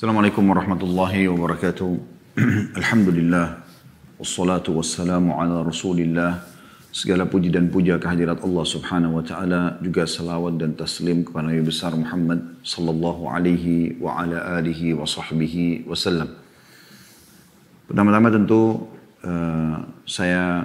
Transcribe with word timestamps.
Assalamualaikum 0.00 0.48
warahmatullahi 0.48 1.28
wabarakatuh. 1.28 1.92
Alhamdulillah. 2.80 3.60
Wassalatu 4.16 4.72
wassalamu 4.80 5.36
ala 5.36 5.60
rasulillah. 5.60 6.40
Segala 6.88 7.28
puji 7.28 7.52
dan 7.52 7.68
puja 7.68 8.00
kehadirat 8.00 8.40
Allah 8.40 8.64
subhanahu 8.64 9.20
wa 9.20 9.24
ta'ala. 9.28 9.76
Juga 9.84 10.08
salawat 10.08 10.56
dan 10.56 10.72
taslim 10.72 11.20
kepada 11.20 11.52
Nabi 11.52 11.60
besar 11.68 11.92
Muhammad 11.92 12.40
sallallahu 12.64 13.28
alaihi 13.28 14.00
wa 14.00 14.24
ala 14.24 14.56
alihi 14.56 14.96
wa 14.96 15.04
sahbihi 15.04 15.84
wasallam. 15.84 16.32
Pertama-tama 17.84 18.32
tentu 18.32 18.88
uh, 19.20 19.84
saya 20.08 20.64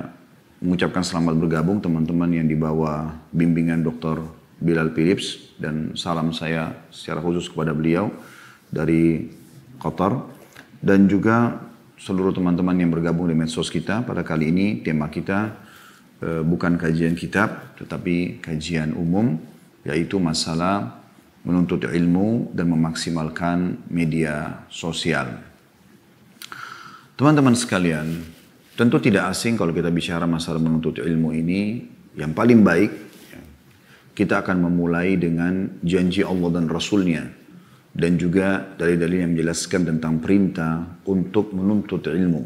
mengucapkan 0.64 1.04
selamat 1.04 1.36
bergabung 1.36 1.84
teman-teman 1.84 2.32
yang 2.32 2.48
di 2.48 2.56
bawah 2.56 3.12
bimbingan 3.36 3.84
Dr. 3.84 4.24
Bilal 4.64 4.96
Philips 4.96 5.60
dan 5.60 5.92
salam 6.00 6.32
saya 6.32 6.88
secara 6.88 7.20
khusus 7.20 7.52
kepada 7.52 7.76
beliau 7.76 8.16
dari 8.70 9.28
Qatar 9.80 10.14
dan 10.82 11.10
juga 11.10 11.66
seluruh 11.96 12.36
teman-teman 12.36 12.76
yang 12.76 12.92
bergabung 12.92 13.30
di 13.30 13.36
medsos 13.38 13.72
kita 13.72 14.04
pada 14.04 14.22
kali 14.22 14.52
ini 14.52 14.86
tema 14.86 15.08
kita 15.08 15.58
e, 16.22 16.44
bukan 16.44 16.76
kajian 16.76 17.16
kitab 17.16 17.76
tetapi 17.80 18.44
kajian 18.44 18.94
umum 18.94 19.40
yaitu 19.88 20.20
masalah 20.20 21.02
menuntut 21.46 21.86
ilmu 21.86 22.50
dan 22.58 22.74
memaksimalkan 22.74 23.86
media 23.90 24.66
sosial. 24.68 25.30
Teman-teman 27.16 27.54
sekalian, 27.54 28.18
tentu 28.74 28.98
tidak 28.98 29.30
asing 29.30 29.56
kalau 29.56 29.72
kita 29.72 29.94
bicara 29.94 30.26
masalah 30.26 30.58
menuntut 30.58 31.00
ilmu 31.00 31.32
ini. 31.32 31.94
Yang 32.16 32.32
paling 32.32 32.60
baik 32.64 32.92
kita 34.16 34.40
akan 34.40 34.72
memulai 34.72 35.20
dengan 35.20 35.68
janji 35.84 36.24
Allah 36.24 36.50
dan 36.56 36.72
Rasulnya 36.72 37.45
dan 37.96 38.20
juga 38.20 38.76
dalil-dalil 38.76 39.24
yang 39.24 39.32
menjelaskan 39.32 39.88
tentang 39.88 40.20
perintah 40.20 41.00
untuk 41.08 41.56
menuntut 41.56 42.04
ilmu. 42.12 42.44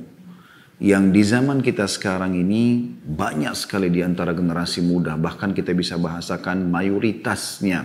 Yang 0.80 1.06
di 1.11 1.22
zaman 1.25 1.59
kita 1.59 1.89
sekarang 1.89 2.38
ini 2.38 2.88
banyak 3.03 3.52
sekali 3.58 3.91
di 3.91 4.00
antara 4.00 4.31
generasi 4.31 4.80
muda, 4.86 5.19
bahkan 5.19 5.52
kita 5.52 5.75
bisa 5.75 6.00
bahasakan 6.00 6.69
mayoritasnya. 6.69 7.83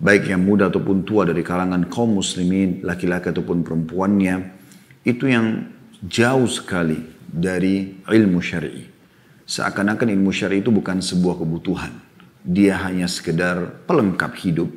Baik 0.00 0.32
yang 0.32 0.42
muda 0.42 0.72
ataupun 0.72 1.06
tua 1.06 1.28
dari 1.28 1.46
kalangan 1.46 1.86
kaum 1.86 2.18
muslimin, 2.18 2.82
laki-laki 2.82 3.30
ataupun 3.30 3.62
perempuannya, 3.62 4.34
itu 5.06 5.30
yang 5.30 5.70
jauh 6.02 6.50
sekali 6.50 6.98
dari 7.22 8.02
ilmu 8.02 8.42
syar'i. 8.42 8.82
Seakan-akan 9.46 10.10
ilmu 10.10 10.34
syar'i 10.34 10.58
itu 10.58 10.74
bukan 10.74 10.98
sebuah 10.98 11.38
kebutuhan 11.38 12.06
dia 12.46 12.78
hanya 12.86 13.10
sekedar 13.10 13.82
pelengkap 13.90 14.30
hidup. 14.38 14.70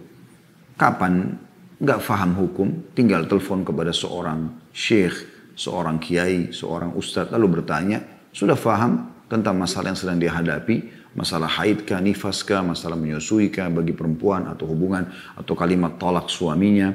Kapan 0.73 1.37
nggak 1.79 1.99
faham 2.03 2.35
hukum, 2.35 2.91
tinggal 2.91 3.23
telepon 3.23 3.63
kepada 3.63 3.95
seorang 3.95 4.69
syekh, 4.75 5.15
seorang 5.55 5.95
kiai, 5.99 6.51
seorang 6.51 6.91
ustadz, 6.95 7.31
lalu 7.31 7.59
bertanya, 7.59 8.03
sudah 8.35 8.59
faham 8.59 9.11
tentang 9.31 9.55
masalah 9.55 9.95
yang 9.95 9.99
sedang 9.99 10.19
dia 10.19 10.35
hadapi, 10.35 10.91
masalah 11.15 11.47
haid 11.47 11.87
kah, 11.87 12.03
nifas 12.03 12.43
masalah 12.43 12.99
menyusui 12.99 13.47
kah 13.47 13.71
bagi 13.71 13.95
perempuan 13.95 14.51
atau 14.51 14.67
hubungan, 14.67 15.07
atau 15.39 15.55
kalimat 15.55 15.95
tolak 15.95 16.27
suaminya, 16.27 16.91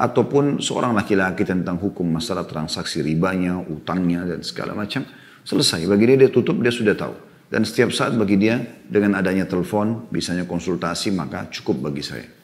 ataupun 0.00 0.64
seorang 0.64 0.96
laki-laki 0.96 1.44
tentang 1.44 1.76
hukum 1.76 2.08
masalah 2.08 2.48
transaksi 2.48 3.04
ribanya, 3.04 3.60
utangnya, 3.60 4.24
dan 4.24 4.40
segala 4.40 4.72
macam. 4.72 5.04
Selesai, 5.44 5.84
bagi 5.84 6.08
dia 6.08 6.16
dia 6.26 6.30
tutup, 6.32 6.56
dia 6.64 6.72
sudah 6.72 6.96
tahu. 6.96 7.14
Dan 7.52 7.68
setiap 7.68 7.92
saat 7.92 8.16
bagi 8.16 8.40
dia 8.40 8.56
dengan 8.88 9.20
adanya 9.20 9.44
telepon, 9.44 10.08
bisanya 10.08 10.48
konsultasi, 10.48 11.12
maka 11.12 11.52
cukup 11.52 11.92
bagi 11.92 12.00
saya. 12.00 12.41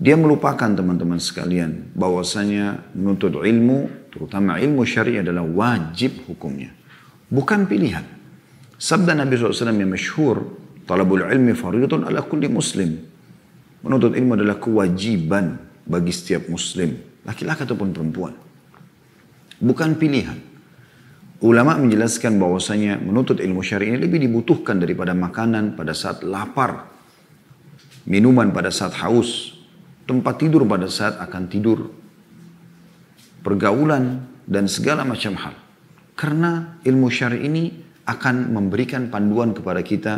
Dia 0.00 0.16
melupakan 0.16 0.72
teman-teman 0.72 1.20
sekalian 1.20 1.92
bahwasanya 1.92 2.92
menuntut 2.96 3.36
ilmu, 3.36 4.08
terutama 4.08 4.56
ilmu 4.56 4.82
syariah 4.88 5.20
adalah 5.20 5.44
wajib 5.44 6.24
hukumnya. 6.28 6.72
Bukan 7.28 7.68
pilihan. 7.68 8.04
Sabda 8.76 9.14
Nabi 9.14 9.38
SAW 9.38 9.72
yang 9.72 9.88
masyhur, 9.88 10.42
talabul 10.88 11.22
ilmi 11.22 11.54
faridatun 11.54 12.08
ala 12.08 12.24
kulli 12.24 12.50
muslim. 12.50 12.98
Menuntut 13.82 14.14
ilmu 14.14 14.34
adalah 14.38 14.58
kewajiban 14.58 15.58
bagi 15.86 16.12
setiap 16.14 16.46
muslim, 16.50 16.98
laki-laki 17.26 17.62
ataupun 17.66 17.90
perempuan. 17.94 18.34
Bukan 19.62 19.94
pilihan. 19.98 20.38
Ulama 21.42 21.74
menjelaskan 21.74 22.38
bahwasanya 22.38 23.02
menuntut 23.02 23.42
ilmu 23.42 23.62
syari 23.66 23.90
ini 23.90 23.98
lebih 23.98 24.22
dibutuhkan 24.22 24.78
daripada 24.78 25.10
makanan 25.10 25.74
pada 25.74 25.90
saat 25.90 26.22
lapar, 26.22 26.86
minuman 28.06 28.54
pada 28.54 28.70
saat 28.70 28.94
haus, 29.02 29.61
tempat 30.06 30.34
tidur 30.38 30.66
pada 30.66 30.86
saat 30.90 31.18
akan 31.18 31.42
tidur, 31.48 31.90
pergaulan 33.42 34.26
dan 34.46 34.66
segala 34.66 35.06
macam 35.06 35.34
hal. 35.38 35.54
Karena 36.12 36.78
ilmu 36.84 37.08
syari 37.08 37.46
ini 37.46 37.72
akan 38.06 38.52
memberikan 38.52 39.08
panduan 39.08 39.54
kepada 39.54 39.80
kita 39.80 40.12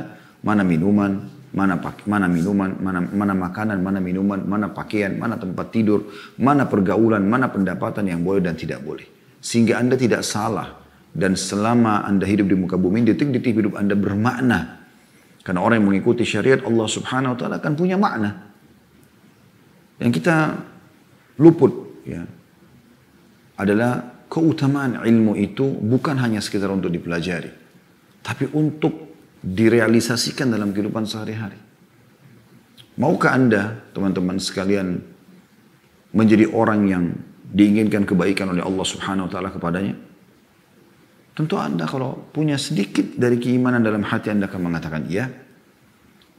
mana 0.45 0.65
minuman, 0.65 1.25
mana 1.55 1.79
mana 2.05 2.27
minuman, 2.27 2.77
mana 2.83 3.01
mana 3.01 3.35
makanan, 3.37 3.79
mana 3.81 4.03
minuman, 4.03 4.43
mana 4.43 4.73
pakaian, 4.75 5.15
mana 5.15 5.39
tempat 5.39 5.71
tidur, 5.71 6.11
mana 6.41 6.67
pergaulan, 6.67 7.23
mana 7.25 7.49
pendapatan 7.49 8.11
yang 8.11 8.21
boleh 8.27 8.43
dan 8.43 8.59
tidak 8.59 8.83
boleh. 8.83 9.07
Sehingga 9.39 9.79
Anda 9.79 9.95
tidak 9.95 10.25
salah 10.25 10.83
dan 11.15 11.39
selama 11.39 12.03
Anda 12.03 12.27
hidup 12.27 12.51
di 12.51 12.57
muka 12.59 12.75
bumi, 12.75 13.07
detik-detik 13.07 13.55
hidup 13.55 13.79
Anda 13.79 13.95
bermakna. 13.95 14.83
Karena 15.45 15.61
orang 15.61 15.85
yang 15.85 15.89
mengikuti 15.93 16.25
syariat 16.25 16.65
Allah 16.65 16.89
subhanahu 16.89 17.37
wa 17.37 17.39
ta'ala 17.39 17.55
akan 17.61 17.73
punya 17.77 18.01
makna. 18.01 18.54
Yang 20.03 20.23
kita 20.23 20.59
luput 21.39 22.03
ya, 22.07 22.27
adalah 23.59 24.27
keutamaan 24.27 24.99
ilmu 25.03 25.39
itu 25.39 25.63
bukan 25.63 26.19
hanya 26.19 26.43
sekedar 26.43 26.71
untuk 26.71 26.91
dipelajari. 26.91 27.51
Tapi 28.25 28.51
untuk 28.57 29.15
direalisasikan 29.45 30.49
dalam 30.49 30.73
kehidupan 30.73 31.05
sehari-hari. 31.05 31.61
Maukah 32.97 33.37
Anda, 33.37 33.91
teman-teman 33.93 34.41
sekalian, 34.41 35.03
menjadi 36.15 36.49
orang 36.55 36.81
yang 36.89 37.05
diinginkan 37.55 38.07
kebaikan 38.09 38.55
oleh 38.55 38.63
Allah 38.63 38.87
subhanahu 38.87 39.29
wa 39.29 39.31
ta'ala 39.31 39.51
kepadanya? 39.53 39.95
Tentu 41.35 41.59
Anda 41.59 41.85
kalau 41.91 42.31
punya 42.31 42.55
sedikit 42.55 43.19
dari 43.19 43.43
keimanan 43.43 43.83
dalam 43.83 44.07
hati 44.07 44.31
Anda 44.31 44.47
akan 44.47 44.61
mengatakan 44.71 45.11
iya. 45.11 45.27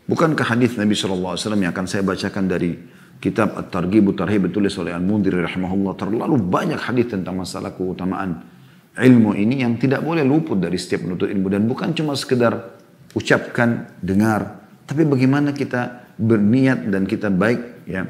Bukankah 0.07 0.55
hadis 0.55 0.79
Nabi 0.79 0.95
SAW 0.95 1.35
yang 1.35 1.75
akan 1.75 1.85
saya 1.85 2.05
bacakan 2.07 2.45
dari 2.47 2.71
kitab 3.19 3.57
At-Targhib 3.57 4.13
Tarhib 4.13 4.47
ditulis 4.51 4.75
oleh 4.77 4.93
Al-Mundhir 4.93 5.39
rahimahullah 5.39 5.93
terlalu 5.97 6.35
banyak 6.39 6.77
hadis 6.77 7.09
tentang 7.09 7.39
masalah 7.39 7.73
keutamaan 7.73 8.43
ilmu 8.95 9.35
ini 9.35 9.63
yang 9.63 9.75
tidak 9.75 9.99
boleh 10.05 10.23
luput 10.23 10.55
dari 10.55 10.79
setiap 10.79 11.03
penuntut 11.03 11.27
ilmu 11.27 11.47
dan 11.51 11.67
bukan 11.67 11.91
cuma 11.91 12.15
sekedar 12.15 12.75
ucapkan, 13.15 13.95
dengar, 13.99 14.63
tapi 14.87 15.07
bagaimana 15.07 15.51
kita 15.51 16.13
berniat 16.15 16.87
dan 16.87 17.03
kita 17.03 17.27
baik 17.27 17.87
ya 17.87 18.07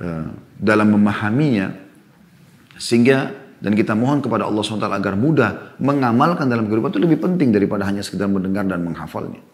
eh, 0.00 0.26
dalam 0.60 0.88
memahaminya 0.96 1.72
sehingga 2.76 3.40
dan 3.60 3.76
kita 3.76 3.92
mohon 3.92 4.24
kepada 4.24 4.48
Allah 4.48 4.64
SWT 4.64 4.88
agar 4.88 5.14
mudah 5.20 5.76
mengamalkan 5.84 6.48
dalam 6.48 6.64
kehidupan 6.64 6.96
itu 6.96 7.00
lebih 7.00 7.18
penting 7.20 7.52
daripada 7.52 7.84
hanya 7.84 8.00
sekedar 8.00 8.24
mendengar 8.24 8.64
dan 8.64 8.80
menghafalnya. 8.80 9.44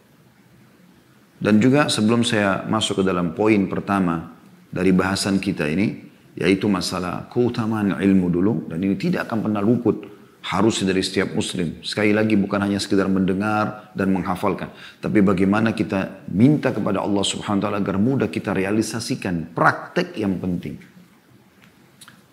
Dan 1.37 1.59
juga 1.59 1.91
sebelum 1.91 2.23
saya 2.23 2.65
masuk 2.71 3.03
ke 3.03 3.05
dalam 3.05 3.35
poin 3.35 3.67
pertama 3.67 4.36
dari 4.71 4.91
bahasan 4.94 5.38
kita 5.43 5.66
ini, 5.66 6.06
yaitu 6.37 6.69
masalah 6.69 7.26
keutamaan 7.32 7.96
ilmu 7.96 8.26
dulu, 8.29 8.52
dan 8.69 8.82
ini 8.85 8.94
tidak 8.99 9.31
akan 9.31 9.49
pernah 9.49 9.62
luput 9.64 10.17
harus 10.46 10.79
dari 10.87 11.02
setiap 11.02 11.35
muslim. 11.35 11.82
Sekali 11.82 12.14
lagi 12.14 12.38
bukan 12.38 12.62
hanya 12.62 12.79
sekedar 12.79 13.11
mendengar 13.11 13.91
dan 13.99 14.14
menghafalkan, 14.14 14.70
tapi 15.02 15.19
bagaimana 15.19 15.75
kita 15.75 16.29
minta 16.31 16.70
kepada 16.70 17.02
Allah 17.02 17.25
Subhanahu 17.26 17.58
wa 17.58 17.64
taala 17.67 17.79
agar 17.82 17.96
mudah 17.99 18.29
kita 18.31 18.55
realisasikan 18.55 19.50
praktek 19.50 20.14
yang 20.14 20.38
penting. 20.38 20.79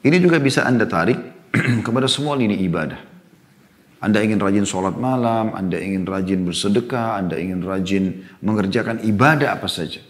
Ini 0.04 0.18
juga 0.19 0.38
bisa 0.38 0.68
Anda 0.68 0.86
tarik 0.86 1.18
kepada 1.88 2.06
semua 2.06 2.38
lini 2.38 2.60
ibadah. 2.62 3.16
Anda 4.04 4.19
ingin 4.19 4.36
rajin 4.36 4.68
sholat 4.68 5.00
malam, 5.00 5.56
Anda 5.56 5.80
ingin 5.80 6.04
rajin 6.04 6.44
bersedekah, 6.44 7.24
Anda 7.24 7.40
ingin 7.40 7.63
rajin 7.63 8.28
mengerjakan 8.44 9.00
ibadah 9.00 9.56
apa 9.56 9.72
saja. 9.72 10.04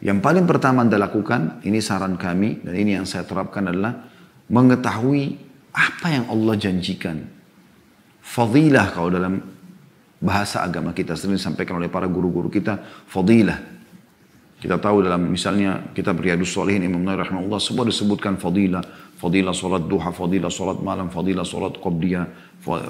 Yang 0.00 0.18
paling 0.24 0.44
pertama 0.48 0.80
Anda 0.80 0.96
lakukan, 0.96 1.60
ini 1.60 1.84
saran 1.84 2.16
kami, 2.16 2.64
dan 2.64 2.72
ini 2.72 2.96
yang 2.96 3.04
saya 3.04 3.28
terapkan 3.28 3.68
adalah 3.68 4.08
mengetahui 4.48 5.36
apa 5.76 6.06
yang 6.08 6.24
Allah 6.32 6.56
janjikan. 6.56 7.20
Fadilah 8.24 8.96
kalau 8.96 9.12
dalam 9.12 9.44
bahasa 10.20 10.64
agama 10.64 10.96
kita 10.96 11.16
sering 11.16 11.36
disampaikan 11.36 11.76
oleh 11.76 11.92
para 11.92 12.08
guru-guru 12.08 12.48
kita, 12.48 12.80
fadilah. 13.08 13.60
Kita 14.60 14.76
tahu 14.76 15.00
dalam 15.00 15.24
misalnya 15.32 15.88
kita 15.96 16.12
Riyadus 16.12 16.52
Salihin 16.52 16.84
Imam 16.84 17.00
Nawawi 17.00 17.24
rahimahullah 17.24 17.60
semua 17.60 17.88
disebutkan 17.88 18.36
fadilah, 18.36 18.84
fadilah 19.16 19.56
salat 19.56 19.88
duha, 19.88 20.12
fadilah 20.12 20.52
salat 20.52 20.84
malam, 20.84 21.08
fadilah 21.08 21.48
salat 21.48 21.80
qabliyah, 21.80 22.28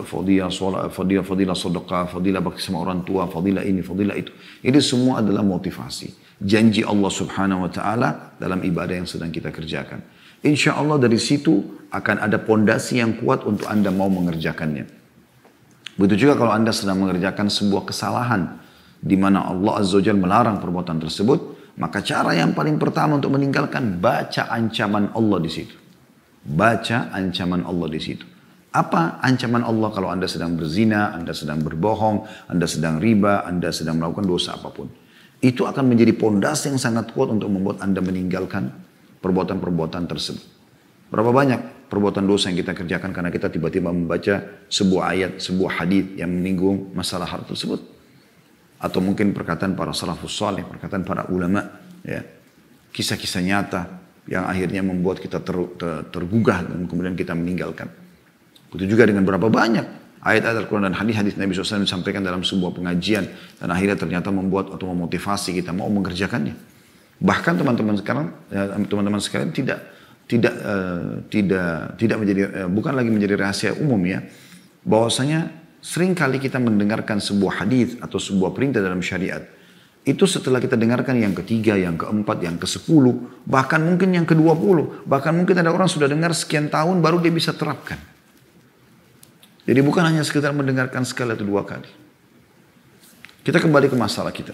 fadilah 0.02 0.50
salat 0.50 0.90
fadilah 0.90 1.22
fadilah 1.22 1.54
sedekah, 1.54 2.10
fadilah 2.10 2.42
bakti 2.42 2.66
sama 2.66 2.82
orang 2.82 3.06
tua, 3.06 3.30
fadilah 3.30 3.62
ini, 3.62 3.86
fadilah 3.86 4.18
itu. 4.18 4.34
Ini 4.66 4.78
semua 4.82 5.22
adalah 5.22 5.46
motivasi. 5.46 6.29
Janji 6.40 6.80
Allah 6.80 7.12
subhanahu 7.12 7.68
wa 7.68 7.70
ta'ala 7.70 8.08
dalam 8.40 8.64
ibadah 8.64 8.96
yang 8.96 9.08
sedang 9.08 9.28
kita 9.28 9.52
kerjakan. 9.52 10.00
Insya 10.40 10.80
Allah 10.80 10.96
dari 10.96 11.20
situ 11.20 11.84
akan 11.92 12.24
ada 12.24 12.40
pondasi 12.40 12.96
yang 12.96 13.20
kuat 13.20 13.44
untuk 13.44 13.68
Anda 13.68 13.92
mau 13.92 14.08
mengerjakannya. 14.08 14.88
Begitu 16.00 16.26
juga 16.26 16.40
kalau 16.40 16.56
Anda 16.56 16.72
sedang 16.72 17.04
mengerjakan 17.04 17.52
sebuah 17.52 17.84
kesalahan 17.84 18.56
di 19.00 19.20
mana 19.20 19.44
Allah 19.44 19.84
Azza 19.84 20.00
wa 20.00 20.16
melarang 20.16 20.56
perbuatan 20.56 20.96
tersebut, 20.96 21.60
maka 21.76 22.00
cara 22.00 22.32
yang 22.32 22.56
paling 22.56 22.80
pertama 22.80 23.20
untuk 23.20 23.36
meninggalkan 23.36 24.00
baca 24.00 24.48
ancaman 24.48 25.12
Allah 25.12 25.38
di 25.44 25.50
situ. 25.52 25.76
Baca 26.40 27.12
ancaman 27.12 27.68
Allah 27.68 27.88
di 27.92 28.00
situ. 28.00 28.24
Apa 28.70 29.20
ancaman 29.20 29.60
Allah 29.60 29.92
kalau 29.92 30.08
Anda 30.08 30.24
sedang 30.24 30.56
berzina, 30.56 31.12
Anda 31.12 31.36
sedang 31.36 31.60
berbohong, 31.60 32.48
Anda 32.48 32.64
sedang 32.64 32.96
riba, 32.96 33.44
Anda 33.44 33.68
sedang 33.74 34.00
melakukan 34.00 34.24
dosa 34.24 34.56
apa 34.56 34.72
pun. 34.72 34.88
Itu 35.40 35.64
akan 35.64 35.88
menjadi 35.88 36.12
pondasi 36.12 36.68
yang 36.68 36.80
sangat 36.80 37.16
kuat 37.16 37.32
untuk 37.32 37.48
membuat 37.48 37.80
Anda 37.80 38.04
meninggalkan 38.04 38.68
perbuatan-perbuatan 39.24 40.04
tersebut. 40.04 40.44
Berapa 41.08 41.32
banyak 41.32 41.90
perbuatan 41.90 42.28
dosa 42.28 42.52
yang 42.52 42.60
kita 42.60 42.76
kerjakan 42.76 43.10
karena 43.10 43.32
kita 43.32 43.48
tiba-tiba 43.48 43.90
membaca 43.90 44.64
sebuah 44.68 45.04
ayat, 45.16 45.32
sebuah 45.40 45.80
hadis 45.82 46.06
yang 46.20 46.30
menyinggung 46.30 46.92
masalah 46.92 47.26
hal 47.26 47.42
tersebut. 47.48 47.80
Atau 48.80 49.00
mungkin 49.04 49.32
perkataan 49.32 49.76
para 49.76 49.92
salafus 49.92 50.36
salih, 50.36 50.64
perkataan 50.64 51.04
para 51.04 51.28
ulama, 51.32 51.64
ya. 52.04 52.20
Kisah-kisah 52.90 53.42
nyata 53.44 53.82
yang 54.26 54.44
akhirnya 54.44 54.82
membuat 54.82 55.22
kita 55.22 55.40
ter, 55.40 55.56
ter, 55.78 55.92
tergugah 56.10 56.66
dan 56.66 56.84
kemudian 56.84 57.14
kita 57.14 57.32
meninggalkan. 57.32 57.86
Begitu 58.70 58.94
juga 58.98 59.06
dengan 59.08 59.22
berapa 59.22 59.46
banyak 59.46 59.86
ayat-ayat 60.20 60.64
Al-Quran 60.64 60.88
dan 60.88 60.96
hadis-hadis 60.96 61.40
Nabi 61.40 61.56
SAW 61.56 61.80
disampaikan 61.80 62.20
dalam 62.20 62.44
sebuah 62.44 62.76
pengajian 62.76 63.24
dan 63.56 63.68
akhirnya 63.72 63.96
ternyata 63.96 64.28
membuat 64.28 64.72
atau 64.72 64.88
memotivasi 64.92 65.56
kita 65.56 65.72
mau 65.72 65.88
mengerjakannya. 65.88 66.56
Bahkan 67.20 67.52
teman-teman 67.60 68.00
sekarang, 68.00 68.32
ya, 68.48 68.72
teman-teman 68.84 69.20
sekalian 69.20 69.52
tidak 69.52 69.80
tidak 70.24 70.54
uh, 70.62 71.20
tidak 71.28 72.00
tidak 72.00 72.16
menjadi 72.16 72.40
uh, 72.64 72.68
bukan 72.72 72.92
lagi 72.96 73.10
menjadi 73.12 73.34
rahasia 73.36 73.72
umum 73.76 74.00
ya, 74.08 74.24
bahwasanya 74.84 75.52
sering 75.84 76.16
kali 76.16 76.40
kita 76.40 76.56
mendengarkan 76.60 77.20
sebuah 77.20 77.64
hadis 77.64 77.96
atau 78.00 78.16
sebuah 78.16 78.56
perintah 78.56 78.80
dalam 78.80 79.04
syariat. 79.04 79.44
Itu 80.00 80.24
setelah 80.24 80.64
kita 80.64 80.80
dengarkan 80.80 81.20
yang 81.20 81.36
ketiga, 81.36 81.76
yang 81.76 82.00
keempat, 82.00 82.40
yang 82.40 82.56
ke 82.56 82.64
sepuluh, 82.64 83.44
bahkan 83.44 83.84
mungkin 83.84 84.16
yang 84.16 84.24
ke 84.24 84.32
dua 84.32 84.56
puluh, 84.56 85.04
bahkan 85.04 85.36
mungkin 85.36 85.60
ada 85.60 85.68
orang 85.68 85.92
sudah 85.92 86.08
dengar 86.08 86.32
sekian 86.32 86.72
tahun 86.72 87.04
baru 87.04 87.20
dia 87.20 87.32
bisa 87.32 87.52
terapkan. 87.52 88.00
Jadi 89.70 89.86
bukan 89.86 90.02
hanya 90.02 90.26
sekedar 90.26 90.50
mendengarkan 90.50 91.06
sekali 91.06 91.30
atau 91.30 91.46
dua 91.46 91.62
kali. 91.62 91.86
Kita 93.46 93.62
kembali 93.62 93.86
ke 93.86 93.94
masalah 93.94 94.34
kita. 94.34 94.50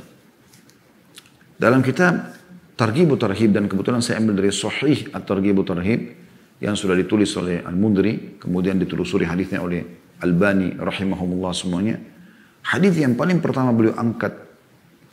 Dalam 1.56 1.80
kitab 1.80 2.36
Targhibu 2.76 3.16
Tarhib 3.16 3.56
dan 3.56 3.64
kebetulan 3.64 4.04
saya 4.04 4.20
ambil 4.20 4.44
dari 4.44 4.52
Sahih 4.52 5.08
At-Targhibu 5.16 5.64
Tarhib 5.64 6.12
yang 6.60 6.76
sudah 6.76 6.92
ditulis 6.92 7.32
oleh 7.40 7.64
Al-Mundri, 7.64 8.36
kemudian 8.36 8.76
ditelusuri 8.76 9.24
hadisnya 9.24 9.64
oleh 9.64 9.88
Albani 10.20 10.76
rahimahumullah 10.76 11.56
semuanya. 11.56 11.96
Hadis 12.68 13.00
yang 13.00 13.16
paling 13.16 13.40
pertama 13.40 13.72
beliau 13.72 13.96
angkat 13.96 14.36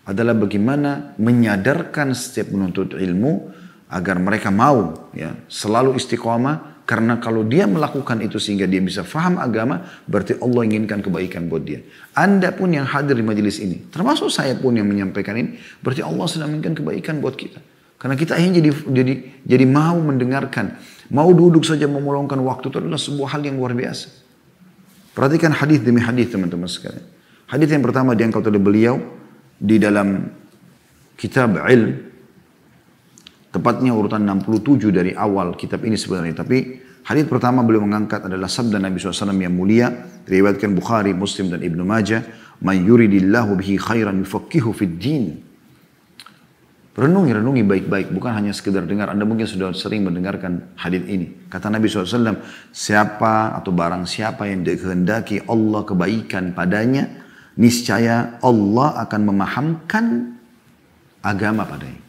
adalah 0.04 0.36
bagaimana 0.36 1.16
menyadarkan 1.16 2.12
setiap 2.12 2.52
menuntut 2.52 2.92
ilmu 3.00 3.56
agar 3.88 4.20
mereka 4.20 4.52
mau 4.52 5.08
ya 5.16 5.32
selalu 5.48 5.96
istiqomah 5.96 6.73
karena 6.83 7.15
kalau 7.24 7.47
dia 7.47 7.63
melakukan 7.63 8.19
itu 8.19 8.35
sehingga 8.44 8.68
dia 8.68 8.83
bisa 8.83 9.07
faham 9.07 9.39
agama, 9.39 9.88
berarti 10.03 10.35
Allah 10.44 10.68
inginkan 10.68 11.00
kebaikan 11.00 11.47
buat 11.47 11.63
dia. 11.63 11.80
Anda 12.12 12.51
pun 12.51 12.75
yang 12.75 12.83
hadir 12.83 13.15
di 13.15 13.24
majelis 13.24 13.63
ini, 13.63 13.88
termasuk 13.88 14.27
saya 14.27 14.51
pun 14.59 14.75
yang 14.75 14.83
menyampaikan 14.83 15.39
ini, 15.39 15.56
berarti 15.80 16.03
Allah 16.03 16.27
sedang 16.27 16.51
menginginkan 16.51 16.83
kebaikan 16.83 17.24
buat 17.24 17.39
kita. 17.39 17.63
Karena 17.95 18.19
kita 18.19 18.35
ingin 18.35 18.59
jadi 18.59 18.69
jadi 18.91 19.13
jadi 19.47 19.65
mau 19.65 19.95
mendengarkan, 19.95 20.75
mau 21.07 21.31
duduk 21.31 21.63
saja 21.63 21.88
memeluangkan 21.88 22.35
waktu 22.44 22.68
itu 22.68 22.77
adalah 22.83 23.00
sebuah 23.00 23.39
hal 23.39 23.41
yang 23.47 23.56
luar 23.56 23.71
biasa. 23.71 24.12
Perhatikan 25.15 25.56
hadis 25.56 25.80
demi 25.80 26.03
hadis 26.03 26.35
teman-teman 26.35 26.68
sekalian. 26.68 27.06
Hadis 27.47 27.71
yang 27.71 27.80
pertama 27.80 28.12
diangkat 28.12 28.44
oleh 28.44 28.59
beliau 28.59 29.00
di 29.56 29.80
dalam 29.80 30.35
kitab 31.15 31.56
ilm 31.63 32.12
Tepatnya 33.54 33.94
urutan 33.94 34.26
67 34.26 34.90
dari 34.90 35.14
awal 35.14 35.54
kitab 35.54 35.86
ini 35.86 35.94
sebenarnya. 35.94 36.42
Tapi 36.42 36.82
hadis 37.06 37.30
pertama 37.30 37.62
beliau 37.62 37.86
mengangkat 37.86 38.26
adalah 38.26 38.50
sabda 38.50 38.82
Nabi 38.82 38.98
SAW 38.98 39.30
yang 39.38 39.54
mulia. 39.54 39.94
Diriwayatkan 40.26 40.74
Bukhari, 40.74 41.14
Muslim 41.14 41.54
dan 41.54 41.62
Ibnu 41.62 41.86
Majah. 41.86 42.26
Man 42.66 42.82
yuridillahu 42.82 43.54
bihi 43.62 43.78
khairan 43.78 44.26
yufakihu 44.26 44.74
fid 44.74 44.98
din. 44.98 45.26
Renungi, 46.98 47.30
renungi 47.34 47.62
baik-baik. 47.62 48.10
Bukan 48.10 48.34
hanya 48.34 48.58
sekedar 48.58 48.90
dengar. 48.90 49.14
Anda 49.14 49.22
mungkin 49.22 49.46
sudah 49.46 49.70
sering 49.74 50.06
mendengarkan 50.06 50.74
hadis 50.74 51.06
ini. 51.06 51.46
Kata 51.46 51.70
Nabi 51.70 51.90
SAW, 51.90 52.42
siapa 52.74 53.54
atau 53.54 53.70
barang 53.70 54.10
siapa 54.10 54.50
yang 54.50 54.66
dikehendaki 54.66 55.46
Allah 55.46 55.82
kebaikan 55.86 56.58
padanya, 56.58 57.06
niscaya 57.58 58.42
Allah 58.42 58.98
akan 59.10 59.22
memahamkan 59.30 60.06
agama 61.26 61.66
padanya. 61.66 62.03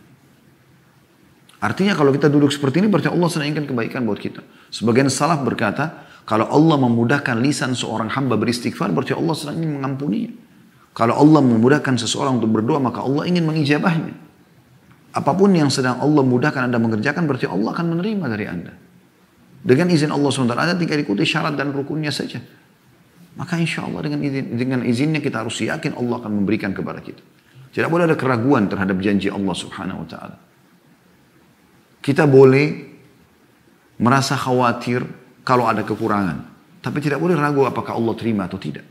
Artinya 1.64 1.96
kalau 1.96 2.12
kita 2.12 2.28
duduk 2.28 2.52
seperti 2.52 2.84
ini 2.84 2.93
berarti 2.93 3.08
Allah 3.08 3.25
sedang 3.32 3.49
ingin 3.49 3.64
kebaikan 3.64 4.05
buat 4.05 4.20
kita. 4.20 4.44
Sebagian 4.69 5.08
salaf 5.08 5.40
berkata, 5.40 6.05
kalau 6.28 6.44
Allah 6.44 6.76
memudahkan 6.76 7.40
lisan 7.40 7.72
seorang 7.72 8.12
hamba 8.12 8.37
beristighfar 8.37 8.93
berarti 8.93 9.16
Allah 9.16 9.32
sedang 9.32 9.64
ingin 9.64 9.81
mengampuninya. 9.81 10.32
Kalau 10.93 11.16
Allah 11.16 11.40
memudahkan 11.40 11.96
seseorang 11.96 12.37
untuk 12.37 12.52
berdoa 12.52 12.84
maka 12.84 13.00
Allah 13.00 13.25
ingin 13.25 13.49
mengijabahnya. 13.49 14.12
Apa 15.16 15.32
pun 15.32 15.56
yang 15.56 15.72
sedang 15.72 16.05
Allah 16.05 16.20
mudahkan 16.20 16.69
Anda 16.69 16.76
mengerjakan 16.76 17.25
berarti 17.25 17.49
Allah 17.49 17.72
akan 17.72 17.87
menerima 17.96 18.25
dari 18.28 18.44
Anda. 18.44 18.72
Dengan 19.64 19.88
izin 19.88 20.12
Allah 20.12 20.28
SWT 20.28 20.52
Anda 20.52 20.76
tinggal 20.76 21.00
ikuti 21.00 21.25
syarat 21.25 21.56
dan 21.56 21.72
rukunnya 21.72 22.12
saja. 22.12 22.44
Maka 23.40 23.56
insya 23.56 23.88
Allah 23.88 24.05
dengan, 24.05 24.20
izin, 24.20 24.52
dengan 24.52 24.81
izinnya 24.84 25.25
kita 25.25 25.40
harus 25.40 25.56
yakin 25.64 25.96
Allah 25.96 26.20
akan 26.20 26.44
memberikan 26.44 26.76
kepada 26.76 27.00
kita. 27.00 27.25
Tidak 27.72 27.88
boleh 27.88 28.05
ada 28.05 28.20
keraguan 28.20 28.69
terhadap 28.69 29.00
janji 29.00 29.32
Allah 29.32 29.55
Subhanahu 29.56 30.05
Wa 30.05 30.08
Taala. 30.12 30.37
Kita 32.04 32.28
boleh 32.28 32.84
merasa 33.96 34.36
khawatir 34.36 35.00
kalau 35.40 35.64
ada 35.64 35.81
kekurangan. 35.81 36.52
Tapi 36.84 37.00
tidak 37.00 37.17
boleh 37.17 37.32
ragu 37.32 37.64
apakah 37.64 37.96
Allah 37.96 38.12
terima 38.12 38.44
atau 38.44 38.60
tidak. 38.60 38.84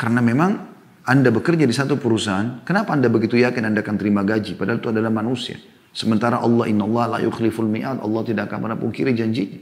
Karena 0.00 0.24
memang 0.24 0.56
Anda 1.04 1.28
bekerja 1.28 1.68
di 1.68 1.76
satu 1.76 2.00
perusahaan, 2.00 2.64
kenapa 2.64 2.96
Anda 2.96 3.12
begitu 3.12 3.36
yakin 3.36 3.68
Anda 3.68 3.84
akan 3.84 3.96
terima 4.00 4.24
gaji? 4.24 4.56
Padahal 4.56 4.80
itu 4.80 4.88
adalah 4.88 5.12
manusia. 5.12 5.60
Sementara 5.92 6.40
Allah 6.40 6.64
inna 6.72 6.88
Allah 6.88 7.04
la 7.16 7.18
yukhliful 7.20 7.68
mi'ad. 7.68 8.00
Allah 8.00 8.22
tidak 8.24 8.48
akan 8.48 8.58
pernah 8.64 8.78
pungkiri 8.80 9.12
janjinya. 9.12 9.60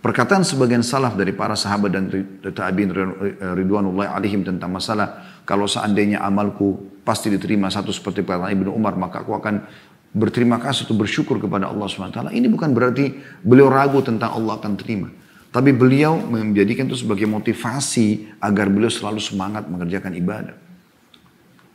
Perkataan 0.00 0.48
sebagian 0.48 0.80
salaf 0.86 1.18
dari 1.18 1.36
para 1.36 1.58
sahabat 1.58 1.90
dan 1.92 2.08
tabi'in 2.40 2.94
ridwanullah 3.52 4.16
alaihim 4.16 4.46
tentang 4.46 4.72
masalah 4.72 5.40
kalau 5.44 5.66
seandainya 5.66 6.22
amalku 6.22 7.00
pasti 7.02 7.26
diterima 7.26 7.66
satu 7.70 7.90
seperti 7.90 8.22
kata 8.22 8.46
Ibnu 8.54 8.70
Umar 8.70 8.94
maka 8.94 9.26
aku 9.26 9.34
akan 9.34 9.66
berterima 10.16 10.56
kasih 10.56 10.88
atau 10.88 10.96
bersyukur 10.96 11.36
kepada 11.36 11.68
Allah 11.68 11.84
SWT. 11.84 12.32
Ini 12.32 12.48
bukan 12.48 12.72
berarti 12.72 13.12
beliau 13.44 13.68
ragu 13.68 14.00
tentang 14.00 14.32
Allah 14.32 14.56
akan 14.56 14.72
terima. 14.80 15.12
Tapi 15.52 15.76
beliau 15.76 16.16
menjadikan 16.16 16.88
itu 16.88 17.04
sebagai 17.04 17.28
motivasi 17.28 18.40
agar 18.40 18.72
beliau 18.72 18.88
selalu 18.88 19.20
semangat 19.20 19.68
mengerjakan 19.68 20.16
ibadah. 20.16 20.56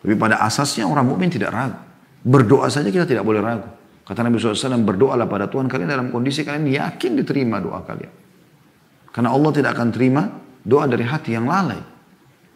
Tapi 0.02 0.14
pada 0.18 0.42
asasnya 0.42 0.90
orang 0.90 1.06
mukmin 1.06 1.30
tidak 1.30 1.54
ragu. 1.54 1.78
Berdoa 2.26 2.70
saja 2.74 2.90
kita 2.90 3.06
tidak 3.06 3.22
boleh 3.22 3.42
ragu. 3.42 3.70
Kata 4.02 4.26
Nabi 4.26 4.42
SAW, 4.42 4.82
berdoalah 4.82 5.30
pada 5.30 5.46
Tuhan 5.46 5.70
kalian 5.70 5.88
dalam 5.88 6.08
kondisi 6.10 6.42
kalian 6.42 6.66
yakin 6.66 7.22
diterima 7.22 7.62
doa 7.62 7.86
kalian. 7.86 8.10
Karena 9.14 9.30
Allah 9.30 9.52
tidak 9.54 9.78
akan 9.78 9.90
terima 9.94 10.24
doa 10.66 10.90
dari 10.90 11.06
hati 11.06 11.38
yang 11.38 11.46
lalai. 11.46 11.82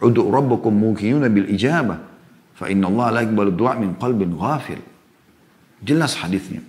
Udu 0.01 0.29
rabbakum 0.29 0.73
mukinuna 0.73 1.29
bil 1.29 1.45
ijabah. 1.49 2.01
Fa 2.57 2.65
inna 2.69 2.89
Allah 2.89 3.07
la 3.13 3.19
yakbalu 3.25 3.51
doa 3.53 3.77
min 3.77 3.93
qalbin 3.97 4.33
ghafil. 4.33 4.94
Jelas 5.83 6.15
hadisnya. 6.19 6.63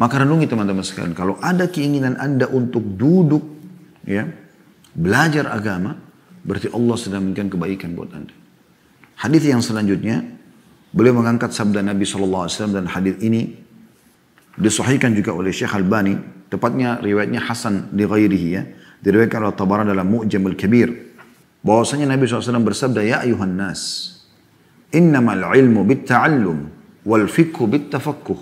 Maka 0.00 0.24
renungi 0.24 0.48
teman-teman 0.48 0.80
sekalian, 0.80 1.12
kalau 1.12 1.36
ada 1.44 1.68
keinginan 1.68 2.16
Anda 2.16 2.48
untuk 2.48 2.80
duduk 2.96 3.44
ya, 4.08 4.24
belajar 4.96 5.52
agama, 5.52 5.92
berarti 6.40 6.72
Allah 6.72 6.96
sedang 6.96 7.28
memberikan 7.28 7.52
kebaikan 7.52 7.92
buat 7.92 8.08
Anda. 8.16 8.32
Hadis 9.20 9.44
yang 9.44 9.60
selanjutnya, 9.60 10.24
beliau 10.96 11.20
mengangkat 11.20 11.52
sabda 11.52 11.84
Nabi 11.84 12.08
SAW 12.08 12.48
dan 12.72 12.88
hadis 12.88 13.20
ini 13.20 13.60
disahihkan 14.56 15.12
juga 15.12 15.36
oleh 15.36 15.52
Syekh 15.52 15.76
Albani, 15.76 16.16
tepatnya 16.48 16.96
riwayatnya 17.04 17.44
Hasan 17.44 17.92
di 17.92 18.08
ghairihi 18.08 18.48
ya, 18.56 18.64
diriwayatkan 19.04 19.52
oleh 19.52 19.56
Tabaran 19.56 19.84
dalam 19.84 20.08
Mu'jamul 20.08 20.56
Kabir, 20.56 20.88
bahwasanya 21.60 22.08
Nabi 22.08 22.24
SAW 22.24 22.64
bersabda, 22.64 23.04
Ya 23.04 23.20
ayuhan 23.20 23.52
nas, 23.52 24.08
innamal 24.96 25.44
ilmu 25.52 25.84
bit 25.84 26.08
ta'allum, 26.08 26.79
wal 27.06 27.26
fikhu 27.26 27.66
bit 27.70 27.92
tafakkuh 27.92 28.40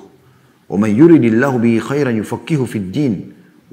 wa 0.68 0.76
man 0.76 0.90
yuridillahu 0.92 1.58
bihi 1.62 1.78
khairan 1.80 2.16
yufaqihu 2.18 2.64
fid 2.68 2.90
din 2.92 3.14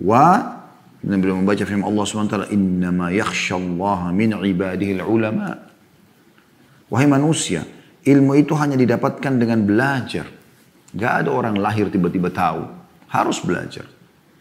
wa 0.01 0.53
beliau 1.01 1.37
membaca 1.37 1.61
firman 1.61 1.85
Allah 1.85 2.03
SWT 2.03 2.49
innama 2.49 3.13
yakhshallaha 3.13 4.09
min 4.09 4.33
ibadihi 4.33 5.05
ulama 5.05 5.53
wahai 6.89 7.05
manusia 7.05 7.61
Ilmu 8.05 8.37
itu 8.37 8.53
hanya 8.53 8.77
didapatkan 8.77 9.33
dengan 9.33 9.65
belajar. 9.65 10.29
Gak 10.93 11.25
ada 11.25 11.29
orang 11.33 11.57
lahir 11.57 11.89
tiba-tiba 11.89 12.29
tahu. 12.29 12.69
Harus 13.09 13.41
belajar. 13.41 13.89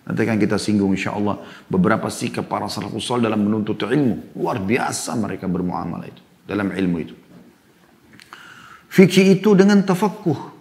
Nanti 0.04 0.20
akan 0.20 0.36
kita 0.36 0.60
singgung 0.60 0.92
insya 0.92 1.16
Allah 1.16 1.40
beberapa 1.64 2.12
sikap 2.12 2.44
para 2.44 2.68
salafus 2.68 3.08
dalam 3.16 3.40
menuntut 3.40 3.80
ilmu. 3.80 4.36
Luar 4.36 4.60
biasa 4.60 5.16
mereka 5.16 5.48
bermuamalah 5.48 6.12
itu. 6.12 6.20
Dalam 6.44 6.76
ilmu 6.76 6.96
itu. 7.00 7.16
Fikih 8.94 9.42
itu 9.42 9.58
dengan 9.58 9.82
tafakkuh. 9.82 10.54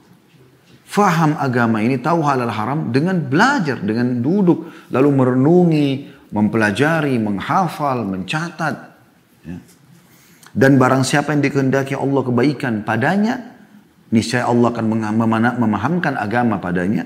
Faham 0.90 1.38
agama 1.38 1.86
ini, 1.86 2.02
tahu 2.02 2.25
halal 2.25 2.50
haram 2.50 2.90
dengan 2.90 3.22
belajar, 3.22 3.78
dengan 3.78 4.25
duduk. 4.25 4.90
Lalu 4.90 5.10
merenungi, 5.13 5.90
mempelajari, 6.34 7.13
menghafal, 7.22 8.02
mencatat. 8.10 8.75
Ya. 9.46 9.58
Dan 10.50 10.82
barang 10.82 11.06
siapa 11.06 11.34
yang 11.34 11.46
dikehendaki 11.46 11.94
Allah 11.94 12.22
kebaikan 12.25 12.82
padanya, 12.82 13.54
niscaya 14.10 14.50
Allah 14.50 14.74
akan 14.74 14.86
memahamkan 15.62 16.18
agama 16.18 16.58
padanya. 16.58 17.06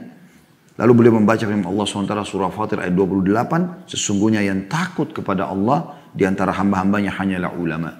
Lalu 0.79 0.91
beliau 0.95 1.19
membaca 1.19 1.43
firman 1.43 1.67
Allah 1.67 1.83
SWT 1.89 2.13
surah 2.23 2.53
Fatir 2.55 2.79
ayat 2.79 2.95
28, 2.95 3.89
sesungguhnya 3.89 4.47
yang 4.47 4.71
takut 4.71 5.11
kepada 5.11 5.51
Allah 5.51 5.91
di 6.15 6.23
antara 6.23 6.55
hamba-hambanya 6.55 7.11
hanyalah 7.19 7.51
ulama. 7.51 7.91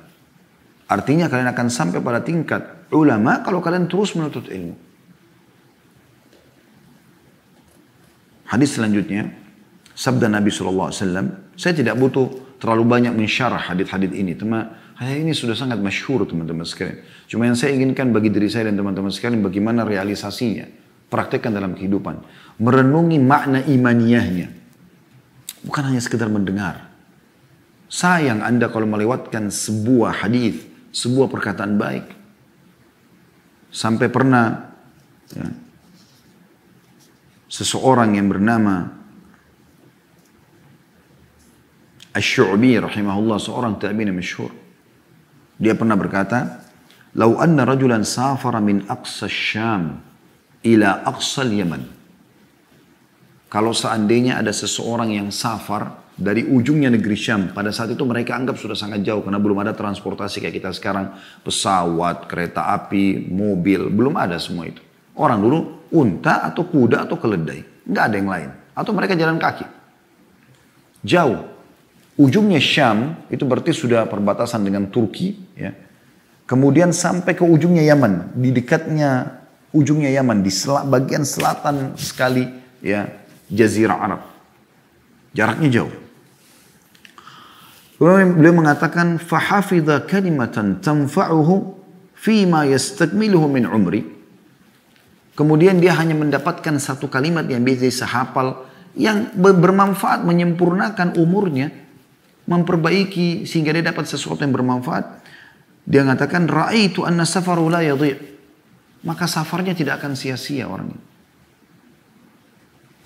Artinya 0.88 1.28
kalian 1.28 1.52
akan 1.52 1.68
sampai 1.68 2.00
pada 2.00 2.24
tingkat 2.24 2.77
ulama 2.94 3.44
kalau 3.44 3.60
kalian 3.60 3.90
terus 3.90 4.14
menuntut 4.16 4.48
ilmu. 4.48 4.76
Hadis 8.48 8.80
selanjutnya, 8.80 9.28
sabda 9.92 10.32
Nabi 10.32 10.48
SAW, 10.48 10.92
saya 11.60 11.74
tidak 11.76 12.00
butuh 12.00 12.58
terlalu 12.64 12.84
banyak 12.88 13.12
mensyarah 13.12 13.60
hadis-hadis 13.60 14.16
ini. 14.16 14.40
Cuma 14.40 14.88
Hadis 14.98 15.22
ini 15.22 15.34
sudah 15.38 15.54
sangat 15.54 15.78
masyhur 15.78 16.26
teman-teman 16.26 16.66
sekalian. 16.66 17.06
Cuma 17.30 17.46
yang 17.46 17.54
saya 17.54 17.78
inginkan 17.78 18.10
bagi 18.10 18.34
diri 18.34 18.50
saya 18.50 18.74
dan 18.74 18.82
teman-teman 18.82 19.14
sekalian 19.14 19.46
bagaimana 19.46 19.86
realisasinya. 19.86 20.66
Praktekkan 21.08 21.54
dalam 21.54 21.78
kehidupan. 21.78 22.26
Merenungi 22.58 23.22
makna 23.22 23.62
imaniyahnya. 23.62 24.50
Bukan 25.62 25.84
hanya 25.86 26.02
sekedar 26.02 26.34
mendengar. 26.34 26.90
Sayang 27.86 28.42
Anda 28.42 28.74
kalau 28.74 28.90
melewatkan 28.90 29.54
sebuah 29.54 30.26
hadis, 30.26 30.66
sebuah 30.90 31.30
perkataan 31.30 31.78
baik. 31.78 32.17
Sampai 33.68 34.08
pernah 34.08 34.74
ya, 35.32 35.48
seseorang 37.52 38.16
yang 38.16 38.32
bernama 38.32 38.88
Ash-Shu'bi 42.16 42.82
rahimahullah 42.82 43.38
seorang 43.38 43.78
tabi'in 43.78 44.10
masyhur 44.10 44.50
dia 45.58 45.74
pernah 45.74 45.98
berkata, 45.98 46.62
"Lau 47.18 47.42
anna 47.42 47.66
rajulan 47.66 48.06
safara 48.06 48.62
min 48.62 48.86
aqsa 48.86 49.26
Syam 49.26 49.98
ila 50.62 51.02
aqsa 51.02 51.50
Yaman." 51.50 51.84
Kalau 53.50 53.74
seandainya 53.74 54.38
ada 54.38 54.54
seseorang 54.54 55.18
yang 55.18 55.34
safar 55.34 55.98
dari 56.18 56.42
ujungnya 56.50 56.90
negeri 56.90 57.14
Syam, 57.14 57.54
pada 57.54 57.70
saat 57.70 57.94
itu 57.94 58.02
mereka 58.02 58.34
anggap 58.34 58.58
sudah 58.58 58.74
sangat 58.74 59.06
jauh 59.06 59.22
karena 59.22 59.38
belum 59.38 59.62
ada 59.62 59.78
transportasi 59.78 60.42
kayak 60.42 60.56
kita 60.58 60.70
sekarang, 60.74 61.14
pesawat, 61.46 62.26
kereta 62.26 62.74
api, 62.74 63.30
mobil, 63.30 63.94
belum 63.94 64.18
ada 64.18 64.42
semua 64.42 64.66
itu. 64.66 64.82
Orang 65.14 65.46
dulu 65.46 65.88
unta 65.94 66.42
atau 66.50 66.66
kuda 66.66 67.06
atau 67.06 67.22
keledai, 67.22 67.86
nggak 67.86 68.04
ada 68.04 68.16
yang 68.18 68.30
lain. 68.30 68.50
Atau 68.74 68.98
mereka 68.98 69.14
jalan 69.14 69.38
kaki. 69.38 69.66
Jauh, 71.06 71.58
Ujungnya 72.18 72.58
Syam 72.58 73.14
itu 73.30 73.46
berarti 73.46 73.70
sudah 73.78 74.10
perbatasan 74.10 74.66
dengan 74.66 74.90
Turki, 74.90 75.38
ya. 75.54 75.70
Kemudian 76.50 76.90
sampai 76.90 77.38
ke 77.38 77.46
ujungnya 77.46 77.86
Yaman, 77.86 78.34
di 78.34 78.50
dekatnya 78.50 79.38
ujungnya 79.70 80.10
Yaman, 80.10 80.42
di 80.42 80.50
sel 80.50 80.82
bagian 80.90 81.22
selatan 81.22 81.94
sekali 81.94 82.50
ya 82.82 83.06
Jazirah 83.54 84.00
Arab. 84.02 84.22
Jaraknya 85.38 85.70
jauh. 85.70 86.07
Beliau 87.98 88.54
mengatakan 88.54 89.18
fahafidha 89.18 90.06
kalimatan 90.06 90.78
tanfa'uhu 90.86 91.74
fima 92.14 92.62
yastakmiluhu 92.70 93.50
min 93.50 93.66
umri. 93.66 94.06
Kemudian 95.34 95.82
dia 95.82 95.98
hanya 95.98 96.14
mendapatkan 96.14 96.78
satu 96.78 97.10
kalimat 97.10 97.46
yang 97.50 97.66
bisa 97.66 97.90
sehafal 97.90 98.66
yang 98.98 99.30
bermanfaat 99.38 100.26
menyempurnakan 100.26 101.18
umurnya 101.18 101.70
memperbaiki 102.50 103.46
sehingga 103.46 103.74
dia 103.74 103.86
dapat 103.86 104.06
sesuatu 104.10 104.42
yang 104.42 104.54
bermanfaat. 104.54 105.06
Dia 105.86 106.06
mengatakan 106.06 106.50
itu 106.74 107.02
anna 107.02 107.26
safaru 107.26 107.70
la 107.70 107.82
yadhi'. 107.82 108.38
Maka 109.06 109.30
safarnya 109.30 109.78
tidak 109.78 110.02
akan 110.02 110.18
sia-sia 110.18 110.66
orang 110.66 110.90
ini. 110.90 111.04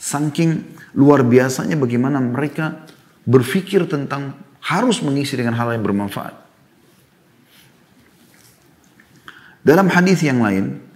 Saking 0.02 0.52
luar 0.98 1.22
biasanya 1.22 1.78
bagaimana 1.78 2.18
mereka 2.18 2.88
berpikir 3.28 3.86
tentang 3.86 4.34
harus 4.62 5.02
mengisi 5.02 5.38
dengan 5.38 5.58
hal 5.58 5.74
yang 5.74 5.84
bermanfaat. 5.84 6.38
Dalam 9.62 9.90
hadis 9.94 10.22
yang 10.26 10.42
lain, 10.42 10.92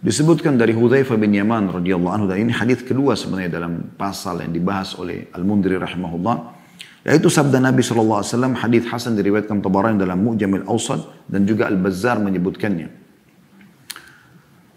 Disebutkan 0.00 0.56
dari 0.56 0.72
Hudzaifah 0.72 1.20
bin 1.20 1.36
Yaman 1.36 1.76
radhiyallahu 1.76 2.08
anhu 2.08 2.26
ini 2.32 2.56
hadis 2.56 2.80
kedua 2.80 3.12
sebenarnya 3.12 3.60
dalam 3.60 3.92
pasal 4.00 4.40
yang 4.40 4.48
dibahas 4.48 4.96
oleh 4.96 5.28
Al-Mundri 5.36 5.76
rahimahullah 5.76 6.56
yaitu 7.04 7.28
sabda 7.28 7.60
Nabi 7.60 7.84
sallallahu 7.84 8.24
alaihi 8.24 8.32
wasallam 8.32 8.54
hadis 8.56 8.82
hasan 8.88 9.12
diriwayatkan 9.12 9.60
Tabarani 9.60 10.00
dalam 10.00 10.24
Mu'jamil 10.24 10.64
Awsat 10.64 11.28
dan 11.28 11.44
juga 11.44 11.68
Al-Bazzar 11.68 12.16
menyebutkannya. 12.16 12.88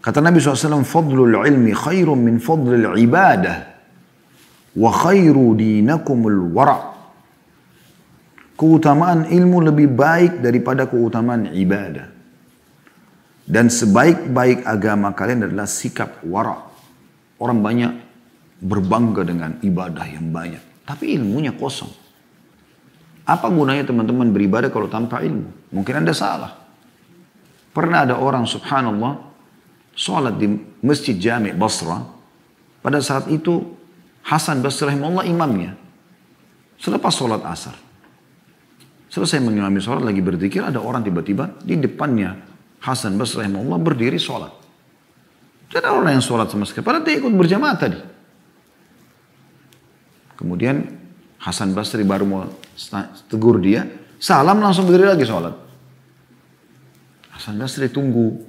Kata 0.04 0.20
Nabi 0.20 0.36
SAW, 0.36 0.84
Fadlul 0.84 1.40
ilmi 1.40 1.72
khairun 1.72 2.20
min 2.20 2.36
fadlil 2.36 2.92
ibadah. 3.00 3.73
Wa 4.74 4.90
khairu 4.90 5.54
dinakumul 5.54 6.50
wara' 6.50 6.94
Keutamaan 8.54 9.26
ilmu 9.34 9.66
lebih 9.66 9.90
baik 9.90 10.38
daripada 10.38 10.86
keutamaan 10.86 11.50
ibadah. 11.50 12.06
Dan 13.44 13.66
sebaik-baik 13.66 14.62
agama 14.62 15.10
kalian 15.10 15.50
adalah 15.50 15.66
sikap 15.66 16.22
wara. 16.22 16.62
Orang 17.42 17.60
banyak 17.60 17.92
berbangga 18.62 19.26
dengan 19.26 19.58
ibadah 19.58 20.06
yang 20.06 20.30
banyak. 20.30 20.86
Tapi 20.86 21.18
ilmunya 21.18 21.50
kosong. 21.52 21.90
Apa 23.26 23.50
gunanya 23.50 23.84
teman-teman 23.84 24.30
beribadah 24.30 24.70
kalau 24.70 24.86
tanpa 24.86 25.20
ilmu? 25.20 25.74
Mungkin 25.74 25.94
Anda 26.06 26.14
salah. 26.14 26.54
Pernah 27.74 28.06
ada 28.06 28.16
orang 28.22 28.46
subhanallah 28.46 29.18
sholat 29.98 30.38
di 30.38 30.46
masjid 30.78 31.18
jami 31.18 31.50
Basra. 31.50 32.06
Pada 32.80 33.02
saat 33.02 33.26
itu 33.34 33.66
Hasan 34.24 34.64
Basri 34.64 34.88
rahimahullah 34.88 35.28
imamnya. 35.28 35.76
Selepas 36.80 37.12
sholat 37.12 37.44
asar. 37.44 37.76
Selesai 39.12 39.38
mengimami 39.38 39.78
sholat 39.78 40.02
lagi 40.02 40.24
berzikir 40.24 40.64
ada 40.64 40.80
orang 40.80 41.04
tiba-tiba 41.04 41.54
di 41.62 41.78
depannya 41.78 42.34
Hasan 42.82 43.14
Basri 43.20 43.44
rahimahullah 43.44 43.78
berdiri 43.78 44.16
sholat. 44.16 44.50
Tidak 45.68 45.80
ada 45.80 45.92
orang 45.94 46.18
yang 46.18 46.24
sholat 46.24 46.48
sama 46.48 46.64
sekali. 46.64 46.84
Padahal 46.84 47.04
dia 47.04 47.16
ikut 47.20 47.32
berjamaah 47.32 47.76
tadi. 47.76 47.98
Kemudian 50.34 50.82
Hasan 51.40 51.76
Basri 51.76 52.02
baru 52.02 52.24
mau 52.24 52.48
tegur 53.28 53.60
dia. 53.60 53.84
Salam 54.16 54.60
langsung 54.60 54.88
berdiri 54.88 55.12
lagi 55.12 55.24
sholat. 55.28 55.52
Hasan 57.36 57.60
Basri 57.60 57.92
tunggu. 57.92 58.40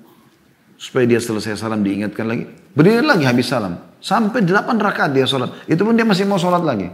Supaya 0.75 1.07
dia 1.07 1.23
selesai 1.23 1.55
salam 1.55 1.83
diingatkan 1.83 2.27
lagi. 2.27 2.45
Berdiri 2.75 3.03
lagi 3.03 3.23
habis 3.23 3.47
salam. 3.47 3.79
Sampai 4.05 4.45
delapan 4.45 4.77
rakaat 4.77 5.17
dia 5.17 5.25
sholat. 5.25 5.65
Itu 5.65 5.81
pun 5.81 5.97
dia 5.97 6.05
masih 6.05 6.29
mau 6.29 6.37
sholat 6.37 6.61
lagi. 6.61 6.93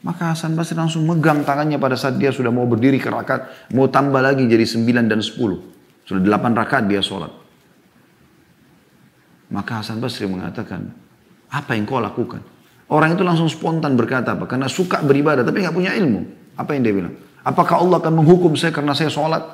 Maka 0.00 0.32
Hasan 0.32 0.56
Basri 0.56 0.72
langsung 0.72 1.04
megang 1.04 1.44
tangannya 1.44 1.76
pada 1.76 2.00
saat 2.00 2.16
dia 2.16 2.32
sudah 2.32 2.48
mau 2.48 2.64
berdiri 2.64 2.96
ke 2.96 3.12
rakaat. 3.12 3.68
Mau 3.76 3.92
tambah 3.92 4.24
lagi 4.24 4.48
jadi 4.48 4.64
sembilan 4.64 5.04
dan 5.04 5.20
sepuluh. 5.20 5.60
Sudah 6.08 6.24
delapan 6.24 6.56
rakaat 6.56 6.88
dia 6.88 7.04
sholat. 7.04 7.28
Maka 9.52 9.84
Hasan 9.84 10.00
Basri 10.00 10.24
mengatakan, 10.24 10.88
apa 11.52 11.76
yang 11.76 11.84
kau 11.84 12.00
lakukan? 12.00 12.40
Orang 12.88 13.12
itu 13.12 13.20
langsung 13.20 13.52
spontan 13.52 13.92
berkata 14.00 14.32
apa? 14.32 14.48
Karena 14.48 14.64
suka 14.64 15.04
beribadah 15.04 15.44
tapi 15.44 15.60
nggak 15.60 15.76
punya 15.76 15.92
ilmu. 15.92 16.24
Apa 16.56 16.72
yang 16.72 16.88
dia 16.88 16.94
bilang? 16.96 17.12
Apakah 17.44 17.84
Allah 17.84 18.00
akan 18.00 18.24
menghukum 18.24 18.56
saya 18.56 18.72
karena 18.72 18.96
saya 18.96 19.12
sholat? 19.12 19.44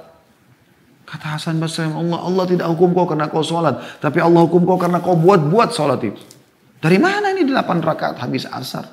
Kata 1.03 1.35
Hasan 1.35 1.59
Basri, 1.59 1.91
Allah, 1.91 2.23
Allah 2.23 2.47
tidak 2.47 2.71
hukum 2.71 2.95
kau 2.95 3.11
karena 3.11 3.27
kau 3.27 3.43
sholat. 3.43 3.99
Tapi 3.99 4.23
Allah 4.23 4.47
hukum 4.47 4.63
kau 4.63 4.79
karena 4.79 5.03
kau 5.03 5.19
buat-buat 5.19 5.75
sholat 5.75 5.99
itu. 6.07 6.36
Dari 6.87 7.03
mana 7.03 7.35
ini 7.35 7.43
delapan 7.43 7.83
rakaat 7.83 8.23
habis 8.23 8.47
asar? 8.47 8.87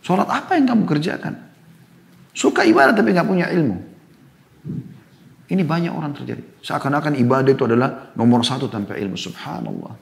Sholat 0.00 0.24
apa 0.32 0.56
yang 0.56 0.64
kamu 0.64 0.88
kerjakan? 0.88 1.36
Suka 2.32 2.64
ibadah 2.64 2.96
tapi 2.96 3.12
nggak 3.12 3.28
punya 3.28 3.52
ilmu. 3.52 3.76
Ini 5.44 5.60
banyak 5.60 5.92
orang 5.92 6.16
terjadi. 6.16 6.40
Seakan-akan 6.64 7.20
ibadah 7.20 7.52
itu 7.52 7.68
adalah 7.68 8.16
nomor 8.16 8.40
satu 8.48 8.72
tanpa 8.72 8.96
ilmu. 8.96 9.12
Subhanallah. 9.12 9.92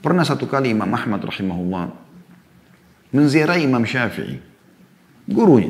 Pernah 0.00 0.24
satu 0.24 0.48
kali 0.48 0.72
Imam 0.72 0.88
Ahmad 0.88 1.20
rahimahullah 1.20 1.84
menziarahi 3.12 3.68
Imam 3.68 3.84
Syafi'i. 3.84 4.40
Gurunya. 5.28 5.68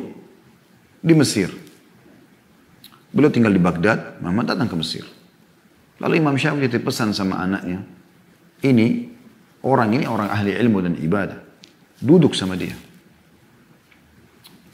Di 1.03 1.11
Mesir. 1.11 1.51
Beliau 3.11 3.35
tinggal 3.35 3.51
di 3.51 3.59
Baghdad, 3.59 4.23
Muhammad 4.23 4.47
datang 4.47 4.71
ke 4.71 4.79
Mesir. 4.79 5.03
Lalu 5.99 6.23
Imam 6.23 6.39
Syafi'i 6.39 6.71
pesan 6.79 7.11
sama 7.11 7.43
anaknya, 7.43 7.83
ini 8.63 9.16
orang 9.65 9.89
ini 9.95 10.05
orang 10.05 10.29
ahli 10.29 10.53
ilmu 10.53 10.77
dan 10.83 10.93
ibadah. 10.99 11.39
Duduk 11.97 12.37
sama 12.37 12.53
dia. 12.53 12.77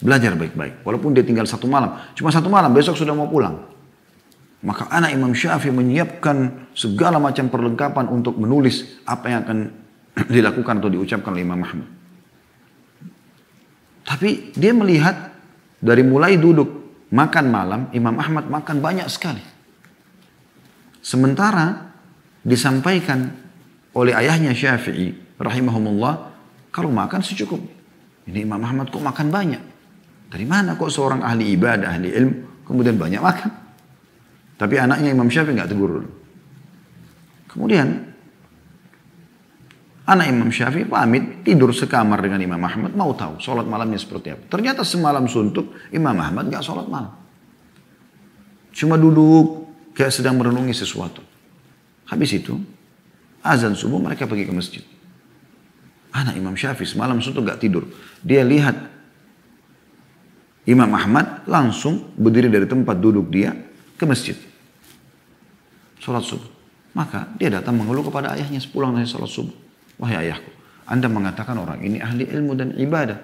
Belajar 0.03 0.35
baik-baik. 0.35 0.83
Walaupun 0.83 1.15
dia 1.15 1.23
tinggal 1.23 1.47
satu 1.47 1.63
malam. 1.69 1.95
Cuma 2.11 2.27
satu 2.27 2.51
malam, 2.51 2.75
besok 2.75 2.99
sudah 2.99 3.15
mau 3.15 3.31
pulang. 3.31 3.71
Maka 4.63 4.91
anak 4.91 5.15
Imam 5.15 5.31
Syafi'i 5.31 5.71
menyiapkan 5.71 6.67
segala 6.75 7.19
macam 7.19 7.47
perlengkapan 7.47 8.11
untuk 8.11 8.35
menulis 8.35 8.99
apa 9.07 9.31
yang 9.31 9.39
akan 9.47 9.59
dilakukan 10.35 10.79
atau 10.83 10.91
diucapkan 10.91 11.31
oleh 11.31 11.43
Imam 11.47 11.59
Ahmad. 11.63 11.87
Tapi 14.03 14.51
dia 14.55 14.75
melihat 14.75 15.31
dari 15.79 16.03
mulai 16.03 16.35
duduk 16.35 16.83
makan 17.11 17.45
malam, 17.47 17.81
Imam 17.95 18.15
Ahmad 18.19 18.47
makan 18.51 18.83
banyak 18.83 19.07
sekali. 19.07 19.43
Sementara 21.03 21.91
disampaikan 22.43 23.42
oleh 23.93 24.13
ayahnya 24.17 24.53
Syafi'i 24.57 25.37
rahimahumullah, 25.37 26.13
kalau 26.73 26.89
makan 26.89 27.21
secukup. 27.21 27.61
Ini 28.25 28.47
Imam 28.47 28.61
Ahmad 28.63 28.89
kok 28.89 29.03
makan 29.03 29.29
banyak. 29.29 29.63
Dari 30.33 30.45
mana 30.49 30.73
kok 30.73 30.89
seorang 30.89 31.21
ahli 31.21 31.53
ibadah, 31.53 31.93
ahli 31.93 32.09
ilmu, 32.09 32.65
kemudian 32.65 32.97
banyak 32.97 33.21
makan? 33.21 33.51
Tapi 34.57 34.75
anaknya 34.81 35.13
Imam 35.13 35.29
Syafi'i 35.29 35.53
nggak 35.53 35.69
tegur. 35.69 36.01
Kemudian 37.53 37.87
anak 40.09 40.25
Imam 40.25 40.49
Syafi'i 40.49 40.89
pamit 40.89 41.45
tidur 41.45 41.69
sekamar 41.69 42.17
dengan 42.17 42.41
Imam 42.41 42.61
Ahmad 42.65 42.97
mau 42.97 43.13
tahu 43.13 43.37
sholat 43.37 43.69
malamnya 43.69 44.01
seperti 44.01 44.33
apa. 44.33 44.43
Ternyata 44.49 44.81
semalam 44.81 45.29
suntuk 45.29 45.77
Imam 45.93 46.17
Ahmad 46.17 46.49
nggak 46.49 46.65
sholat 46.65 46.89
malam. 46.89 47.13
Cuma 48.73 48.97
duduk 48.97 49.69
kayak 49.93 50.09
sedang 50.09 50.41
merenungi 50.41 50.73
sesuatu. 50.73 51.21
Habis 52.09 52.41
itu 52.41 52.57
azan 53.43 53.75
subuh 53.75 53.99
mereka 53.99 54.25
pergi 54.25 54.47
ke 54.47 54.53
masjid. 54.55 54.83
Anak 56.15 56.39
Imam 56.39 56.55
Syafi'i 56.55 56.87
semalam 56.87 57.19
suntuk 57.19 57.43
nggak 57.43 57.59
tidur. 57.59 57.83
Dia 58.23 58.41
lihat 58.47 58.77
Imam 60.63 60.87
Ahmad 60.95 61.43
langsung 61.43 62.15
berdiri 62.15 62.47
dari 62.47 62.63
tempat 62.63 62.95
duduk 62.95 63.27
dia 63.27 63.51
ke 63.99 64.05
masjid. 64.07 64.37
Sholat 65.99 66.23
subuh. 66.23 66.49
Maka 66.93 67.27
dia 67.35 67.49
datang 67.51 67.75
mengeluh 67.75 68.07
kepada 68.07 68.37
ayahnya 68.37 68.61
sepulang 68.63 68.95
dari 68.95 69.09
sholat 69.09 69.27
subuh. 69.27 69.55
Wahai 69.99 70.29
ayahku, 70.29 70.49
anda 70.87 71.09
mengatakan 71.09 71.57
orang 71.59 71.81
ini 71.83 71.99
ahli 71.99 72.29
ilmu 72.29 72.53
dan 72.55 72.73
ibadah. 72.79 73.19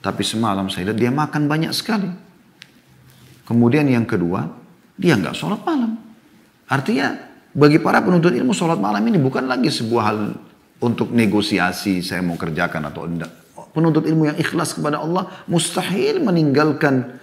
Tapi 0.00 0.20
semalam 0.20 0.68
saya 0.68 0.92
lihat 0.92 0.98
dia 1.00 1.12
makan 1.12 1.48
banyak 1.48 1.72
sekali. 1.72 2.08
Kemudian 3.44 3.88
yang 3.88 4.08
kedua, 4.08 4.48
dia 4.96 5.16
nggak 5.16 5.36
sholat 5.36 5.60
malam. 5.64 6.00
Artinya 6.68 7.33
bagi 7.54 7.78
para 7.78 8.02
penuntut 8.02 8.34
ilmu 8.34 8.50
sholat 8.50 8.82
malam 8.82 9.00
ini 9.06 9.16
bukan 9.22 9.46
lagi 9.46 9.70
sebuah 9.70 10.02
hal 10.10 10.18
untuk 10.82 11.14
negosiasi 11.14 12.02
saya 12.02 12.20
mau 12.20 12.34
kerjakan 12.34 12.90
atau 12.90 13.06
enggak. 13.06 13.30
Penuntut 13.70 14.06
ilmu 14.06 14.30
yang 14.30 14.38
ikhlas 14.38 14.74
kepada 14.74 15.02
Allah 15.02 15.30
mustahil 15.46 16.18
meninggalkan 16.22 17.18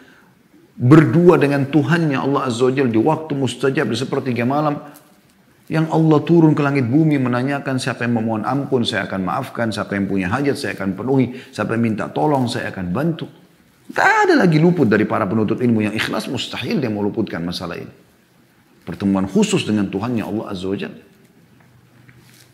berdua 0.75 1.35
dengan 1.35 1.67
Tuhannya 1.67 2.15
Allah 2.15 2.47
Azza 2.47 2.67
wa 2.67 2.71
di 2.71 3.00
waktu 3.00 3.31
mustajab 3.35 3.91
di 3.91 3.97
sepertiga 4.00 4.47
malam. 4.47 4.79
Yang 5.71 5.88
Allah 5.88 6.19
turun 6.27 6.51
ke 6.51 6.59
langit 6.59 6.83
bumi 6.91 7.15
menanyakan 7.15 7.79
siapa 7.79 8.03
yang 8.03 8.19
memohon 8.19 8.43
ampun 8.43 8.83
saya 8.83 9.07
akan 9.07 9.23
maafkan. 9.23 9.71
Siapa 9.71 9.95
yang 9.95 10.11
punya 10.11 10.27
hajat 10.27 10.59
saya 10.59 10.75
akan 10.75 11.00
penuhi. 11.00 11.31
Siapa 11.31 11.79
yang 11.79 11.83
minta 11.87 12.11
tolong 12.11 12.51
saya 12.51 12.75
akan 12.75 12.91
bantu. 12.91 13.24
Tak 13.96 14.27
ada 14.27 14.44
lagi 14.44 14.59
luput 14.59 14.91
dari 14.91 15.07
para 15.07 15.24
penuntut 15.24 15.63
ilmu 15.63 15.87
yang 15.87 15.96
ikhlas 15.96 16.27
mustahil 16.27 16.83
dia 16.83 16.91
mau 16.91 17.00
luputkan 17.00 17.39
masalah 17.39 17.79
ini 17.79 18.10
pertemuan 18.87 19.29
khusus 19.29 19.63
dengan 19.63 19.87
Tuhannya 19.89 20.25
Allah 20.25 20.46
Azza 20.51 20.67
wa 20.67 20.77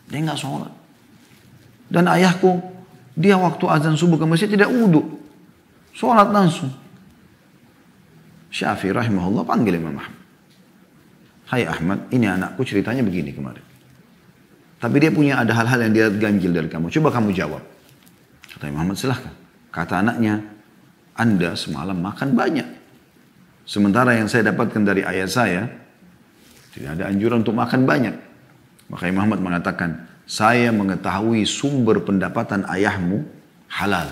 dia 0.08 0.18
nggak 0.24 0.40
sholat 0.40 0.72
dan 1.88 2.04
ayahku 2.08 2.60
dia 3.18 3.34
waktu 3.34 3.64
azan 3.66 3.98
subuh 3.98 4.14
ke 4.14 4.26
masjid 4.30 4.46
tidak 4.46 4.70
wudhu. 4.70 5.18
Sholat 5.90 6.30
langsung. 6.30 6.70
Syafi'i 8.54 8.94
rahimahullah 8.94 9.42
panggil 9.42 9.74
Imam 9.74 9.98
Ahmad. 9.98 10.14
Hai 11.50 11.66
Ahmad, 11.66 12.06
ini 12.14 12.30
anakku 12.30 12.62
ceritanya 12.62 13.02
begini 13.02 13.34
kemarin. 13.34 13.64
Tapi 14.78 14.96
dia 15.02 15.10
punya 15.10 15.42
ada 15.42 15.50
hal-hal 15.58 15.90
yang 15.90 15.92
dia 15.96 16.06
ganjil 16.12 16.54
dari 16.54 16.70
kamu. 16.70 16.86
Coba 16.94 17.10
kamu 17.10 17.34
jawab. 17.34 17.64
Kata 18.54 18.70
Imam 18.70 18.86
Ahmad 18.86 18.94
silahkan. 18.94 19.34
Kata 19.74 19.98
anaknya, 19.98 20.38
Anda 21.18 21.58
semalam 21.58 21.98
makan 21.98 22.38
banyak. 22.38 22.68
Sementara 23.66 24.14
yang 24.14 24.30
saya 24.30 24.54
dapatkan 24.54 24.86
dari 24.86 25.02
ayah 25.02 25.26
saya, 25.26 25.66
tidak 26.78 26.94
ada 26.94 27.04
anjuran 27.10 27.42
untuk 27.42 27.58
makan 27.58 27.90
banyak. 27.90 28.14
Maka 28.86 29.10
Imam 29.10 29.26
Ahmad 29.26 29.42
mengatakan, 29.42 30.06
saya 30.30 30.70
mengetahui 30.70 31.42
sumber 31.42 32.06
pendapatan 32.06 32.62
ayahmu 32.70 33.26
halal. 33.66 34.06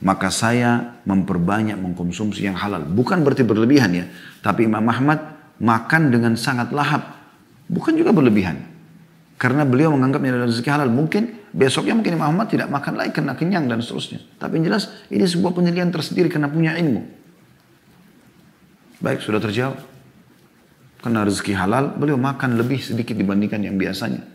Maka 0.00 0.32
saya 0.32 0.96
memperbanyak 1.04 1.76
mengkonsumsi 1.76 2.48
yang 2.48 2.56
halal. 2.56 2.88
Bukan 2.88 3.20
berarti 3.20 3.44
berlebihan 3.44 3.92
ya. 3.92 4.08
Tapi 4.40 4.64
Imam 4.64 4.86
Ahmad 4.88 5.20
makan 5.60 6.08
dengan 6.08 6.40
sangat 6.40 6.72
lahap. 6.72 7.20
Bukan 7.68 8.00
juga 8.00 8.16
berlebihan. 8.16 8.64
Karena 9.36 9.68
beliau 9.68 9.92
menganggapnya 9.92 10.40
adalah 10.40 10.48
rezeki 10.48 10.70
halal. 10.72 10.88
Mungkin 10.88 11.52
besoknya 11.52 11.92
mungkin 11.92 12.16
Imam 12.16 12.32
Ahmad 12.32 12.48
tidak 12.48 12.72
makan 12.72 12.96
lagi 12.96 13.12
karena 13.12 13.36
kenyang 13.36 13.68
dan 13.68 13.84
seterusnya. 13.84 14.24
Tapi 14.40 14.56
yang 14.56 14.72
jelas 14.72 14.88
ini 15.12 15.28
sebuah 15.28 15.52
penilaian 15.52 15.92
tersendiri 15.92 16.32
karena 16.32 16.48
punya 16.48 16.78
ilmu. 16.80 17.04
Baik, 19.04 19.20
sudah 19.20 19.42
terjawab. 19.42 19.97
Karena 20.98 21.22
rezeki 21.22 21.54
halal, 21.54 21.94
beliau 21.94 22.18
makan 22.18 22.58
lebih 22.58 22.82
sedikit 22.82 23.14
dibandingkan 23.14 23.62
yang 23.62 23.78
biasanya. 23.78 24.26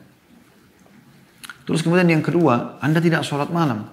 Terus 1.63 1.83
kemudian 1.83 2.07
yang 2.07 2.23
kedua, 2.23 2.79
Anda 2.79 2.99
tidak 2.99 3.23
sholat 3.23 3.51
malam. 3.51 3.87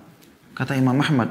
Kata 0.54 0.74
Imam 0.74 0.98
Ahmad, 0.98 1.30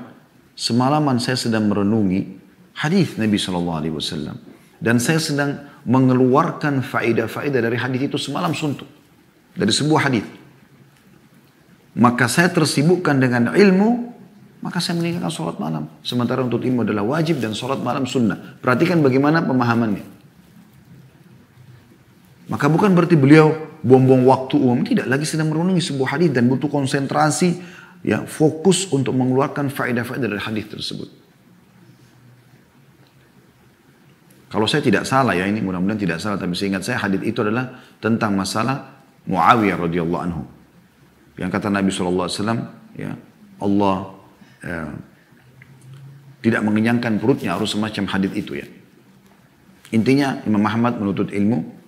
semalaman 0.56 1.20
saya 1.20 1.36
sedang 1.40 1.68
merenungi 1.68 2.40
hadis 2.80 3.16
Nabi 3.20 3.36
Shallallahu 3.36 3.80
Alaihi 3.80 3.96
Wasallam 3.96 4.36
dan 4.80 5.00
saya 5.00 5.20
sedang 5.20 5.68
mengeluarkan 5.84 6.84
faedah-faedah 6.84 7.60
dari 7.60 7.78
hadis 7.80 8.08
itu 8.08 8.18
semalam 8.20 8.56
suntuk 8.56 8.88
dari 9.56 9.72
sebuah 9.72 10.12
hadis. 10.12 10.26
Maka 12.00 12.32
saya 12.32 12.48
tersibukkan 12.48 13.20
dengan 13.20 13.52
ilmu, 13.52 14.16
maka 14.64 14.80
saya 14.80 14.96
meninggalkan 15.00 15.32
sholat 15.32 15.60
malam. 15.60 15.92
Sementara 16.00 16.40
untuk 16.40 16.64
ilmu 16.64 16.88
adalah 16.88 17.04
wajib 17.04 17.44
dan 17.44 17.52
sholat 17.52 17.84
malam 17.84 18.08
sunnah. 18.08 18.60
Perhatikan 18.64 19.04
bagaimana 19.04 19.44
pemahamannya. 19.44 20.19
Maka 22.50 22.66
bukan 22.66 22.98
berarti 22.98 23.14
beliau 23.14 23.54
buang-buang 23.86 24.26
waktu 24.26 24.58
umum, 24.58 24.82
tidak 24.82 25.06
lagi 25.06 25.24
sedang 25.24 25.54
merenungi 25.54 25.80
sebuah 25.86 26.18
hadis 26.18 26.34
dan 26.34 26.50
butuh 26.50 26.68
konsentrasi, 26.68 27.62
ya 28.02 28.26
fokus 28.26 28.90
untuk 28.90 29.14
mengeluarkan 29.14 29.70
faedah-faedah 29.70 30.28
dari 30.28 30.42
hadis 30.42 30.66
tersebut. 30.68 31.10
Kalau 34.50 34.66
saya 34.66 34.82
tidak 34.82 35.06
salah 35.06 35.38
ya 35.38 35.46
ini 35.46 35.62
mudah-mudahan 35.62 36.02
tidak 36.02 36.18
salah 36.18 36.42
tapi 36.42 36.58
seingat 36.58 36.82
saya 36.82 36.98
hadis 36.98 37.22
itu 37.22 37.38
adalah 37.46 37.70
tentang 38.02 38.34
masalah 38.34 38.98
Muawiyah 39.30 39.78
radhiyallahu 39.78 40.24
anhu. 40.26 40.42
Yang 41.38 41.50
kata 41.54 41.70
Nabi 41.70 41.94
SAW, 41.94 42.26
ya 42.98 43.14
Allah 43.62 43.98
ya, 44.66 44.90
tidak 46.42 46.62
mengenyangkan 46.66 47.22
perutnya 47.22 47.54
harus 47.54 47.78
semacam 47.78 48.10
hadis 48.10 48.34
itu 48.34 48.58
ya. 48.58 48.66
Intinya 49.94 50.42
Imam 50.50 50.66
Muhammad 50.66 50.98
menuntut 50.98 51.30
ilmu 51.30 51.79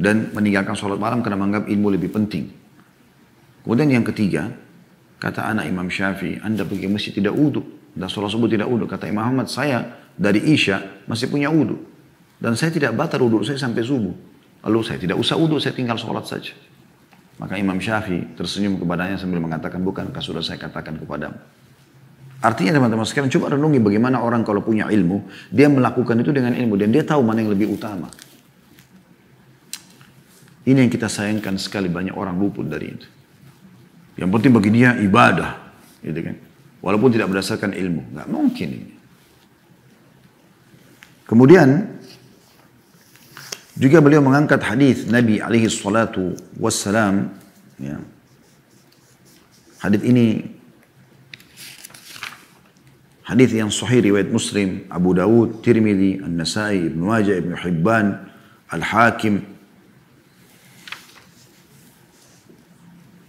dan 0.00 0.32
meninggalkan 0.32 0.72
sholat 0.72 0.96
malam 0.96 1.20
karena 1.20 1.36
menganggap 1.36 1.68
ilmu 1.68 1.92
lebih 1.92 2.08
penting. 2.08 2.48
Kemudian 3.60 3.92
yang 3.92 4.04
ketiga, 4.08 4.48
kata 5.20 5.44
anak 5.44 5.68
Imam 5.68 5.92
Syafi'i, 5.92 6.40
Anda 6.40 6.64
pergi 6.64 6.88
masjid 6.88 7.12
tidak 7.12 7.36
wudhu. 7.36 7.60
Dan 7.92 8.08
sholat 8.08 8.32
subuh 8.32 8.48
tidak 8.48 8.72
wudhu. 8.72 8.88
Kata 8.88 9.04
Imam 9.04 9.28
Muhammad, 9.28 9.52
saya 9.52 9.84
dari 10.16 10.40
Isya 10.40 11.04
masih 11.04 11.28
punya 11.28 11.52
wudhu. 11.52 11.76
Dan 12.40 12.56
saya 12.56 12.72
tidak 12.72 12.96
batal 12.96 13.20
wudhu 13.28 13.44
saya 13.44 13.60
sampai 13.60 13.84
subuh. 13.84 14.16
Lalu 14.64 14.80
saya 14.80 14.96
tidak 14.96 15.20
usah 15.20 15.36
wudhu, 15.36 15.60
saya 15.60 15.76
tinggal 15.76 16.00
sholat 16.00 16.24
saja. 16.24 16.56
Maka 17.36 17.60
Imam 17.60 17.76
Syafi'i 17.76 18.32
tersenyum 18.40 18.80
kepadanya 18.80 19.20
sambil 19.20 19.44
mengatakan, 19.44 19.84
bukankah 19.84 20.24
sudah 20.24 20.40
saya 20.40 20.56
katakan 20.56 20.96
kepadamu. 20.96 21.36
Artinya 22.40 22.80
teman-teman 22.80 23.04
sekalian 23.04 23.28
coba 23.28 23.52
renungi 23.52 23.84
bagaimana 23.84 24.24
orang 24.24 24.40
kalau 24.48 24.64
punya 24.64 24.88
ilmu, 24.88 25.28
dia 25.52 25.68
melakukan 25.68 26.16
itu 26.24 26.32
dengan 26.32 26.56
ilmu 26.56 26.72
dan 26.80 26.88
dia 26.88 27.04
tahu 27.04 27.20
mana 27.20 27.44
yang 27.44 27.52
lebih 27.52 27.68
utama. 27.76 28.08
Ini 30.70 30.86
yang 30.86 30.92
kita 30.92 31.10
sayangkan 31.10 31.58
sekali 31.58 31.90
banyak 31.90 32.14
orang 32.14 32.38
luput 32.38 32.70
dari 32.70 32.94
itu. 32.94 33.08
Yang 34.14 34.30
penting 34.38 34.52
bagi 34.54 34.70
dia 34.70 34.94
ibadah, 35.02 35.74
gitu 35.98 36.20
kan. 36.22 36.36
Walaupun 36.78 37.10
tidak 37.10 37.26
berdasarkan 37.34 37.74
ilmu, 37.74 38.14
nggak 38.14 38.28
mungkin 38.30 38.68
ini. 38.70 38.94
Kemudian 41.26 41.90
juga 43.74 43.98
beliau 43.98 44.22
mengangkat 44.22 44.62
hadis 44.62 45.10
Nabi 45.10 45.42
alaihi 45.42 45.66
salatu 45.66 46.38
wassalam 46.54 47.34
ya. 47.82 47.98
Hadis 49.82 50.02
ini 50.06 50.26
Hadis 53.30 53.54
yang 53.54 53.70
sahih 53.70 54.02
riwayat 54.10 54.26
Muslim, 54.26 54.90
Abu 54.90 55.14
Dawud, 55.14 55.62
Tirmidzi, 55.62 56.18
An-Nasai, 56.18 56.90
Ibnu 56.90 57.14
Majah, 57.14 57.38
Ibnu 57.38 57.54
Hibban, 57.62 58.26
Al-Hakim. 58.74 59.49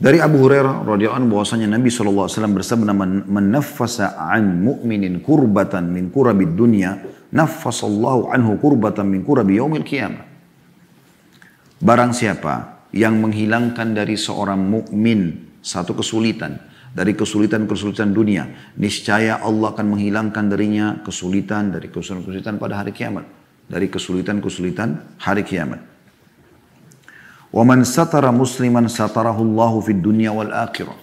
Dari 0.01 0.17
Abu 0.17 0.41
Hurairah 0.41 0.81
radhiyallahu 0.81 1.13
anhu 1.13 1.29
bahwasanya 1.37 1.77
Nabi 1.77 1.93
SAW 1.93 2.25
bersabda 2.25 2.89
man, 2.89 3.21
man 3.29 3.53
naffasa 3.53 4.17
an 4.17 4.65
mu'minin 4.65 5.21
kurbatan 5.21 5.93
min 5.93 6.09
kurabid 6.09 6.57
dunya 6.57 6.97
naffasallahu 7.29 8.33
anhu 8.33 8.57
kurbatan 8.57 9.05
min 9.05 9.21
kurabi 9.21 9.61
yaumil 9.61 9.85
qiyamah. 9.85 10.25
Barang 11.77 12.17
siapa 12.17 12.81
yang 12.97 13.21
menghilangkan 13.21 13.93
dari 13.93 14.17
seorang 14.17 14.57
mukmin 14.57 15.53
satu 15.61 15.93
kesulitan 15.93 16.57
dari 16.97 17.13
kesulitan-kesulitan 17.13 18.09
dunia, 18.09 18.73
niscaya 18.81 19.37
Allah 19.37 19.69
akan 19.69 19.85
menghilangkan 19.85 20.49
darinya 20.49 20.97
kesulitan 21.05 21.77
dari 21.77 21.93
kesulitan-kesulitan 21.93 22.57
pada 22.57 22.81
hari 22.81 22.89
kiamat, 22.89 23.29
dari 23.69 23.85
kesulitan-kesulitan 23.85 25.21
hari 25.21 25.45
kiamat. 25.45 25.90
Satara 27.83 28.31
musliman 28.31 28.87
satarahu 28.87 29.43
Allahu 29.43 29.83
fid 29.83 29.99
dunya 29.99 30.31
wal 30.31 30.55
akhirah. 30.55 30.95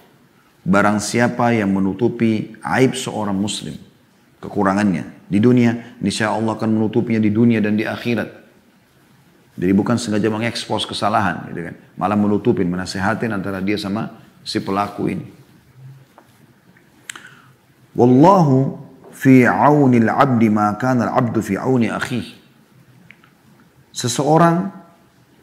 Barang 0.65 0.97
siapa 0.97 1.53
yang 1.53 1.71
menutupi 1.71 2.57
aib 2.61 2.97
seorang 2.97 3.37
muslim, 3.37 3.77
kekurangannya 4.41 5.29
di 5.29 5.37
dunia, 5.37 5.97
niscaya 6.01 6.33
Allah 6.33 6.57
akan 6.57 6.69
menutupinya 6.73 7.21
di 7.21 7.31
dunia 7.31 7.61
dan 7.61 7.77
di 7.77 7.85
akhirat. 7.85 8.27
Jadi 9.59 9.71
bukan 9.75 9.99
sengaja 9.99 10.31
mengekspos 10.31 10.87
kesalahan, 10.87 11.51
gitu 11.51 11.69
kan. 11.69 11.75
Malah 11.99 12.17
menutupin, 12.17 12.65
menasehatin 12.65 13.29
antara 13.35 13.59
dia 13.59 13.75
sama 13.75 14.19
si 14.41 14.57
pelaku 14.63 15.11
ini. 15.11 15.27
Wallahu 17.91 18.79
fi 19.11 19.43
aunil 19.43 20.07
abdi 20.07 20.47
ma 20.47 20.71
kana 20.79 21.11
al-abdu 21.11 21.43
fi 21.43 21.59
auni 21.59 21.91
akhih. 21.91 22.23
Seseorang 23.91 24.78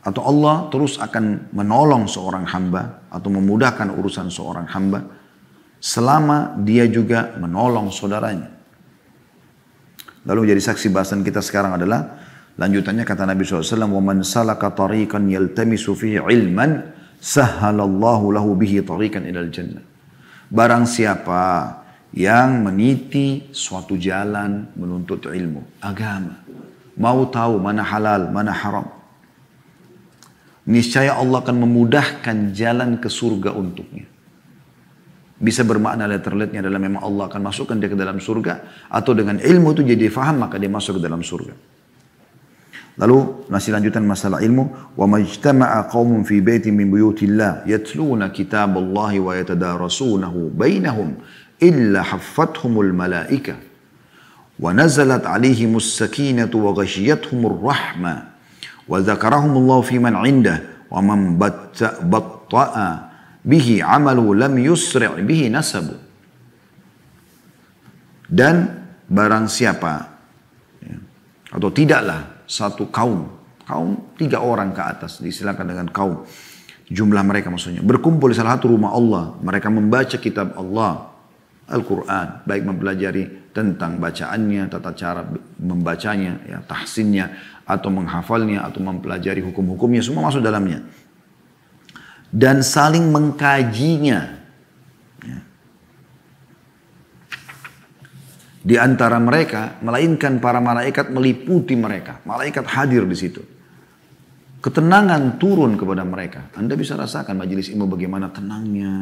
atau 0.05 0.21
Allah 0.25 0.65
terus 0.73 0.97
akan 0.97 1.53
menolong 1.53 2.09
seorang 2.09 2.49
hamba 2.49 3.05
atau 3.13 3.29
memudahkan 3.29 3.93
urusan 3.93 4.33
seorang 4.33 4.65
hamba 4.73 5.05
selama 5.77 6.57
dia 6.61 6.89
juga 6.89 7.37
menolong 7.37 7.93
saudaranya. 7.93 8.49
Lalu 10.25 10.53
jadi 10.53 10.61
saksi 10.61 10.93
bahasan 10.93 11.25
kita 11.25 11.41
sekarang 11.41 11.77
adalah 11.77 12.21
lanjutannya 12.57 13.01
kata 13.01 13.25
Nabi 13.25 13.41
SAW, 13.41 13.89
وَمَنْ 13.89 14.21
سَلَكَ 14.21 14.61
طَرِيقًا 14.61 15.17
يَلْتَمِسُ 15.17 15.85
فِيهِ 15.97 16.21
عِلْمًا 16.21 16.67
سَهَّلَ 17.17 17.77
اللَّهُ 17.81 18.21
لَهُ 18.21 18.45
بِهِ 18.45 18.73
طَرِيقًا 18.85 19.19
إِلَى 19.25 19.39
الْجَنَّةِ 19.49 19.81
Barang 20.51 20.83
siapa 20.85 21.79
yang 22.11 22.67
meniti 22.67 23.49
suatu 23.55 23.95
jalan 23.95 24.67
menuntut 24.75 25.31
ilmu, 25.31 25.79
agama, 25.79 26.43
mau 26.99 27.23
tahu 27.31 27.55
mana 27.57 27.87
halal, 27.87 28.27
mana 28.29 28.51
haram, 28.51 28.83
niscaya 30.66 31.14
Allah 31.14 31.40
akan 31.42 31.56
memudahkan 31.62 32.52
jalan 32.52 32.98
ke 32.98 33.06
surga 33.06 33.54
untuknya. 33.54 34.06
Bisa 35.36 35.62
bermakna 35.68 36.08
letterletnya 36.08 36.64
adalah 36.64 36.80
memang 36.80 37.04
Allah 37.04 37.28
akan 37.28 37.40
masukkan 37.44 37.76
dia 37.76 37.92
ke 37.92 37.98
dalam 37.98 38.16
surga 38.16 38.88
atau 38.88 39.12
dengan 39.12 39.36
ilmu 39.36 39.76
itu 39.76 39.82
jadi 39.84 40.08
faham 40.08 40.48
maka 40.48 40.56
dia 40.56 40.72
masuk 40.72 40.96
ke 40.96 41.02
dalam 41.04 41.20
surga. 41.20 41.52
Lalu 42.96 43.44
masih 43.52 43.76
lanjutan 43.76 44.08
masalah 44.08 44.40
ilmu 44.40 44.96
wa 44.96 45.04
majtama'a 45.04 45.84
qaumun 45.92 46.24
fi 46.24 46.40
baitin 46.40 46.72
min 46.72 46.88
buyutillah 46.88 47.68
yatluna 47.68 48.32
kitaballahi 48.32 49.20
wa 49.20 49.36
yatadarasunahu 49.36 50.56
bainahum 50.56 51.20
illa 51.60 52.00
haffathumul 52.00 52.96
malaika 52.96 53.60
alaihimus 54.56 56.00
sakinatu 56.00 56.64
wa 56.64 56.72
ghashiyatuhumur 56.72 57.60
rahmah 57.60 58.35
dan 68.26 68.86
barang 69.06 69.46
siapa 69.46 69.92
ya, 70.82 70.98
atau 71.54 71.70
tidaklah 71.70 72.46
satu 72.46 72.90
kaum 72.90 73.26
kaum 73.66 74.14
tiga 74.14 74.42
orang 74.42 74.70
ke 74.74 74.82
atas 74.82 75.18
disilakan 75.22 75.66
dengan 75.66 75.86
kaum 75.90 76.26
jumlah 76.86 77.22
mereka 77.26 77.50
maksudnya 77.50 77.82
berkumpul 77.82 78.30
di 78.30 78.38
salah 78.38 78.58
satu 78.58 78.70
rumah 78.74 78.94
Allah 78.94 79.34
mereka 79.42 79.70
membaca 79.70 80.18
kitab 80.18 80.54
Allah 80.54 81.10
Al-Quran 81.66 82.46
baik 82.46 82.62
mempelajari 82.62 83.50
tentang 83.50 83.98
bacaannya 83.98 84.70
tata 84.70 84.94
cara 84.94 85.26
membacanya 85.66 86.38
ya 86.46 86.62
tahsinnya 86.62 87.34
atau 87.66 87.90
menghafalnya 87.90 88.62
atau 88.62 88.78
mempelajari 88.78 89.42
hukum-hukumnya 89.42 90.00
semua 90.00 90.30
masuk 90.30 90.40
dalamnya. 90.40 90.86
Dan 92.30 92.62
saling 92.62 93.10
mengkajinya. 93.10 94.20
Ya. 95.22 95.40
di 98.66 98.74
antara 98.74 99.22
mereka 99.22 99.78
melainkan 99.78 100.42
para 100.42 100.58
malaikat 100.58 101.14
meliputi 101.14 101.78
mereka. 101.78 102.18
Malaikat 102.26 102.66
hadir 102.66 103.06
di 103.06 103.14
situ. 103.14 103.42
Ketenangan 104.58 105.38
turun 105.38 105.78
kepada 105.78 106.02
mereka. 106.02 106.50
Anda 106.58 106.74
bisa 106.74 106.98
rasakan 106.98 107.38
majelis 107.38 107.70
ilmu 107.70 107.86
bagaimana 107.86 108.34
tenangnya 108.34 108.94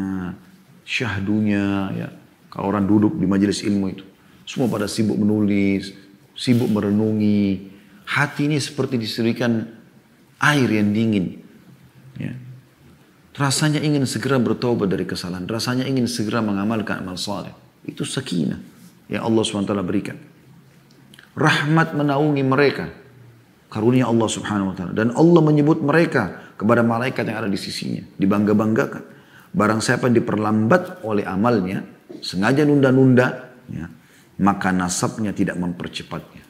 syahdunya 0.84 1.96
ya. 1.96 2.08
Kalau 2.52 2.68
orang 2.70 2.84
duduk 2.84 3.16
di 3.16 3.24
majelis 3.24 3.64
ilmu 3.64 3.86
itu 3.88 4.04
semua 4.44 4.68
pada 4.68 4.84
sibuk 4.84 5.16
menulis 5.16 5.96
sibuk 6.34 6.68
merenungi 6.68 7.74
Hati 8.04 8.52
ini 8.52 8.60
seperti 8.60 9.00
diserikan 9.00 9.64
air 10.36 10.68
yang 10.68 10.92
dingin. 10.92 11.40
Ya. 12.20 12.36
Rasanya 13.34 13.80
ingin 13.80 14.04
segera 14.04 14.36
bertobat 14.36 14.92
dari 14.92 15.08
kesalahan. 15.08 15.48
Rasanya 15.48 15.88
ingin 15.88 16.04
segera 16.04 16.44
mengamalkan 16.44 17.00
amal 17.00 17.16
saleh. 17.16 17.50
Itu 17.88 18.04
sakinah 18.04 18.60
yang 19.08 19.24
Allah 19.24 19.42
SWT 19.42 19.72
berikan. 19.82 20.20
Rahmat 21.34 21.96
menaungi 21.96 22.44
mereka. 22.44 22.86
Karunia 23.72 24.06
Allah 24.06 24.28
Subhanahu 24.30 24.70
wa 24.70 24.76
taala 24.78 24.94
dan 24.94 25.10
Allah 25.18 25.42
menyebut 25.42 25.82
mereka 25.82 26.54
kepada 26.54 26.86
malaikat 26.86 27.26
yang 27.26 27.42
ada 27.42 27.50
di 27.50 27.58
sisinya, 27.58 28.06
dibangga-banggakan. 28.14 29.02
Barang 29.50 29.82
siapa 29.82 30.06
yang 30.06 30.22
diperlambat 30.22 31.02
oleh 31.02 31.26
amalnya, 31.26 31.82
sengaja 32.22 32.62
nunda-nunda, 32.62 33.50
ya, 33.66 33.90
maka 34.40 34.74
nasabnya 34.74 35.30
tidak 35.30 35.54
mempercepatnya. 35.58 36.42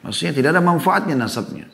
Maksudnya 0.00 0.32
tidak 0.32 0.50
ada 0.56 0.62
manfaatnya 0.64 1.14
nasabnya. 1.18 1.66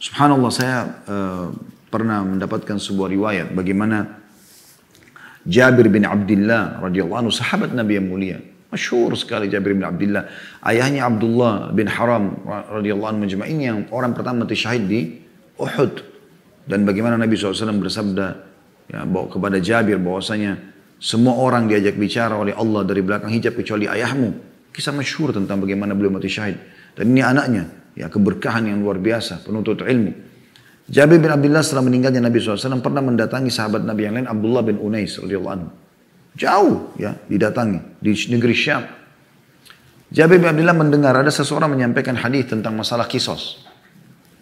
Subhanallah 0.00 0.52
saya 0.52 0.78
uh, 1.08 1.46
pernah 1.90 2.22
mendapatkan 2.22 2.78
sebuah 2.78 3.08
riwayat 3.10 3.46
bagaimana 3.52 4.22
Jabir 5.46 5.86
bin 5.86 6.02
Abdullah 6.02 6.82
radhiyallahu 6.82 7.26
anhu 7.26 7.32
sahabat 7.34 7.70
Nabi 7.74 7.98
yang 7.98 8.06
mulia. 8.10 8.38
Masyhur 8.66 9.14
sekali 9.14 9.46
Jabir 9.46 9.78
bin 9.78 9.86
Abdullah. 9.86 10.26
Ayahnya 10.62 11.06
Abdullah 11.06 11.70
bin 11.70 11.86
Haram 11.86 12.42
radhiyallahu 12.46 13.10
anhu 13.14 13.22
majma'in 13.30 13.58
yang 13.62 13.78
orang 13.94 14.10
pertama 14.10 14.42
mati 14.42 14.58
syahid 14.58 14.90
di 14.90 15.00
Uhud. 15.56 16.02
Dan 16.66 16.82
bagaimana 16.82 17.14
Nabi 17.14 17.38
SAW 17.38 17.78
bersabda 17.78 18.26
ya, 18.90 19.06
kepada 19.06 19.62
Jabir 19.62 20.02
bahwasanya 20.02 20.58
semua 20.96 21.36
orang 21.36 21.68
diajak 21.68 22.00
bicara 22.00 22.40
oleh 22.40 22.56
Allah 22.56 22.82
dari 22.88 23.04
belakang 23.04 23.28
hijab 23.28 23.52
kecuali 23.52 23.84
ayahmu. 23.84 24.32
Kisah 24.72 24.92
masyhur 24.92 25.32
tentang 25.32 25.60
bagaimana 25.60 25.92
beliau 25.92 26.16
mati 26.16 26.28
syahid. 26.28 26.56
Dan 26.96 27.12
ini 27.12 27.20
anaknya, 27.20 27.92
ya 27.92 28.08
keberkahan 28.08 28.64
yang 28.64 28.80
luar 28.80 28.96
biasa, 28.96 29.44
penuntut 29.44 29.84
ilmu. 29.84 30.12
Jabir 30.86 31.18
bin 31.18 31.28
Abdullah 31.28 31.66
setelah 31.66 31.84
meninggalnya 31.84 32.22
Nabi 32.22 32.38
SAW 32.38 32.78
pernah 32.78 33.02
mendatangi 33.02 33.50
sahabat 33.50 33.82
Nabi 33.82 34.06
yang 34.06 34.14
lain 34.22 34.28
Abdullah 34.30 34.62
bin 34.62 34.78
Unais 34.78 35.18
radhiyallahu. 35.18 35.66
Jauh 36.36 36.94
ya 37.00 37.16
didatangi 37.26 37.98
di 37.98 38.12
negeri 38.30 38.54
Syam. 38.54 38.84
Jabir 40.12 40.38
bin 40.38 40.46
Abdullah 40.46 40.76
mendengar 40.78 41.18
ada 41.18 41.32
seseorang 41.32 41.74
menyampaikan 41.74 42.14
hadis 42.14 42.46
tentang 42.46 42.78
masalah 42.78 43.10
kisos. 43.10 43.65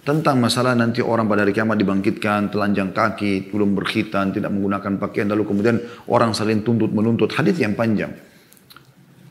Tentang 0.04 0.36
masalah 0.36 0.76
nanti 0.76 1.00
orang 1.00 1.24
pada 1.24 1.48
hari 1.48 1.56
kiamat 1.56 1.80
dibangkitkan, 1.80 2.52
telanjang 2.52 2.92
kaki, 2.92 3.48
belum 3.48 3.72
berkhitan, 3.72 4.36
tidak 4.36 4.52
menggunakan 4.52 5.00
pakaian, 5.00 5.32
lalu 5.32 5.48
kemudian 5.48 5.80
orang 6.12 6.36
saling 6.36 6.60
tuntut 6.60 6.92
menuntut. 6.92 7.32
Hadis 7.32 7.56
yang 7.56 7.72
panjang. 7.72 8.12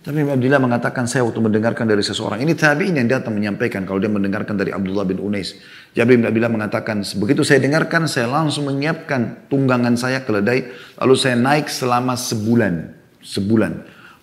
Tapi 0.03 0.19
Abdullah 0.19 0.59
mengatakan 0.59 1.07
saya 1.07 1.23
waktu 1.23 1.39
mendengarkan 1.39 1.87
dari 1.87 2.03
seseorang. 2.03 2.43
Ini 2.43 2.59
tabi'in 2.59 2.99
yang 2.99 3.07
datang 3.07 3.39
menyampaikan 3.39 3.87
kalau 3.87 4.03
dia 4.03 4.11
mendengarkan 4.11 4.59
dari 4.59 4.75
Abdullah 4.75 5.07
bin 5.07 5.15
Unais. 5.21 5.55
Jabir 5.95 6.19
bin 6.19 6.27
Abdullah 6.27 6.51
mengatakan, 6.51 7.07
begitu 7.21 7.47
saya 7.47 7.63
dengarkan 7.63 8.03
saya 8.11 8.27
langsung 8.27 8.67
menyiapkan 8.67 9.47
tunggangan 9.47 9.95
saya 9.95 10.27
keledai. 10.27 10.75
Lalu 10.99 11.15
saya 11.15 11.39
naik 11.39 11.71
selama 11.71 12.19
sebulan. 12.19 12.91
Sebulan. 13.23 13.71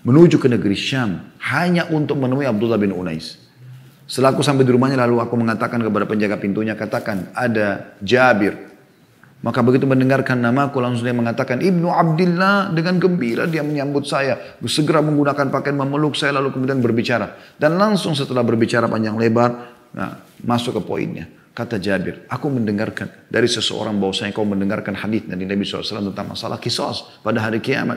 Menuju 0.04 0.36
ke 0.36 0.52
negeri 0.52 0.76
Syam. 0.76 1.32
Hanya 1.40 1.88
untuk 1.88 2.20
menemui 2.20 2.44
Abdullah 2.44 2.76
bin 2.76 2.92
Unais. 2.92 3.39
Setelah 4.10 4.34
aku 4.34 4.42
sampai 4.42 4.66
di 4.66 4.74
rumahnya 4.74 4.98
lalu 5.06 5.22
aku 5.22 5.38
mengatakan 5.38 5.78
kepada 5.78 6.02
penjaga 6.02 6.34
pintunya, 6.42 6.74
katakan 6.74 7.30
ada 7.30 7.94
Jabir 8.02 8.70
Maka 9.40 9.64
begitu 9.64 9.88
mendengarkan 9.88 10.36
namaku 10.36 10.84
langsung 10.84 11.08
dia 11.08 11.16
mengatakan 11.16 11.64
Ibnu 11.64 11.88
Abdillah 11.88 12.76
dengan 12.76 13.00
gembira 13.00 13.48
dia 13.48 13.64
menyambut 13.64 14.04
saya. 14.04 14.36
Segera 14.68 15.00
menggunakan 15.00 15.48
pakaian 15.48 15.80
memeluk 15.80 16.12
saya 16.12 16.36
lalu 16.36 16.52
kemudian 16.52 16.76
berbicara. 16.84 17.56
Dan 17.56 17.80
langsung 17.80 18.12
setelah 18.12 18.44
berbicara 18.44 18.84
panjang 18.84 19.16
lebar 19.16 19.50
nah, 19.96 20.20
masuk 20.44 20.76
ke 20.76 20.82
poinnya. 20.84 21.24
Kata 21.56 21.80
Jabir, 21.80 22.28
aku 22.28 22.52
mendengarkan 22.52 23.32
dari 23.32 23.48
seseorang 23.48 23.96
bahwasanya 23.96 24.36
kau 24.36 24.44
mendengarkan 24.44 24.92
hadis 24.92 25.24
dari 25.24 25.48
Nabi 25.48 25.64
SAW 25.64 26.12
tentang 26.12 26.36
masalah 26.36 26.60
kisos 26.60 27.24
pada 27.24 27.40
hari 27.40 27.64
kiamat. 27.64 27.96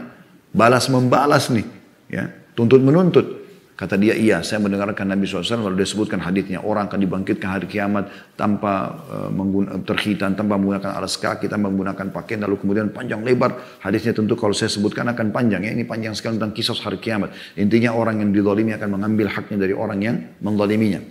Balas 0.55 0.87
membalas 0.87 1.51
nih. 1.51 1.67
ya 2.07 2.23
Tuntut 2.55 2.79
menuntut. 2.79 3.42
Kata 3.73 3.97
dia, 3.97 4.13
iya 4.13 4.45
saya 4.45 4.61
mendengarkan 4.61 5.09
Nabi 5.09 5.25
SAW 5.25 5.65
lalu 5.65 5.81
dia 5.81 5.89
sebutkan 5.89 6.21
hadisnya 6.21 6.61
orang 6.61 6.85
akan 6.85 6.99
dibangkitkan 7.01 7.57
hari 7.57 7.65
kiamat 7.65 8.05
tanpa 8.37 9.01
uh, 9.09 9.81
terhitan, 9.81 10.37
tanpa 10.37 10.61
menggunakan 10.61 10.93
alas 10.93 11.17
kaki, 11.17 11.49
tanpa 11.49 11.73
menggunakan 11.73 12.13
pakaian, 12.13 12.45
lalu 12.45 12.61
kemudian 12.61 12.93
panjang 12.93 13.25
lebar. 13.25 13.81
Hadisnya 13.81 14.13
tentu 14.13 14.37
kalau 14.37 14.53
saya 14.53 14.69
sebutkan 14.69 15.09
akan 15.09 15.33
panjang 15.33 15.65
ya, 15.65 15.73
ini 15.73 15.89
panjang 15.89 16.13
sekali 16.13 16.37
tentang 16.37 16.53
kisah 16.53 16.77
hari 16.85 17.01
kiamat. 17.01 17.33
Intinya 17.57 17.97
orang 17.97 18.21
yang 18.21 18.29
didolimi 18.29 18.77
akan 18.77 18.93
mengambil 18.93 19.33
haknya 19.33 19.57
dari 19.65 19.73
orang 19.73 19.99
yang 20.05 20.15
mendoliminya. 20.37 21.01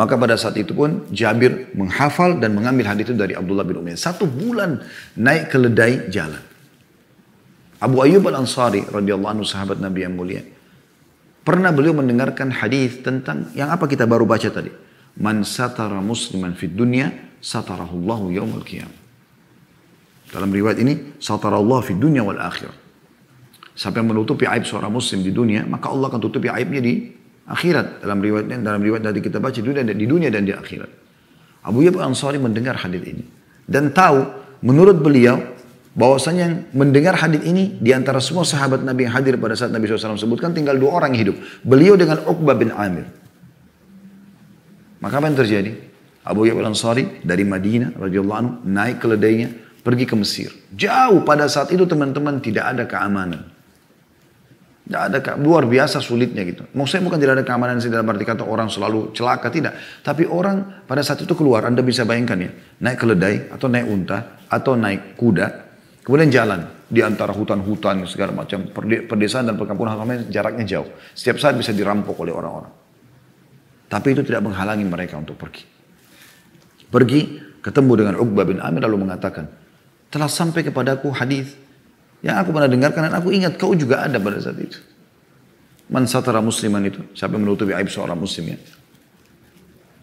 Maka 0.00 0.16
pada 0.16 0.40
saat 0.40 0.56
itu 0.56 0.72
pun 0.72 1.12
Jabir 1.12 1.76
menghafal 1.76 2.40
dan 2.40 2.56
mengambil 2.56 2.88
hadis 2.88 3.04
itu 3.04 3.12
dari 3.12 3.36
Abdullah 3.36 3.68
bin 3.68 3.84
Umayyah. 3.84 4.00
Satu 4.00 4.24
bulan 4.24 4.80
naik 5.12 5.52
keledai 5.52 6.08
jalan. 6.08 6.40
Abu 7.84 8.00
Ayyub 8.00 8.24
al-Ansari 8.24 8.88
radhiyallahu 8.88 9.32
anhu 9.38 9.44
sahabat 9.44 9.76
Nabi 9.76 10.08
yang 10.08 10.16
mulia 10.16 10.42
Pernah 11.48 11.72
beliau 11.72 11.96
mendengarkan 11.96 12.52
hadis 12.52 13.00
tentang 13.00 13.48
yang 13.56 13.72
apa 13.72 13.88
kita 13.88 14.04
baru 14.04 14.28
baca 14.28 14.52
tadi. 14.52 14.68
Man 15.16 15.48
satara 15.48 15.96
musliman 16.04 16.52
fid 16.52 16.76
dunya 16.76 17.08
satarahullahu 17.40 18.36
yaumal 18.36 18.60
qiyam. 18.60 18.92
Dalam 20.28 20.52
riwayat 20.52 20.76
ini 20.76 21.16
satarallahu 21.16 21.80
fid 21.88 21.96
dunya 21.96 22.20
wal 22.20 22.36
akhir. 22.36 22.68
Siapa 23.72 23.96
yang 23.96 24.12
menutupi 24.12 24.44
aib 24.44 24.68
seorang 24.68 24.92
muslim 24.92 25.24
di 25.24 25.32
dunia, 25.32 25.64
maka 25.64 25.88
Allah 25.88 26.12
akan 26.12 26.20
tutupi 26.20 26.52
aibnya 26.52 26.84
di 26.84 27.16
akhirat. 27.48 28.04
Dalam 28.04 28.20
riwayat 28.20 28.52
dalam 28.60 28.84
riwayat 28.84 29.08
tadi 29.08 29.24
kita 29.24 29.40
baca 29.40 29.56
di 29.56 29.64
dunia, 29.64 29.88
di 29.88 30.04
dunia 30.04 30.28
dan 30.28 30.44
di 30.44 30.52
akhirat. 30.52 30.90
Abu 31.64 31.80
Yab 31.80 31.96
Ansari 31.96 32.36
mendengar 32.36 32.76
hadis 32.76 33.00
ini 33.08 33.24
dan 33.64 33.96
tahu 33.96 34.20
menurut 34.60 35.00
beliau 35.00 35.40
bahwasanya 35.98 36.42
yang 36.46 36.56
mendengar 36.70 37.18
hadis 37.18 37.42
ini 37.42 37.74
di 37.82 37.90
antara 37.90 38.22
semua 38.22 38.46
sahabat 38.46 38.86
Nabi 38.86 39.10
yang 39.10 39.18
hadir 39.18 39.34
pada 39.34 39.58
saat 39.58 39.74
Nabi 39.74 39.90
SAW 39.90 40.14
sebutkan 40.14 40.54
tinggal 40.54 40.78
dua 40.78 41.02
orang 41.02 41.18
yang 41.18 41.34
hidup. 41.34 41.36
Beliau 41.66 41.98
dengan 41.98 42.22
Uqbah 42.22 42.54
bin 42.54 42.70
Amir. 42.70 43.10
Maka 45.02 45.18
apa 45.18 45.26
yang 45.26 45.38
terjadi? 45.42 45.70
Abu 46.22 46.46
Ya'ub 46.46 46.62
al-Ansari 46.62 47.26
dari 47.26 47.42
Madinah 47.42 47.98
radhiyallahu 47.98 48.38
anhu 48.38 48.52
naik 48.62 49.02
keledainya 49.02 49.48
pergi 49.82 50.04
ke 50.06 50.14
Mesir. 50.14 50.50
Jauh 50.70 51.26
pada 51.26 51.50
saat 51.50 51.74
itu 51.74 51.82
teman-teman 51.82 52.38
tidak 52.38 52.78
ada 52.78 52.84
keamanan. 52.86 53.42
Tidak 54.88 55.02
ada 55.04 55.18
luar 55.36 55.68
biasa 55.68 56.00
sulitnya 56.00 56.46
gitu. 56.48 56.64
Maksudnya 56.72 57.04
bukan 57.04 57.18
tidak 57.20 57.34
ada 57.42 57.44
keamanan 57.44 57.76
sih 57.76 57.92
dalam 57.92 58.08
arti 58.08 58.24
kata 58.24 58.40
orang 58.40 58.72
selalu 58.72 59.12
celaka 59.12 59.52
tidak. 59.52 59.76
Tapi 60.00 60.24
orang 60.24 60.88
pada 60.88 61.04
saat 61.04 61.20
itu 61.20 61.36
keluar, 61.36 61.68
Anda 61.68 61.84
bisa 61.84 62.08
bayangkan 62.08 62.38
ya, 62.40 62.50
naik 62.80 62.96
keledai 62.96 63.52
atau 63.52 63.68
naik 63.68 63.84
unta 63.84 64.40
atau 64.48 64.72
naik 64.80 65.12
kuda 65.20 65.67
Kemudian 66.08 66.32
jalan 66.32 66.64
di 66.88 67.04
antara 67.04 67.36
hutan-hutan 67.36 68.00
segala 68.08 68.32
macam 68.32 68.64
perdesaan 69.04 69.44
dan 69.44 69.60
perkampungan 69.60 70.24
jaraknya 70.32 70.64
jauh. 70.64 70.88
Setiap 71.12 71.36
saat 71.36 71.52
bisa 71.60 71.76
dirampok 71.76 72.16
oleh 72.24 72.32
orang-orang. 72.32 72.72
Tapi 73.92 74.16
itu 74.16 74.24
tidak 74.24 74.48
menghalangi 74.48 74.88
mereka 74.88 75.20
untuk 75.20 75.36
pergi. 75.36 75.68
Pergi 76.88 77.20
ketemu 77.60 77.92
dengan 77.92 78.14
Uqbah 78.24 78.48
bin 78.48 78.56
Amir 78.56 78.88
lalu 78.88 79.04
mengatakan, 79.04 79.52
telah 80.08 80.32
sampai 80.32 80.64
kepadaku 80.64 81.12
hadis 81.12 81.52
yang 82.24 82.40
aku 82.40 82.56
pernah 82.56 82.72
dengarkan 82.72 83.12
dan 83.12 83.14
aku 83.20 83.28
ingat 83.28 83.60
kau 83.60 83.76
juga 83.76 84.08
ada 84.08 84.16
pada 84.16 84.40
saat 84.40 84.56
itu. 84.56 84.80
Man 85.92 86.08
satara 86.08 86.40
musliman 86.40 86.88
itu, 86.88 87.04
siapa 87.12 87.36
yang 87.36 87.44
menutupi 87.44 87.76
aib 87.76 87.92
seorang 87.92 88.16
muslim 88.16 88.56
ya. 88.56 88.58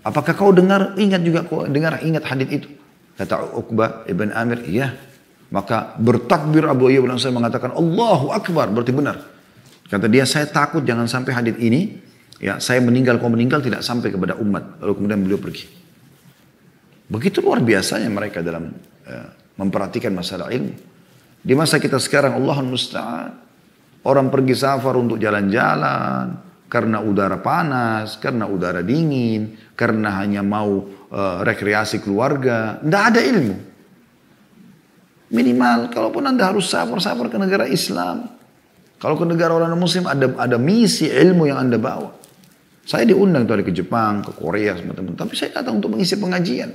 Apakah 0.06 0.38
kau 0.38 0.54
dengar, 0.54 0.94
ingat 1.02 1.26
juga 1.26 1.42
kau 1.50 1.66
dengar, 1.66 1.98
ingat 2.06 2.30
hadis 2.30 2.62
itu? 2.62 2.70
Kata 3.18 3.58
Uqbah 3.58 4.06
ibn 4.06 4.30
Amir, 4.38 4.62
iya. 4.70 4.94
Maka 5.56 5.96
bertakbir 5.96 6.68
Abu 6.68 6.92
Ayyub 6.92 7.08
al 7.08 7.16
mengatakan 7.16 7.72
Allahu 7.72 8.36
Akbar 8.36 8.68
berarti 8.76 8.92
benar. 8.92 9.24
Kata 9.88 10.12
dia 10.12 10.28
saya 10.28 10.52
takut 10.52 10.84
jangan 10.84 11.08
sampai 11.08 11.32
hadis 11.32 11.56
ini 11.64 11.96
ya 12.44 12.60
saya 12.60 12.84
meninggal 12.84 13.16
kau 13.24 13.32
meninggal 13.32 13.64
tidak 13.64 13.80
sampai 13.80 14.12
kepada 14.12 14.36
umat. 14.36 14.84
Lalu 14.84 14.92
kemudian 15.00 15.24
beliau 15.24 15.40
pergi. 15.40 15.72
Begitu 17.08 17.40
luar 17.40 17.64
biasanya 17.64 18.12
mereka 18.12 18.44
dalam 18.44 18.68
uh, 19.08 19.30
memperhatikan 19.56 20.12
masalah 20.12 20.52
ilmu. 20.52 20.76
Di 21.40 21.54
masa 21.56 21.80
kita 21.80 22.04
sekarang 22.04 22.36
Allah 22.36 22.58
musta'an 22.60 23.32
orang 24.04 24.28
pergi 24.28 24.60
safar 24.60 25.00
untuk 25.00 25.16
jalan-jalan 25.24 26.36
karena 26.68 27.00
udara 27.00 27.40
panas, 27.40 28.20
karena 28.20 28.44
udara 28.50 28.84
dingin, 28.84 29.72
karena 29.78 30.20
hanya 30.20 30.44
mau 30.44 30.84
uh, 31.14 31.40
rekreasi 31.46 32.04
keluarga, 32.04 32.82
tidak 32.84 33.04
ada 33.16 33.22
ilmu. 33.24 33.56
Minimal, 35.34 35.90
kalaupun 35.90 36.22
Anda 36.26 36.54
harus 36.54 36.70
sabar-sabar 36.70 37.30
ke 37.34 37.38
negara 37.42 37.66
Islam. 37.66 38.30
Kalau 39.02 39.18
ke 39.20 39.26
negara 39.28 39.52
orang 39.54 39.74
muslim 39.76 40.08
ada 40.08 40.32
ada 40.40 40.58
misi 40.58 41.10
ilmu 41.10 41.50
yang 41.50 41.66
Anda 41.66 41.78
bawa. 41.82 42.14
Saya 42.86 43.10
diundang 43.10 43.50
tadi 43.50 43.66
ke 43.66 43.74
Jepang, 43.74 44.22
ke 44.22 44.30
Korea, 44.38 44.78
sama 44.78 44.94
teman 44.94 45.18
Tapi 45.18 45.34
saya 45.34 45.58
datang 45.58 45.82
untuk 45.82 45.98
mengisi 45.98 46.14
pengajian. 46.22 46.70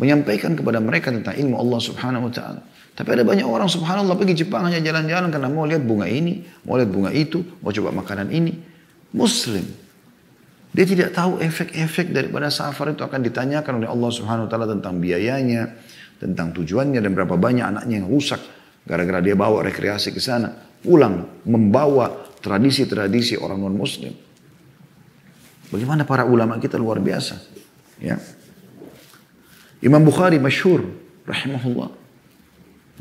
Menyampaikan 0.00 0.56
kepada 0.56 0.80
mereka 0.80 1.12
tentang 1.12 1.36
ilmu 1.36 1.60
Allah 1.60 1.80
subhanahu 1.84 2.28
wa 2.28 2.32
ta'ala. 2.32 2.60
Tapi 2.96 3.08
ada 3.12 3.24
banyak 3.24 3.44
orang 3.44 3.68
subhanallah 3.68 4.16
pergi 4.16 4.44
Jepang 4.44 4.64
hanya 4.64 4.80
jalan-jalan 4.80 5.28
karena 5.28 5.48
mau 5.52 5.68
lihat 5.68 5.84
bunga 5.84 6.08
ini, 6.08 6.44
mau 6.64 6.80
lihat 6.80 6.88
bunga 6.88 7.12
itu, 7.12 7.44
mau 7.60 7.68
coba 7.68 7.92
makanan 7.92 8.32
ini. 8.32 8.56
Muslim. 9.12 9.64
Dia 10.72 10.88
tidak 10.88 11.12
tahu 11.12 11.36
efek-efek 11.36 12.16
daripada 12.16 12.48
safar 12.48 12.96
itu 12.96 13.04
akan 13.04 13.20
ditanyakan 13.20 13.84
oleh 13.84 13.88
Allah 13.92 14.10
subhanahu 14.12 14.48
wa 14.48 14.50
ta'ala 14.50 14.64
tentang 14.72 14.96
biayanya, 14.96 15.68
tentang 16.22 16.54
tujuannya 16.54 17.02
dan 17.02 17.10
berapa 17.18 17.34
banyak 17.34 17.66
anaknya 17.66 17.98
yang 17.98 18.06
rusak 18.06 18.38
gara-gara 18.86 19.18
dia 19.18 19.34
bawa 19.34 19.66
rekreasi 19.66 20.14
ke 20.14 20.22
sana, 20.22 20.54
pulang 20.82 21.42
membawa 21.46 22.30
tradisi-tradisi 22.38 23.34
orang 23.38 23.58
non 23.58 23.74
muslim. 23.74 24.14
Bagaimana 25.74 26.06
para 26.06 26.22
ulama 26.22 26.62
kita 26.62 26.78
luar 26.78 27.02
biasa, 27.02 27.34
ya. 27.98 28.18
Imam 29.82 30.02
Bukhari 30.06 30.38
masyhur 30.38 30.86
rahimahullah. 31.26 31.90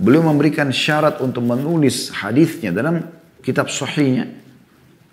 Beliau 0.01 0.25
memberikan 0.25 0.73
syarat 0.73 1.21
untuk 1.21 1.45
menulis 1.45 2.09
hadisnya 2.09 2.73
dalam 2.73 3.05
kitab 3.45 3.69
sahihnya 3.69 4.33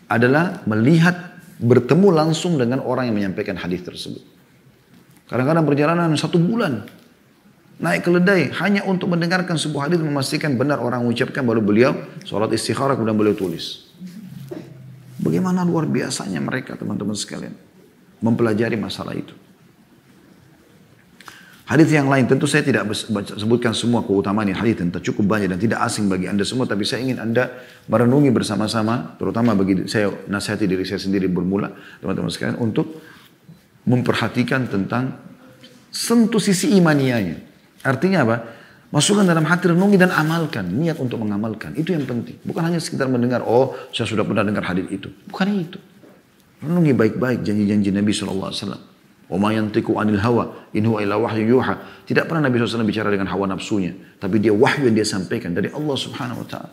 adalah 0.08 0.64
melihat 0.64 1.36
bertemu 1.60 2.08
langsung 2.14 2.56
dengan 2.56 2.80
orang 2.80 3.12
yang 3.12 3.16
menyampaikan 3.20 3.58
hadis 3.58 3.84
tersebut. 3.84 4.24
Kadang-kadang 5.28 5.68
perjalanan 5.68 6.16
satu 6.16 6.40
bulan 6.40 6.88
naik 7.78 8.10
keledai 8.10 8.50
hanya 8.58 8.82
untuk 8.82 9.14
mendengarkan 9.14 9.54
sebuah 9.54 9.86
hadis 9.86 10.02
memastikan 10.02 10.58
benar 10.58 10.82
orang 10.82 11.06
mengucapkan 11.06 11.46
baru 11.46 11.62
beliau 11.62 11.94
sholat 12.26 12.50
istikharah 12.50 12.98
kemudian 12.98 13.14
beliau 13.14 13.38
tulis. 13.38 13.86
Bagaimana 15.18 15.66
luar 15.66 15.86
biasanya 15.86 16.38
mereka 16.42 16.78
teman-teman 16.78 17.14
sekalian 17.14 17.54
mempelajari 18.22 18.74
masalah 18.78 19.14
itu. 19.14 19.34
Hadis 21.68 21.92
yang 21.92 22.08
lain 22.08 22.24
tentu 22.24 22.48
saya 22.48 22.64
tidak 22.64 22.88
sebutkan 23.36 23.76
semua 23.76 24.00
keutamaan 24.00 24.48
hadis 24.48 24.80
tentang 24.80 25.04
cukup 25.04 25.36
banyak 25.36 25.52
dan 25.52 25.60
tidak 25.60 25.84
asing 25.84 26.08
bagi 26.08 26.24
anda 26.24 26.40
semua 26.40 26.64
tapi 26.64 26.88
saya 26.88 27.04
ingin 27.04 27.20
anda 27.20 27.60
merenungi 27.92 28.32
bersama-sama 28.32 29.20
terutama 29.20 29.52
bagi 29.52 29.84
saya 29.84 30.08
nasihati 30.32 30.64
diri 30.64 30.88
saya 30.88 30.96
sendiri 30.96 31.28
bermula 31.28 31.68
teman-teman 32.00 32.32
sekalian 32.32 32.56
untuk 32.56 33.04
memperhatikan 33.84 34.64
tentang 34.64 35.12
sentuh 35.92 36.40
sisi 36.40 36.72
imanianya 36.72 37.47
Artinya 37.82 38.26
apa? 38.26 38.36
Masukkan 38.88 39.28
dalam 39.28 39.44
hati 39.44 39.68
renungi 39.68 40.00
dan 40.00 40.08
amalkan. 40.08 40.64
Niat 40.64 40.96
untuk 40.96 41.20
mengamalkan. 41.20 41.76
Itu 41.76 41.92
yang 41.92 42.08
penting. 42.08 42.40
Bukan 42.40 42.72
hanya 42.72 42.80
sekitar 42.80 43.04
mendengar, 43.12 43.44
oh 43.44 43.76
saya 43.92 44.08
sudah 44.08 44.24
pernah 44.24 44.40
dengar 44.40 44.64
hadis 44.64 44.88
itu. 44.88 45.12
Bukan 45.28 45.46
itu. 45.52 45.78
Renungi 46.64 46.96
baik-baik 46.96 47.44
janji-janji 47.44 47.92
Nabi 47.92 48.10
SAW. 48.16 48.50
Wa 49.28 49.52
yantiku 49.52 50.00
anil 50.00 50.16
hawa 50.24 50.72
in 50.72 50.88
huwa 50.88 51.04
wahyu 51.04 51.60
yuha. 51.60 52.04
Tidak 52.08 52.24
pernah 52.24 52.48
Nabi 52.48 52.64
SAW 52.64 52.80
bicara 52.88 53.12
dengan 53.12 53.28
hawa 53.28 53.44
nafsunya. 53.44 53.92
Tapi 54.16 54.40
dia 54.40 54.56
wahyu 54.56 54.88
yang 54.88 54.96
dia 54.96 55.04
sampaikan 55.04 55.52
dari 55.52 55.68
Allah 55.68 55.96
Subhanahu 56.00 56.42
Wa 56.42 56.48
Taala. 56.48 56.72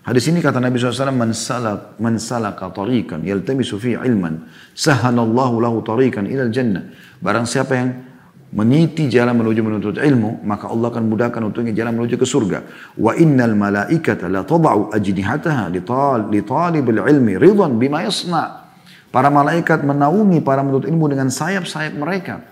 Hadis 0.00 0.32
ini 0.32 0.40
kata 0.40 0.64
Nabi 0.64 0.80
SAW, 0.80 1.12
Man, 1.12 1.36
salak, 1.36 2.00
man 2.00 2.16
salaka 2.16 2.72
tarikan 2.72 3.20
yaltamisu 3.20 3.76
fi 3.76 4.00
ilman, 4.00 4.48
sahanallahu 4.72 5.60
lahu 5.60 5.84
tarikan 5.84 6.24
ilal 6.24 6.48
jannah. 6.48 6.88
Barang 7.20 7.44
siapa 7.44 7.76
yang 7.76 8.09
meniti 8.50 9.06
jalan 9.06 9.38
menuju 9.38 9.60
menuntut 9.62 9.96
ilmu, 10.02 10.42
maka 10.42 10.66
Allah 10.66 10.90
akan 10.90 11.06
mudahkan 11.06 11.40
untuknya 11.46 11.70
jalan 11.70 12.02
menuju 12.02 12.18
ke 12.18 12.26
surga. 12.26 12.66
Wa 12.98 13.14
innal 13.14 13.54
malaikata 13.54 14.26
la 14.26 14.42
tada'u 14.42 14.90
ajnihataha 14.90 15.70
li 15.70 16.40
talibil 16.42 17.00
ilmi 17.06 17.38
ridwan 17.38 17.78
bima 17.78 18.02
yasna. 18.02 18.66
Para 19.10 19.30
malaikat 19.30 19.82
menaungi 19.82 20.38
para 20.42 20.62
menuntut 20.62 20.86
ilmu 20.86 21.10
dengan 21.10 21.30
sayap-sayap 21.30 21.94
mereka. 21.98 22.46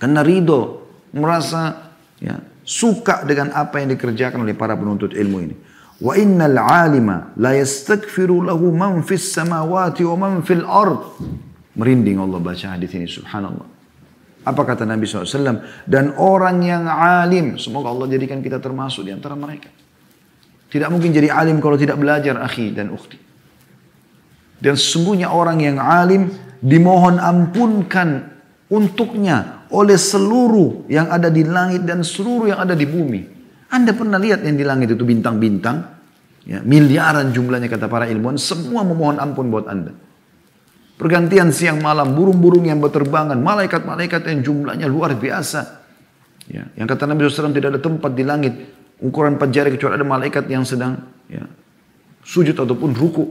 Karena 0.00 0.24
ridho, 0.24 0.88
merasa 1.12 1.92
ya, 2.20 2.40
suka 2.64 3.24
dengan 3.24 3.52
apa 3.52 3.80
yang 3.80 3.92
dikerjakan 3.92 4.44
oleh 4.44 4.56
para 4.56 4.76
penuntut 4.76 5.12
ilmu 5.12 5.38
ini. 5.44 5.56
Wa 5.98 6.14
innal 6.14 6.56
alima 6.56 7.34
la 7.36 7.52
yastaghfiru 7.56 8.48
lahu 8.48 8.70
man 8.70 9.02
fis 9.02 9.28
samawati 9.34 10.04
wa 10.08 10.16
man 10.16 10.32
fil 10.44 10.64
ard. 10.64 11.20
Merinding 11.76 12.16
Allah 12.16 12.38
baca 12.40 12.66
hadis 12.76 12.92
ini 12.96 13.04
subhanallah. 13.04 13.77
Apa 14.48 14.64
kata 14.64 14.88
Nabi 14.88 15.04
SAW? 15.04 15.60
Dan 15.84 16.16
orang 16.16 16.64
yang 16.64 16.88
alim, 16.88 17.60
semoga 17.60 17.92
Allah 17.92 18.08
jadikan 18.08 18.40
kita 18.40 18.56
termasuk 18.56 19.04
di 19.04 19.12
antara 19.12 19.36
mereka. 19.36 19.68
Tidak 20.68 20.88
mungkin 20.88 21.12
jadi 21.12 21.28
alim 21.28 21.60
kalau 21.60 21.76
tidak 21.76 22.00
belajar 22.00 22.40
akhi 22.40 22.72
dan 22.72 22.88
ukhti. 22.88 23.20
Dan 24.58 24.74
sesungguhnya 24.74 25.28
orang 25.28 25.60
yang 25.60 25.76
alim 25.76 26.32
dimohon 26.64 27.20
ampunkan 27.20 28.40
untuknya 28.72 29.68
oleh 29.68 29.96
seluruh 29.96 30.88
yang 30.88 31.08
ada 31.12 31.28
di 31.28 31.44
langit 31.44 31.84
dan 31.84 32.00
seluruh 32.00 32.52
yang 32.52 32.60
ada 32.60 32.72
di 32.72 32.88
bumi. 32.88 33.22
Anda 33.68 33.92
pernah 33.92 34.16
lihat 34.16 34.44
yang 34.44 34.56
di 34.56 34.64
langit 34.64 34.96
itu 34.96 35.04
bintang-bintang? 35.04 36.00
Ya, 36.48 36.64
miliaran 36.64 37.28
jumlahnya 37.36 37.68
kata 37.68 37.92
para 37.92 38.08
ilmuwan, 38.08 38.40
semua 38.40 38.80
memohon 38.80 39.20
ampun 39.20 39.52
buat 39.52 39.68
Anda. 39.68 39.92
Pergantian 40.98 41.54
siang 41.54 41.78
malam, 41.78 42.10
burung-burung 42.10 42.66
yang 42.66 42.82
berterbangan, 42.82 43.38
malaikat-malaikat 43.38 44.18
yang 44.26 44.42
jumlahnya 44.42 44.90
luar 44.90 45.14
biasa. 45.14 45.78
Ya, 46.50 46.66
yang 46.74 46.90
kata 46.90 47.06
Nabi 47.06 47.30
SAW 47.30 47.54
tidak 47.54 47.78
ada 47.78 47.80
tempat 47.80 48.18
di 48.18 48.26
langit 48.26 48.54
ukuran 48.98 49.38
jari 49.38 49.78
kecuali 49.78 49.94
ada 49.94 50.02
malaikat 50.02 50.50
yang 50.50 50.66
sedang 50.66 50.98
ya, 51.30 51.46
sujud 52.26 52.58
ataupun 52.58 52.98
ruku. 52.98 53.24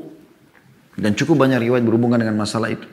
Dan 0.95 1.13
cukup 1.13 1.43
banyak 1.43 1.61
riwayat 1.61 1.83
berhubungan 1.83 2.17
dengan 2.17 2.39
masalah 2.39 2.73
itu. 2.73 2.87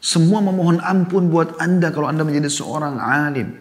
Semua 0.00 0.40
memohon 0.40 0.80
ampun 0.80 1.28
buat 1.28 1.60
anda 1.60 1.92
kalau 1.92 2.08
anda 2.08 2.24
menjadi 2.24 2.48
seorang 2.48 2.96
alim. 2.96 3.52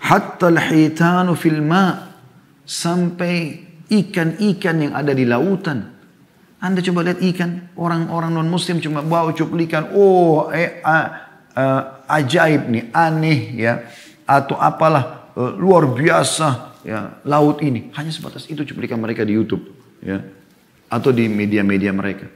Hatta 0.00 0.48
al-hitanu 0.48 1.36
fil 1.36 1.60
sampai 2.64 3.34
ikan-ikan 3.90 4.76
yang 4.80 4.92
ada 4.96 5.12
di 5.12 5.28
lautan. 5.28 5.99
Anda 6.60 6.84
coba 6.84 7.00
lihat 7.08 7.24
ikan, 7.24 7.72
orang-orang 7.72 8.36
non 8.36 8.48
muslim 8.52 8.84
cuma 8.84 9.00
bawa 9.00 9.32
cuplikan, 9.32 9.96
oh 9.96 10.52
eh, 10.52 10.84
ajaib 12.10 12.68
nih, 12.68 12.84
aneh 12.92 13.40
ya, 13.56 13.88
atau 14.26 14.58
apalah 14.58 15.32
uh, 15.34 15.52
luar 15.56 15.90
biasa 15.90 16.78
ya 16.86 17.22
laut 17.26 17.62
ini. 17.62 17.90
Hanya 17.94 18.10
sebatas 18.14 18.46
itu 18.46 18.62
cuplikan 18.62 18.98
mereka 18.98 19.26
di 19.26 19.34
YouTube 19.34 19.64
ya, 20.02 20.22
atau 20.90 21.10
di 21.10 21.26
media-media 21.26 21.90
mereka. 21.94 22.26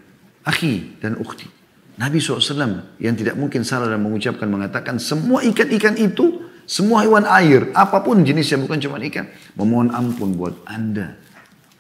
Akhi 0.45 0.99
dan 1.01 1.19
ukhti. 1.19 1.47
Nabi 1.95 2.19
SAW 2.19 2.99
yang 2.99 3.15
tidak 3.15 3.39
mungkin 3.39 3.63
salah 3.63 3.87
dan 3.87 4.03
mengucapkan 4.03 4.51
mengatakan 4.51 4.99
semua 4.99 5.47
ikan-ikan 5.47 5.95
itu, 5.95 6.43
semua 6.67 7.07
hewan 7.07 7.23
air, 7.23 7.71
apa 7.71 8.03
pun 8.03 8.27
jenisnya 8.27 8.59
bukan 8.59 8.83
cuma 8.83 8.99
ikan, 8.99 9.31
memohon 9.55 9.95
ampun 9.95 10.35
buat 10.35 10.59
anda. 10.67 11.15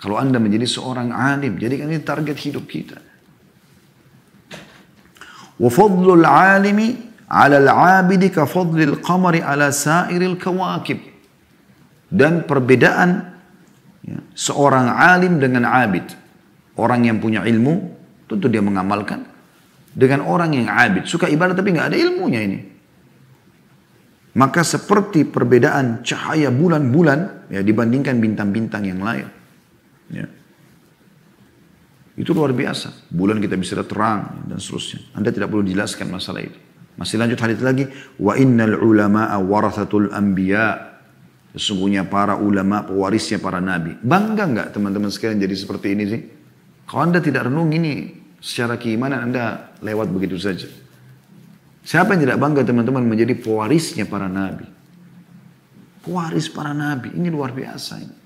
Kalau 0.03 0.15
anda 0.15 0.39
menjadi 0.39 0.63
seorang 0.63 1.11
alim, 1.11 1.59
jadikan 1.59 1.91
ini 1.91 1.99
target 1.99 2.37
hidup 2.39 2.65
kita. 2.65 2.99
وفضل 5.59 6.23
العالم 6.23 6.79
على 7.27 7.57
العابد 7.59 8.31
كفضل 8.31 8.79
القمر 8.79 9.33
على 9.43 9.67
سائر 9.75 10.21
الكواكب 10.23 10.99
dan 12.15 12.47
perbedaan 12.47 13.27
ya, 14.07 14.23
seorang 14.31 14.87
alim 14.87 15.35
dengan 15.35 15.67
abid 15.67 16.15
orang 16.79 17.11
yang 17.11 17.19
punya 17.19 17.43
ilmu 17.43 17.99
Tentu 18.29 18.45
dia 18.45 18.61
mengamalkan. 18.61 19.25
Dengan 19.89 20.21
orang 20.29 20.53
yang 20.53 20.69
abid. 20.69 21.09
Suka 21.09 21.25
ibadah 21.25 21.57
tapi 21.57 21.73
nggak 21.73 21.89
ada 21.89 21.97
ilmunya 21.97 22.45
ini. 22.45 22.59
Maka 24.37 24.61
seperti 24.61 25.25
perbedaan 25.25 26.05
cahaya 26.05 26.53
bulan-bulan 26.53 27.49
ya 27.49 27.65
dibandingkan 27.65 28.21
bintang-bintang 28.21 28.85
yang 28.85 29.01
lain. 29.01 29.25
Ya. 30.12 30.26
Itu 32.14 32.30
luar 32.30 32.54
biasa. 32.54 33.10
Bulan 33.10 33.42
kita 33.42 33.58
bisa 33.58 33.80
terang 33.82 34.46
dan 34.46 34.62
seterusnya. 34.62 35.02
Anda 35.18 35.34
tidak 35.34 35.50
perlu 35.50 35.66
jelaskan 35.66 36.14
masalah 36.14 36.46
itu. 36.46 36.58
Masih 36.94 37.18
lanjut 37.18 37.38
hadis 37.42 37.58
lagi. 37.58 37.90
Wa 38.22 38.38
innal 38.38 38.78
ulama'a 38.78 39.34
warathatul 39.42 40.14
anbiya. 40.14 40.94
Sesungguhnya 41.54 42.06
para 42.06 42.38
ulama 42.38 42.86
pewarisnya 42.86 43.42
para 43.42 43.58
nabi. 43.58 43.98
Bangga 43.98 44.46
nggak 44.46 44.68
teman-teman 44.74 45.10
sekalian 45.10 45.42
jadi 45.42 45.54
seperti 45.54 45.86
ini 45.94 46.04
sih? 46.06 46.20
Kalau 46.86 47.02
Anda 47.10 47.18
tidak 47.22 47.46
renung 47.46 47.70
ini 47.70 48.10
secara 48.42 48.76
keimanan 48.76 49.30
Anda 49.30 49.74
lewat 49.82 50.10
begitu 50.10 50.38
saja. 50.38 50.66
Siapa 51.84 52.16
yang 52.16 52.24
tidak 52.24 52.40
bangga 52.40 52.64
teman-teman 52.64 53.04
menjadi 53.04 53.36
pewarisnya 53.36 54.08
para 54.08 54.24
nabi? 54.24 54.64
Pewaris 56.00 56.48
para 56.48 56.72
nabi, 56.72 57.12
ini 57.12 57.28
luar 57.28 57.52
biasa 57.52 58.00
ini. 58.00 58.16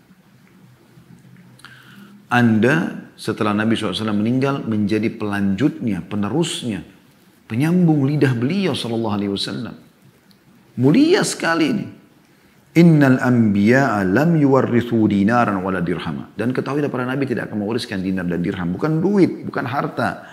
Anda 2.29 3.09
setelah 3.17 3.57
Nabi 3.57 3.73
SAW 3.75 4.13
meninggal 4.13 4.63
menjadi 4.69 5.09
pelanjutnya, 5.09 6.05
penerusnya, 6.05 6.85
penyambung 7.49 8.05
lidah 8.05 8.37
beliau 8.37 8.77
SAW. 8.77 9.73
Mulia 10.79 11.25
sekali 11.25 11.67
ini. 11.67 11.87
Innal 12.79 13.19
anbiya'a 13.19 14.07
lam 14.07 14.39
yuwarrithu 14.39 15.09
dinaran 15.11 15.59
wala 15.65 15.83
dirhama. 15.83 16.31
Dan 16.39 16.55
ketahuilah 16.55 16.93
para 16.93 17.03
nabi 17.03 17.27
tidak 17.27 17.51
akan 17.51 17.67
mewariskan 17.67 17.99
dinar 18.05 18.29
dan 18.29 18.39
dirham. 18.39 18.71
Bukan 18.71 19.03
duit, 19.03 19.43
bukan 19.43 19.67
harta. 19.67 20.29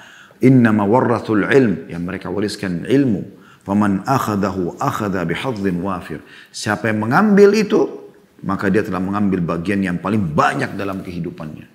Innama 0.45 0.85
warrathul 0.85 1.47
ilm. 1.49 1.89
Yang 1.89 2.03
mereka 2.05 2.27
wariskan 2.29 2.85
ilmu. 2.85 3.25
Faman 3.65 4.05
akhadahu 4.05 4.77
akhada 4.77 5.25
bihadzin 5.25 5.81
wafir. 5.81 6.21
Siapa 6.53 6.93
yang 6.93 7.01
mengambil 7.09 7.49
itu, 7.57 8.13
maka 8.45 8.69
dia 8.69 8.85
telah 8.85 9.01
mengambil 9.01 9.41
bagian 9.41 9.81
yang 9.81 9.97
paling 9.97 10.21
banyak 10.21 10.77
dalam 10.77 11.01
kehidupannya. 11.01 11.74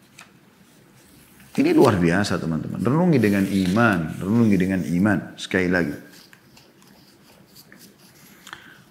Ini 1.61 1.77
luar 1.77 2.01
biasa 2.01 2.41
teman-teman. 2.41 2.81
Renungi 2.81 3.21
dengan 3.21 3.45
iman. 3.45 4.17
Renungi 4.17 4.57
dengan 4.57 4.81
iman. 4.81 5.37
Sekali 5.37 5.69
lagi. 5.69 5.93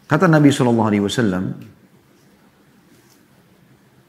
Kata 0.05 0.29
Nabi 0.29 0.53
SAW, 0.53 0.85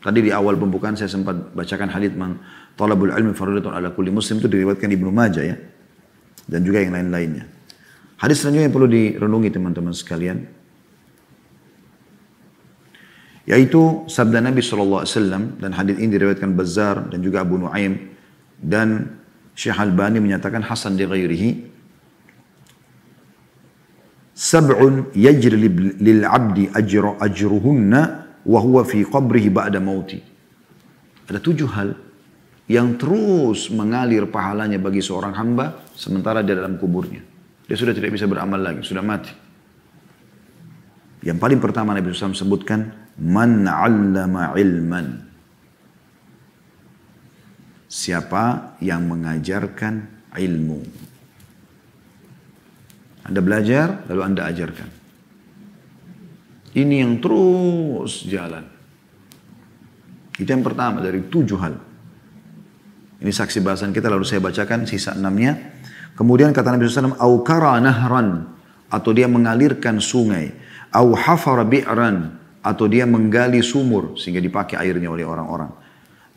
tadi 0.00 0.18
di 0.20 0.32
awal 0.32 0.60
pembukaan 0.60 0.96
saya 0.96 1.08
sempat 1.08 1.52
bacakan 1.56 1.92
hadith 1.92 2.16
man 2.16 2.40
talabul 2.76 3.12
ilmi 3.12 3.36
faridatun 3.36 3.72
ala 3.72 3.92
kulli 3.92 4.08
muslim 4.12 4.40
itu 4.40 4.48
diriwayatkan 4.48 4.92
Ibnu 4.92 5.08
Majah 5.08 5.44
ya. 5.44 5.56
Dan 6.44 6.60
juga 6.60 6.84
yang 6.84 6.92
lain-lainnya. 6.92 7.48
Hadis 8.20 8.44
selanjutnya 8.44 8.68
yang 8.68 8.76
perlu 8.76 8.88
direnungi 8.92 9.48
teman-teman 9.56 9.96
sekalian. 9.96 10.44
Yaitu 13.48 14.04
sabda 14.04 14.44
Nabi 14.44 14.60
SAW 14.60 15.08
dan 15.56 15.72
hadis 15.72 15.96
ini 15.96 16.12
diriwayatkan 16.12 16.52
Bazar 16.52 17.08
dan 17.08 17.24
juga 17.24 17.40
Abu 17.40 17.56
Nuaim 17.56 18.19
dan 18.60 19.16
Syekh 19.56 19.80
Albani 19.80 20.20
menyatakan 20.20 20.60
Hasan 20.60 21.00
di 21.00 21.08
ghairihi 21.08 21.50
sab'un 24.36 25.12
yajri 25.16 25.56
lil 26.00 26.20
'abdi 26.24 26.68
ajru 26.72 27.16
ajruhunna 27.20 28.00
wa 28.44 28.58
huwa 28.60 28.84
fi 28.84 29.04
qabrihi 29.04 29.48
ba'da 29.52 29.80
mauti. 29.80 30.20
Ada 31.28 31.40
tujuh 31.40 31.68
hal 31.76 31.92
yang 32.70 32.96
terus 32.96 33.68
mengalir 33.68 34.30
pahalanya 34.30 34.78
bagi 34.78 35.02
seorang 35.02 35.34
hamba 35.34 35.84
sementara 35.92 36.40
dia 36.40 36.56
dalam 36.56 36.78
kuburnya. 36.80 37.20
Dia 37.66 37.76
sudah 37.78 37.94
tidak 37.94 38.14
bisa 38.14 38.26
beramal 38.26 38.58
lagi, 38.58 38.82
sudah 38.82 39.02
mati. 39.04 39.30
Yang 41.20 41.38
paling 41.38 41.60
pertama 41.60 41.92
Nabi 41.92 42.10
SAW 42.10 42.34
sebutkan, 42.34 43.12
Man 43.20 43.68
'allama 43.68 44.56
ilman. 44.56 45.29
Siapa 47.90 48.78
yang 48.78 49.10
mengajarkan 49.10 49.94
ilmu. 50.38 50.80
Anda 53.26 53.40
belajar, 53.42 54.06
lalu 54.06 54.20
Anda 54.22 54.46
ajarkan. 54.46 54.88
Ini 56.70 57.02
yang 57.02 57.18
terus 57.18 58.22
jalan. 58.30 58.62
Itu 60.38 60.46
yang 60.46 60.62
pertama 60.62 61.02
dari 61.02 61.26
tujuh 61.26 61.58
hal. 61.58 61.74
Ini 63.20 63.28
saksi 63.28 63.58
bahasan 63.60 63.90
kita 63.90 64.06
lalu 64.06 64.22
saya 64.22 64.38
bacakan 64.38 64.86
sisa 64.86 65.18
enamnya. 65.18 65.58
Kemudian 66.14 66.54
kata 66.54 66.78
Nabi 66.78 66.86
SAW, 66.86 67.18
Aukara 67.18 67.74
nahran, 67.82 68.54
atau 68.86 69.10
dia 69.10 69.26
mengalirkan 69.26 69.98
sungai. 69.98 70.54
Au 70.94 71.12
hafara 71.18 71.66
bi'ran, 71.66 72.38
atau 72.60 72.86
dia 72.86 73.08
menggali 73.08 73.60
sumur 73.64 74.14
sehingga 74.20 74.40
dipakai 74.40 74.78
airnya 74.78 75.08
oleh 75.10 75.24
orang-orang. 75.24 75.79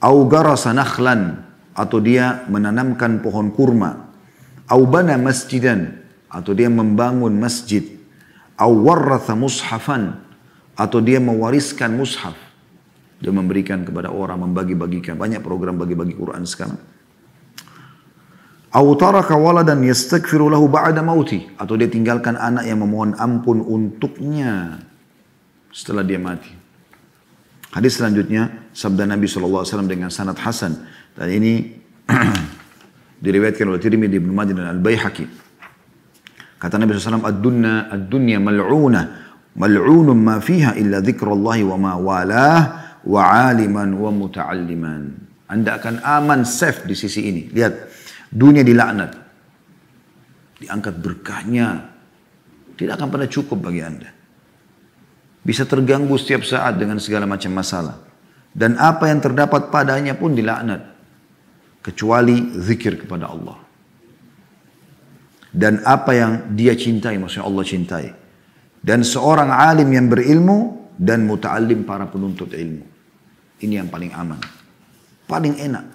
Au 0.04 0.28
garasa 0.28 0.76
nakhlan, 0.76 1.48
atau 1.72 2.04
dia 2.04 2.44
menanamkan 2.52 3.24
pohon 3.24 3.56
kurma. 3.56 4.12
Au 4.68 4.84
bana 4.84 5.16
masjidan, 5.16 6.04
atau 6.34 6.52
dia 6.58 6.68
membangun 6.68 7.32
masjid. 7.38 7.86
Awarratha 8.58 9.38
mushafan 9.38 10.18
atau 10.74 11.00
dia 11.02 11.22
mewariskan 11.22 11.94
mushaf. 11.94 12.34
Dia 13.22 13.30
memberikan 13.30 13.86
kepada 13.86 14.10
orang 14.10 14.50
membagi-bagikan. 14.50 15.16
Banyak 15.16 15.46
program 15.46 15.78
bagi-bagi 15.78 16.18
Quran 16.18 16.44
sekarang. 16.44 16.82
Au 18.74 18.90
taraka 18.98 19.38
waladan 19.38 19.86
yastaghfiru 19.86 20.50
lahu 20.50 20.66
ba'da 20.68 21.06
mauti. 21.06 21.46
Atau 21.56 21.78
dia 21.78 21.88
tinggalkan 21.88 22.36
anak 22.36 22.66
yang 22.66 22.82
memohon 22.82 23.14
ampun 23.16 23.62
untuknya 23.62 24.82
setelah 25.70 26.02
dia 26.02 26.18
mati. 26.18 26.63
Hadis 27.74 27.98
selanjutnya 27.98 28.70
sabda 28.70 29.10
Nabi 29.10 29.26
SAW 29.26 29.66
dengan 29.90 30.14
sanad 30.14 30.38
Hasan 30.38 30.78
dan 31.18 31.28
ini 31.34 31.74
diriwayatkan 33.26 33.66
oleh 33.66 33.82
Tirmidzi 33.82 34.22
Ibnu 34.22 34.30
Majah 34.30 34.54
dan 34.54 34.68
Al 34.70 34.78
Baihaqi. 34.78 35.26
Kata 36.62 36.78
Nabi 36.78 36.94
SAW, 36.94 37.26
ad-dunya 37.26 37.90
ad-dunya 37.90 38.38
mal'una 38.38 39.02
mal'unun 39.58 40.14
ma 40.14 40.38
fiha 40.38 40.78
illa 40.78 41.02
dzikrullah 41.02 41.58
wa 41.66 41.78
ma 41.82 41.92
walah 41.98 42.58
wa 43.10 43.22
aliman 43.50 43.90
wa 43.98 44.10
muta'alliman. 44.14 45.02
Anda 45.50 45.82
akan 45.82 46.06
aman 46.06 46.46
safe 46.46 46.86
di 46.86 46.94
sisi 46.94 47.26
ini. 47.26 47.50
Lihat, 47.50 47.74
dunia 48.30 48.62
dilaknat. 48.62 49.18
Diangkat 50.62 50.96
berkahnya. 51.02 51.90
Tidak 52.78 52.94
akan 52.96 53.10
pernah 53.10 53.30
cukup 53.30 53.66
bagi 53.66 53.82
Anda 53.82 54.23
bisa 55.44 55.68
terganggu 55.68 56.16
setiap 56.16 56.48
saat 56.48 56.80
dengan 56.80 56.98
segala 57.04 57.28
macam 57.28 57.52
masalah. 57.52 58.00
Dan 58.56 58.80
apa 58.80 59.12
yang 59.12 59.20
terdapat 59.20 59.68
padanya 59.68 60.16
pun 60.16 60.32
dilaknat. 60.32 60.96
Kecuali 61.84 62.56
zikir 62.56 62.96
kepada 63.04 63.28
Allah. 63.28 63.60
Dan 65.52 65.84
apa 65.84 66.16
yang 66.16 66.32
dia 66.56 66.74
cintai, 66.74 67.20
maksudnya 67.20 67.44
Allah 67.44 67.66
cintai. 67.68 68.06
Dan 68.80 69.04
seorang 69.04 69.52
alim 69.52 69.92
yang 69.92 70.08
berilmu 70.08 70.90
dan 70.96 71.28
muta'alim 71.28 71.84
para 71.84 72.08
penuntut 72.08 72.56
ilmu. 72.56 72.88
Ini 73.60 73.84
yang 73.84 73.92
paling 73.92 74.16
aman. 74.16 74.40
Paling 75.28 75.60
enak. 75.60 75.86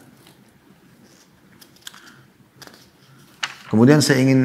Kemudian 3.73 4.01
saya 4.05 4.25
ingin 4.25 4.41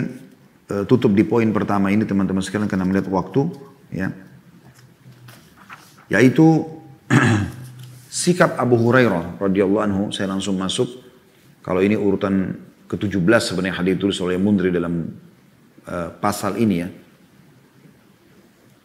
uh, 0.71 0.83
tutup 0.87 1.11
di 1.11 1.23
poin 1.27 1.47
pertama 1.51 1.91
ini 1.91 2.07
teman-teman 2.07 2.43
sekalian 2.43 2.71
karena 2.71 2.87
melihat 2.87 3.07
waktu. 3.11 3.51
Ya 3.91 4.11
yaitu 6.14 6.61
sikap 8.14 8.61
Abu 8.61 8.78
Hurairah 8.78 9.41
radhiyallahu 9.41 9.82
anhu 9.82 10.03
saya 10.14 10.30
langsung 10.30 10.53
masuk. 10.61 11.01
Kalau 11.66 11.82
ini 11.82 11.97
urutan 11.97 12.53
ke-17 12.86 13.41
sebenarnya 13.41 13.82
hadis 13.82 13.97
ditulis 13.97 14.20
oleh 14.22 14.38
Mundri 14.38 14.70
dalam 14.70 15.09
uh, 15.89 16.09
pasal 16.22 16.61
ini 16.61 16.76
ya. 16.78 16.89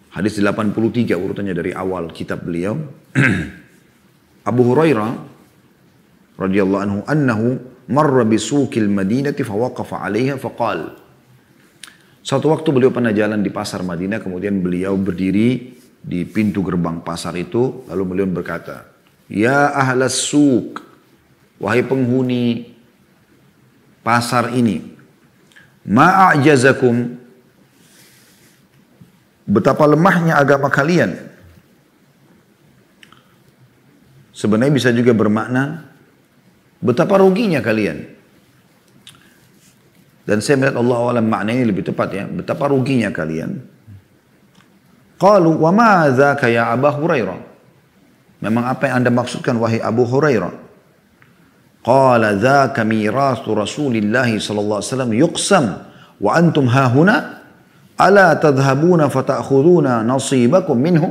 Hadis 0.09 0.41
83 0.41 0.73
urutannya 1.13 1.53
dari 1.53 1.77
awal 1.77 2.09
kitab 2.17 2.49
beliau. 2.49 2.81
Abu 4.49 4.63
Hurairah 4.65 5.13
radhiyallahu 6.41 6.81
anhu 6.81 6.99
annahu 7.05 7.47
marra 7.93 8.25
bisuqil 8.25 8.89
madinati 8.89 9.45
fawaqafa 9.45 10.01
'alaiha 10.01 10.41
faqal 10.41 10.97
Satu 12.25 12.53
waktu 12.53 12.69
beliau 12.73 12.93
pernah 12.93 13.13
jalan 13.13 13.41
di 13.41 13.49
pasar 13.53 13.81
Madinah 13.85 14.21
kemudian 14.21 14.61
beliau 14.61 14.97
berdiri 14.97 15.78
di 16.09 16.25
pintu 16.25 16.65
gerbang 16.65 17.05
pasar 17.05 17.37
itu 17.37 17.85
lalu 17.93 18.03
beliau 18.09 18.29
berkata 18.33 18.89
ya 19.29 19.77
ahlas 19.77 20.17
suq 20.17 20.81
wahai 21.61 21.85
penghuni 21.85 22.73
pasar 24.01 24.57
ini 24.57 24.97
ma'ajazakum 25.85 27.17
betapa 29.49 29.89
lemahnya 29.89 30.37
agama 30.37 30.69
kalian. 30.69 31.17
Sebenarnya 34.37 34.71
bisa 34.71 34.91
juga 34.95 35.17
bermakna 35.17 35.89
betapa 36.79 37.19
ruginya 37.19 37.59
kalian. 37.65 38.21
Dan 40.29 40.45
saya 40.45 40.61
melihat 40.61 40.77
Allah 40.77 40.99
alam 41.17 41.27
makna 41.27 41.57
ini 41.57 41.65
lebih 41.65 41.89
tepat 41.89 42.09
ya 42.13 42.25
betapa 42.29 42.69
ruginya 42.69 43.09
kalian 43.09 43.65
Qalu 45.19 45.51
wa 45.59 45.71
ma 45.75 46.07
dzaka 46.07 46.47
ya 46.47 46.71
Abu 46.71 46.87
Hurairah? 46.87 47.39
Memang 48.39 48.71
apa 48.71 48.87
yang 48.87 49.03
Anda 49.03 49.11
maksudkan 49.11 49.59
wahai 49.59 49.83
Abu 49.83 50.07
Hurairah? 50.07 50.55
Qala 51.83 52.39
dzaka 52.39 52.87
mirasu 52.87 53.51
Rasulillah 53.51 54.31
sallallahu 54.31 54.79
alaihi 54.79 54.91
wasallam 54.95 55.13
yuqsam 55.19 55.65
wa 56.23 56.31
antum 56.39 56.71
hahuna 56.71 57.43
ala 57.99 58.39
tadhhabuna 58.39 59.11
fata'khuduna 59.11 60.07
nasibakum 60.07 60.79
minhu? 60.79 61.11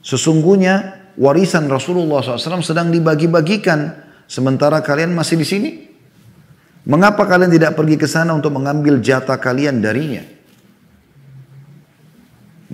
Sesungguhnya 0.00 1.04
warisan 1.16 1.68
Rasulullah 1.68 2.20
SAW 2.20 2.60
sedang 2.60 2.92
dibagi-bagikan 2.92 3.92
sementara 4.28 4.84
kalian 4.84 5.16
masih 5.16 5.40
di 5.40 5.46
sini. 5.48 5.70
Mengapa 6.84 7.24
kalian 7.24 7.48
tidak 7.48 7.72
pergi 7.80 7.96
ke 7.96 8.04
sana 8.04 8.36
untuk 8.36 8.52
mengambil 8.52 9.00
jatah 9.00 9.40
kalian 9.40 9.80
darinya? 9.80 10.33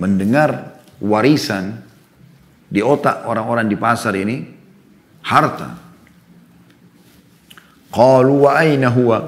Mendengar 0.01 0.81
warisan 0.97 1.77
di 2.65 2.81
otak 2.81 3.29
orang-orang 3.29 3.69
di 3.69 3.77
pasar 3.77 4.17
ini 4.17 4.41
harta. 5.21 5.77
Qalu 7.93 8.33
wa 8.47 8.51
aina 8.57 8.89
huwa? 8.89 9.19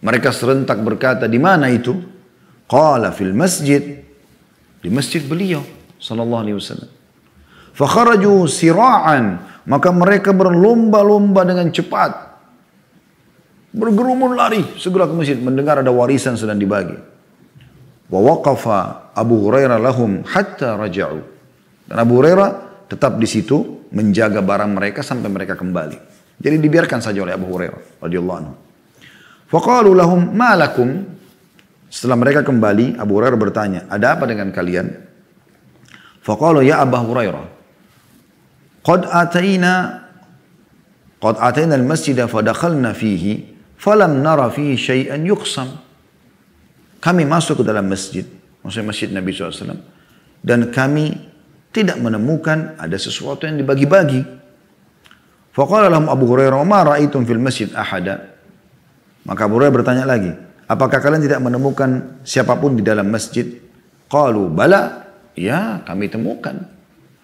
Mereka 0.00 0.32
serentak 0.32 0.80
berkata, 0.80 1.28
di 1.28 1.36
mana 1.36 1.68
itu? 1.68 1.92
Qala 2.64 3.12
fil 3.12 3.36
masjid. 3.36 4.00
Di 4.78 4.88
masjid 4.88 5.20
beliau 5.20 5.60
sallallahu 5.98 6.42
alaihi 6.46 6.56
wasallam. 6.56 6.90
Fakharaju 7.74 8.46
sira'an, 8.46 9.42
maka 9.66 9.90
mereka 9.90 10.30
berlomba-lomba 10.30 11.42
dengan 11.42 11.68
cepat. 11.74 12.30
Bergerumun 13.74 14.38
lari 14.38 14.62
segera 14.78 15.10
ke 15.10 15.14
masjid 15.14 15.36
mendengar 15.38 15.82
ada 15.82 15.90
warisan 15.90 16.38
sedang 16.38 16.56
dibagi. 16.56 17.17
Wa 18.08 18.20
waqafa 18.24 19.12
Abu 19.12 19.44
Hurairah 19.44 19.76
lahum 19.76 20.24
hatta 20.24 20.80
raja'u. 20.80 21.20
Dan 21.88 21.96
Abu 21.96 22.20
Hurairah 22.20 22.48
tetap 22.88 23.20
di 23.20 23.28
situ 23.28 23.84
menjaga 23.92 24.40
barang 24.40 24.72
mereka 24.72 25.04
sampai 25.04 25.28
mereka 25.28 25.56
kembali. 25.56 25.96
Jadi 26.40 26.56
dibiarkan 26.56 27.00
saja 27.04 27.20
oleh 27.20 27.36
Abu 27.36 27.46
Hurairah 27.52 28.00
radhiyallahu 28.00 28.38
anhu. 28.38 28.54
Faqalu 29.48 29.90
lahum 29.96 30.20
ma 30.32 30.56
lakum? 30.56 31.04
Setelah 31.88 32.20
mereka 32.20 32.44
kembali, 32.44 33.00
Abu 33.00 33.16
Hurairah 33.16 33.40
bertanya, 33.40 33.80
"Ada 33.88 34.20
apa 34.20 34.28
dengan 34.28 34.52
kalian?" 34.52 34.92
Faqalu 36.20 36.68
ya 36.68 36.84
Abu 36.84 37.00
Hurairah, 37.00 37.44
"Qad 38.84 39.08
ataina 39.08 40.04
qad 41.16 41.40
ataina 41.40 41.80
al-masjid 41.80 42.14
fa 42.28 42.44
dakhalna 42.44 42.92
fihi 42.92 43.56
falam 43.80 44.20
nara 44.20 44.52
fihi 44.52 44.76
syai'an 44.76 45.24
yuqsam." 45.24 45.87
Kami 46.98 47.22
masuk 47.22 47.62
ke 47.62 47.64
dalam 47.64 47.86
masjid, 47.86 48.26
maksudnya 48.62 48.90
masjid 48.90 49.08
Nabi 49.10 49.30
SAW, 49.30 49.78
dan 50.42 50.66
kami 50.74 51.14
tidak 51.70 51.98
menemukan 52.02 52.74
ada 52.74 52.98
sesuatu 52.98 53.46
yang 53.46 53.54
dibagi-bagi. 53.58 54.26
Faqala 55.54 55.86
lahum 55.86 56.10
Abu 56.10 56.26
Hurairah, 56.26 56.58
"Ma 56.66 56.82
ra'aitum 56.82 57.22
fil 57.22 57.38
masjid 57.38 57.70
ahada?" 57.74 58.34
Maka 59.22 59.46
Abu 59.46 59.62
Hurairah 59.62 59.74
bertanya 59.74 60.04
lagi, 60.06 60.34
"Apakah 60.66 60.98
kalian 60.98 61.22
tidak 61.22 61.38
menemukan 61.38 62.22
siapa 62.26 62.58
pun 62.58 62.74
di 62.74 62.82
dalam 62.82 63.06
masjid?" 63.06 63.46
Qalu, 64.10 64.50
"Bala." 64.50 65.06
Ya, 65.38 65.86
kami 65.86 66.10
temukan. 66.10 66.66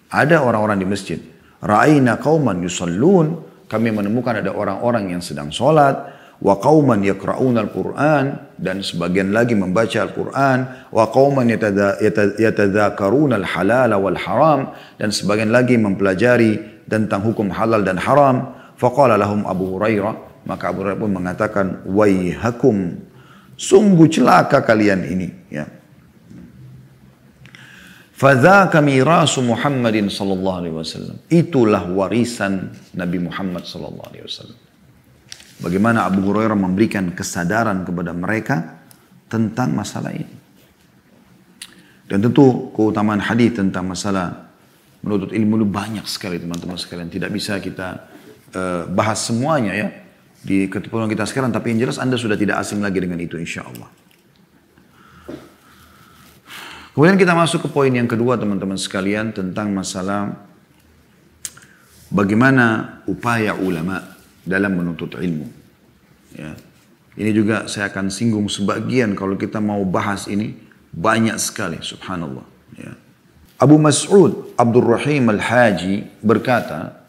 Ada 0.07 0.39
orang-orang 0.39 0.79
di 0.79 0.87
masjid. 0.87 1.19
Ra'aina 1.59 2.15
qauman 2.15 2.63
yusallun. 2.63 3.43
Kami 3.67 3.91
menemukan 3.91 4.39
ada 4.39 4.55
orang-orang 4.55 5.11
yang 5.11 5.19
sedang 5.19 5.51
sholat 5.51 6.15
wa 6.43 6.59
qauman 6.59 6.99
yaqra'una 7.03 7.63
al-Qur'an 7.63 8.55
dan 8.59 8.83
sebagian 8.83 9.31
lagi 9.31 9.55
membaca 9.55 10.03
Al-Qur'an 10.03 10.91
wa 10.91 11.07
qauman 11.07 11.47
yatadzakaruna 11.47 13.39
al-halal 13.39 13.91
wal 13.99 14.19
haram 14.19 14.75
dan 14.99 15.11
sebagian 15.15 15.51
lagi 15.51 15.79
mempelajari 15.79 16.83
tentang 16.91 17.23
hukum 17.23 17.51
halal 17.51 17.81
dan 17.81 17.95
haram 17.95 18.51
faqala 18.75 19.15
lahum 19.15 19.47
Abu 19.47 19.79
Hurairah 19.79 20.43
maka 20.45 20.69
Abu 20.69 20.83
Hurairah 20.85 20.99
pun 20.99 21.11
mengatakan 21.15 21.65
waihakum 21.87 22.99
sungguh 23.55 24.11
celaka 24.11 24.61
kalian 24.61 25.01
ini 25.07 25.27
ya 25.49 25.65
Fadzaka 28.15 28.79
mirasu 28.79 29.43
Muhammadin 29.43 30.07
sallallahu 30.07 30.57
alaihi 30.63 30.75
wasallam. 30.79 31.19
Itulah 31.27 31.83
warisan 31.91 32.71
Nabi 32.95 33.19
Muhammad 33.19 33.67
sallallahu 33.67 34.07
alaihi 34.07 34.23
wasallam. 34.23 34.64
Bagaimana 35.55 36.03
Abu 36.03 36.19
Hurairah 36.19 36.57
memberikan 36.59 37.15
kesadaran 37.15 37.87
kepada 37.87 38.11
mereka 38.11 38.83
tentang 39.31 39.71
masalah 39.71 40.11
ini. 40.11 40.35
Dan 42.05 42.21
tentu 42.21 42.69
keutamaan 42.75 43.23
hadis 43.23 43.55
tentang 43.55 43.87
masalah 43.87 44.51
menuntut 45.01 45.33
ilmu 45.33 45.63
itu 45.63 45.67
banyak 45.67 46.05
sekali 46.05 46.37
teman-teman 46.37 46.77
sekalian. 46.77 47.09
Tidak 47.09 47.31
bisa 47.31 47.57
kita 47.57 48.09
uh, 48.53 48.83
bahas 48.91 49.25
semuanya 49.25 49.73
ya 49.73 49.87
di 50.43 50.69
ketepuan 50.69 51.09
kita 51.09 51.25
sekarang. 51.25 51.49
Tapi 51.49 51.73
yang 51.73 51.87
jelas 51.87 51.97
Anda 51.97 52.19
sudah 52.19 52.37
tidak 52.37 52.61
asing 52.61 52.83
lagi 52.83 53.01
dengan 53.01 53.17
itu 53.17 53.39
insya 53.39 53.65
Allah. 53.65 53.89
Kemudian 56.93 57.19
kita 57.19 57.35
masuk 57.35 57.67
ke 57.67 57.69
poin 57.71 57.91
yang 57.91 58.07
kedua 58.07 58.39
teman-teman 58.39 58.79
sekalian 58.79 59.35
tentang 59.35 59.67
masalah 59.75 60.47
bagaimana 62.07 62.99
upaya 63.03 63.51
ulama' 63.51 64.14
dalam 64.45 64.77
menuntut 64.77 65.17
ilmu. 65.17 65.49
Ya. 66.37 66.53
Ini 67.15 67.31
juga 67.33 67.65
saya 67.65 67.89
akan 67.89 68.13
singgung 68.13 68.45
sebagian 68.47 69.17
kalau 69.17 69.35
kita 69.35 69.57
mau 69.57 69.81
bahas 69.83 70.29
ini 70.29 70.53
banyak 70.93 71.35
sekali, 71.41 71.81
subhanallah. 71.81 72.45
Ya. 72.77 72.93
Abu 73.59 73.79
Mas'ud 73.81 74.55
Abdurrahim 74.55 75.31
Al-Haji 75.31 76.21
berkata, 76.23 77.03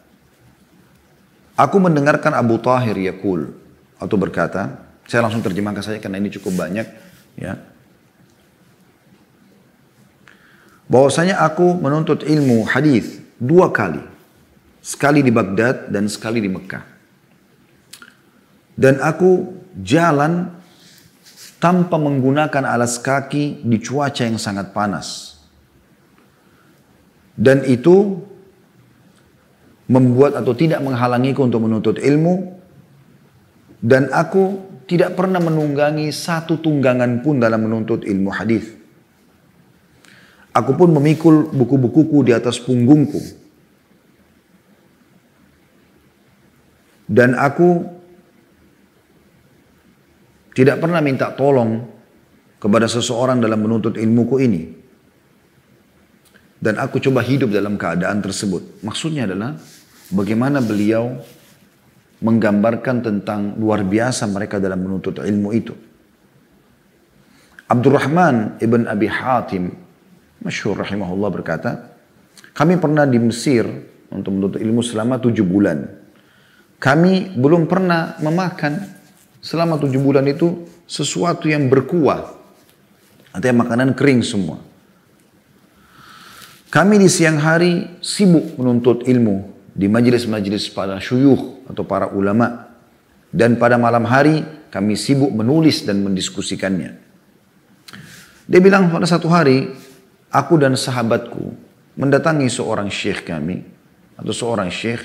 Aku 1.57 1.81
mendengarkan 1.81 2.37
Abu 2.37 2.61
Tahir 2.61 2.93
Yakul 2.93 3.49
atau 3.97 4.15
berkata, 4.15 4.77
saya 5.09 5.25
langsung 5.25 5.41
terjemahkan 5.41 5.81
saja 5.81 5.97
karena 5.97 6.21
ini 6.21 6.29
cukup 6.29 6.53
banyak, 6.53 6.85
ya. 7.33 7.57
Bahwasanya 10.87 11.43
aku 11.43 11.75
menuntut 11.75 12.23
ilmu 12.23 12.63
hadis 12.69 13.19
dua 13.41 13.73
kali. 13.73 13.99
Sekali 14.79 15.19
di 15.19 15.33
Baghdad 15.33 15.91
dan 15.91 16.07
sekali 16.07 16.39
di 16.39 16.47
Mekah. 16.47 16.96
Dan 18.77 19.01
aku 19.01 19.57
jalan 19.81 20.53
tanpa 21.57 21.97
menggunakan 21.97 22.63
alas 22.69 23.01
kaki 23.01 23.65
di 23.65 23.77
cuaca 23.81 24.21
yang 24.21 24.37
sangat 24.37 24.69
panas. 24.69 25.41
Dan 27.33 27.65
itu 27.65 28.21
membuat 29.89 30.37
atau 30.37 30.53
tidak 30.53 30.85
menghalangiku 30.85 31.41
untuk 31.41 31.65
menuntut 31.65 31.97
ilmu. 31.97 32.53
Dan 33.81 34.13
aku 34.13 34.61
tidak 34.85 35.17
pernah 35.17 35.41
menunggangi 35.41 36.13
satu 36.13 36.61
tunggangan 36.61 37.25
pun 37.25 37.41
dalam 37.41 37.65
menuntut 37.65 38.05
ilmu 38.05 38.29
hadis. 38.29 38.77
Aku 40.53 40.73
pun 40.73 40.89
memikul 40.89 41.53
buku-bukuku 41.53 42.25
di 42.25 42.33
atas 42.33 42.57
punggungku. 42.57 43.21
Dan 47.05 47.37
aku 47.37 47.96
tidak 50.57 50.81
pernah 50.81 50.97
minta 51.05 51.29
tolong 51.37 51.85
kepada 52.57 52.89
seseorang 52.89 53.37
dalam 53.37 53.61
menuntut 53.61 53.93
ilmuku 53.93 54.35
ini. 54.41 54.63
Dan 56.57 56.81
aku 56.81 56.97
coba 56.97 57.21
hidup 57.21 57.53
dalam 57.53 57.77
keadaan 57.77 58.17
tersebut. 58.25 58.81
Maksudnya 58.81 59.29
adalah 59.29 59.53
bagaimana 60.09 60.57
beliau 60.57 61.21
menggambarkan 62.25 63.05
tentang 63.05 63.53
luar 63.61 63.85
biasa 63.85 64.25
mereka 64.25 64.57
dalam 64.57 64.81
menuntut 64.81 65.21
ilmu 65.21 65.49
itu. 65.53 65.77
Abdurrahman 67.69 68.57
ibn 68.57 68.89
Abi 68.89 69.05
Hatim 69.05 69.69
Masyhur 70.41 70.81
rahimahullah 70.81 71.29
berkata, 71.33 71.93
kami 72.57 72.81
pernah 72.81 73.05
di 73.05 73.21
Mesir 73.21 73.65
untuk 74.09 74.33
menuntut 74.33 74.57
ilmu 74.57 74.81
selama 74.81 75.21
tujuh 75.21 75.45
bulan. 75.45 75.85
Kami 76.77 77.37
belum 77.37 77.69
pernah 77.69 78.17
memakan 78.21 78.96
selama 79.41 79.77
tujuh 79.77 80.01
bulan 80.01 80.25
itu 80.27 80.65
sesuatu 80.87 81.47
yang 81.47 81.67
berkuah. 81.67 82.35
Artinya 83.35 83.63
makanan 83.67 83.93
kering 83.93 84.21
semua. 84.25 84.57
Kami 86.67 86.99
di 86.99 87.07
siang 87.07 87.39
hari 87.39 88.01
sibuk 88.03 88.59
menuntut 88.59 89.07
ilmu 89.07 89.55
di 89.71 89.87
majelis-majelis 89.87 90.67
para 90.73 90.99
syuyuh 90.99 91.63
atau 91.69 91.85
para 91.87 92.11
ulama. 92.11 92.67
Dan 93.27 93.59
pada 93.59 93.75
malam 93.75 94.07
hari 94.07 94.41
kami 94.71 94.97
sibuk 94.97 95.29
menulis 95.31 95.83
dan 95.83 96.01
mendiskusikannya. 96.03 96.91
Dia 98.47 98.59
bilang 98.63 98.87
pada 98.87 99.03
satu 99.03 99.27
hari, 99.27 99.67
aku 100.31 100.55
dan 100.55 100.79
sahabatku 100.79 101.51
mendatangi 101.99 102.47
seorang 102.47 102.87
syekh 102.87 103.27
kami 103.27 103.63
atau 104.15 104.33
seorang 104.33 104.71
syekh. 104.71 105.03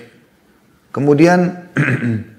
Kemudian 0.95 1.72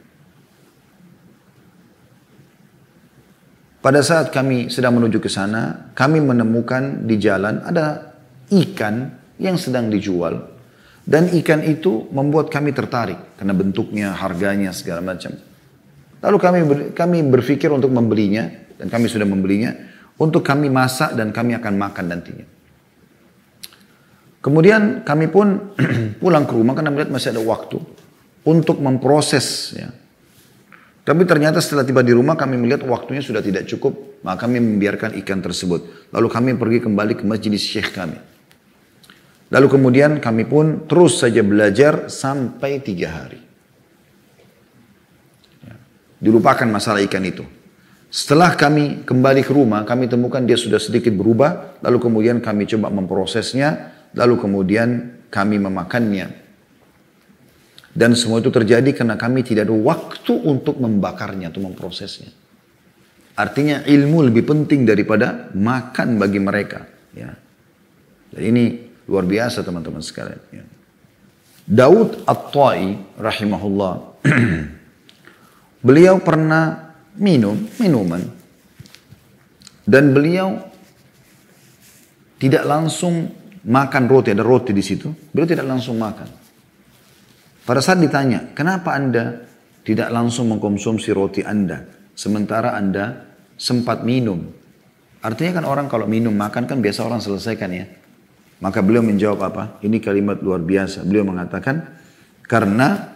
pada 3.84 4.00
saat 4.00 4.32
kami 4.32 4.72
sedang 4.72 4.96
menuju 4.96 5.20
ke 5.20 5.28
sana, 5.28 5.92
kami 5.92 6.24
menemukan 6.24 7.04
di 7.04 7.20
jalan 7.20 7.60
ada 7.68 8.16
ikan 8.48 9.12
yang 9.36 9.60
sedang 9.60 9.92
dijual. 9.92 10.56
Dan 11.04 11.28
ikan 11.44 11.60
itu 11.68 12.08
membuat 12.16 12.48
kami 12.48 12.72
tertarik 12.72 13.36
karena 13.36 13.52
bentuknya, 13.52 14.16
harganya 14.16 14.72
segala 14.72 15.04
macam. 15.04 15.36
Lalu 16.24 16.38
kami 16.40 16.60
kami 16.96 17.18
berpikir 17.28 17.68
untuk 17.76 17.92
membelinya 17.92 18.48
dan 18.80 18.88
kami 18.88 19.12
sudah 19.12 19.28
membelinya 19.28 19.76
untuk 20.16 20.48
kami 20.48 20.72
masak 20.72 21.20
dan 21.20 21.36
kami 21.36 21.60
akan 21.60 21.74
makan 21.76 22.06
nantinya. 22.08 22.48
Kemudian 24.40 25.04
kami 25.04 25.28
pun 25.28 25.76
pulang 26.24 26.48
ke 26.48 26.56
rumah 26.56 26.72
karena 26.72 26.92
melihat 26.96 27.12
masih 27.12 27.36
ada 27.36 27.44
waktu 27.44 27.84
untuk 28.48 28.80
memproses. 28.80 29.76
Ya. 29.76 29.92
Tapi 31.04 31.28
ternyata 31.28 31.60
setelah 31.60 31.84
tiba 31.84 32.00
di 32.00 32.16
rumah 32.16 32.40
kami 32.40 32.56
melihat 32.56 32.88
waktunya 32.88 33.20
sudah 33.20 33.44
tidak 33.44 33.68
cukup. 33.68 34.24
Maka 34.24 34.48
kami 34.48 34.64
membiarkan 34.64 35.20
ikan 35.20 35.44
tersebut. 35.44 36.10
Lalu 36.16 36.28
kami 36.32 36.50
pergi 36.56 36.80
kembali 36.80 37.14
ke 37.20 37.24
masjid 37.28 37.52
syekh 37.60 37.92
kami. 37.92 38.16
Lalu 39.52 39.68
kemudian 39.68 40.24
kami 40.24 40.48
pun 40.48 40.88
terus 40.88 41.20
saja 41.20 41.44
belajar 41.44 42.08
sampai 42.08 42.80
tiga 42.80 43.12
hari. 43.12 43.42
Ya. 45.68 45.76
Dilupakan 46.24 46.66
masalah 46.72 47.04
ikan 47.04 47.22
itu. 47.28 47.44
Setelah 48.08 48.56
kami 48.56 49.04
kembali 49.04 49.44
ke 49.44 49.52
rumah, 49.52 49.84
kami 49.84 50.08
temukan 50.08 50.40
dia 50.40 50.56
sudah 50.56 50.80
sedikit 50.80 51.12
berubah. 51.12 51.84
Lalu 51.84 51.98
kemudian 52.00 52.40
kami 52.40 52.64
coba 52.64 52.88
memprosesnya 52.88 53.94
Lalu 54.14 54.36
kemudian 54.38 54.90
kami 55.34 55.58
memakannya. 55.58 56.43
Dan 57.94 58.18
semua 58.18 58.42
itu 58.42 58.50
terjadi 58.50 58.90
karena 58.90 59.14
kami 59.14 59.46
tidak 59.46 59.70
ada 59.70 59.78
waktu 59.78 60.34
untuk 60.34 60.82
membakarnya 60.82 61.54
atau 61.54 61.62
memprosesnya. 61.62 62.34
Artinya 63.38 63.86
ilmu 63.86 64.34
lebih 64.34 64.50
penting 64.50 64.86
daripada 64.86 65.54
makan 65.54 66.18
bagi 66.18 66.42
mereka. 66.42 66.90
Ya. 67.14 67.38
Dan 68.34 68.42
ini 68.50 68.64
luar 69.06 69.30
biasa 69.30 69.62
teman-teman 69.62 70.02
sekalian. 70.02 70.42
Ya. 70.50 70.66
Daud 71.70 72.26
At-Ta'i 72.26 73.18
rahimahullah. 73.22 73.94
beliau 75.88 76.18
pernah 76.18 76.98
minum 77.18 77.58
minuman. 77.78 78.22
Dan 79.86 80.16
beliau 80.16 80.64
tidak 82.42 82.64
langsung 82.66 83.30
makan 83.64 84.04
roti, 84.08 84.32
ada 84.32 84.44
roti 84.44 84.72
di 84.72 84.84
situ, 84.84 85.12
beliau 85.32 85.48
tidak 85.48 85.68
langsung 85.68 85.96
makan. 86.00 86.43
Pada 87.64 87.80
saat 87.80 88.04
ditanya, 88.04 88.52
kenapa 88.52 88.92
anda 88.92 89.48
tidak 89.88 90.12
langsung 90.12 90.52
mengkonsumsi 90.52 91.16
roti 91.16 91.48
anda, 91.48 91.88
sementara 92.12 92.76
anda 92.76 93.24
sempat 93.56 94.04
minum? 94.04 94.52
Artinya 95.24 95.64
kan 95.64 95.66
orang 95.66 95.88
kalau 95.88 96.04
minum 96.04 96.36
makan 96.36 96.68
kan 96.68 96.84
biasa 96.84 97.08
orang 97.08 97.24
selesaikan 97.24 97.72
ya. 97.72 97.88
Maka 98.60 98.84
beliau 98.84 99.00
menjawab 99.00 99.40
apa? 99.48 99.64
Ini 99.80 100.04
kalimat 100.04 100.44
luar 100.44 100.60
biasa. 100.60 101.08
Beliau 101.08 101.24
mengatakan, 101.24 101.88
karena 102.44 103.16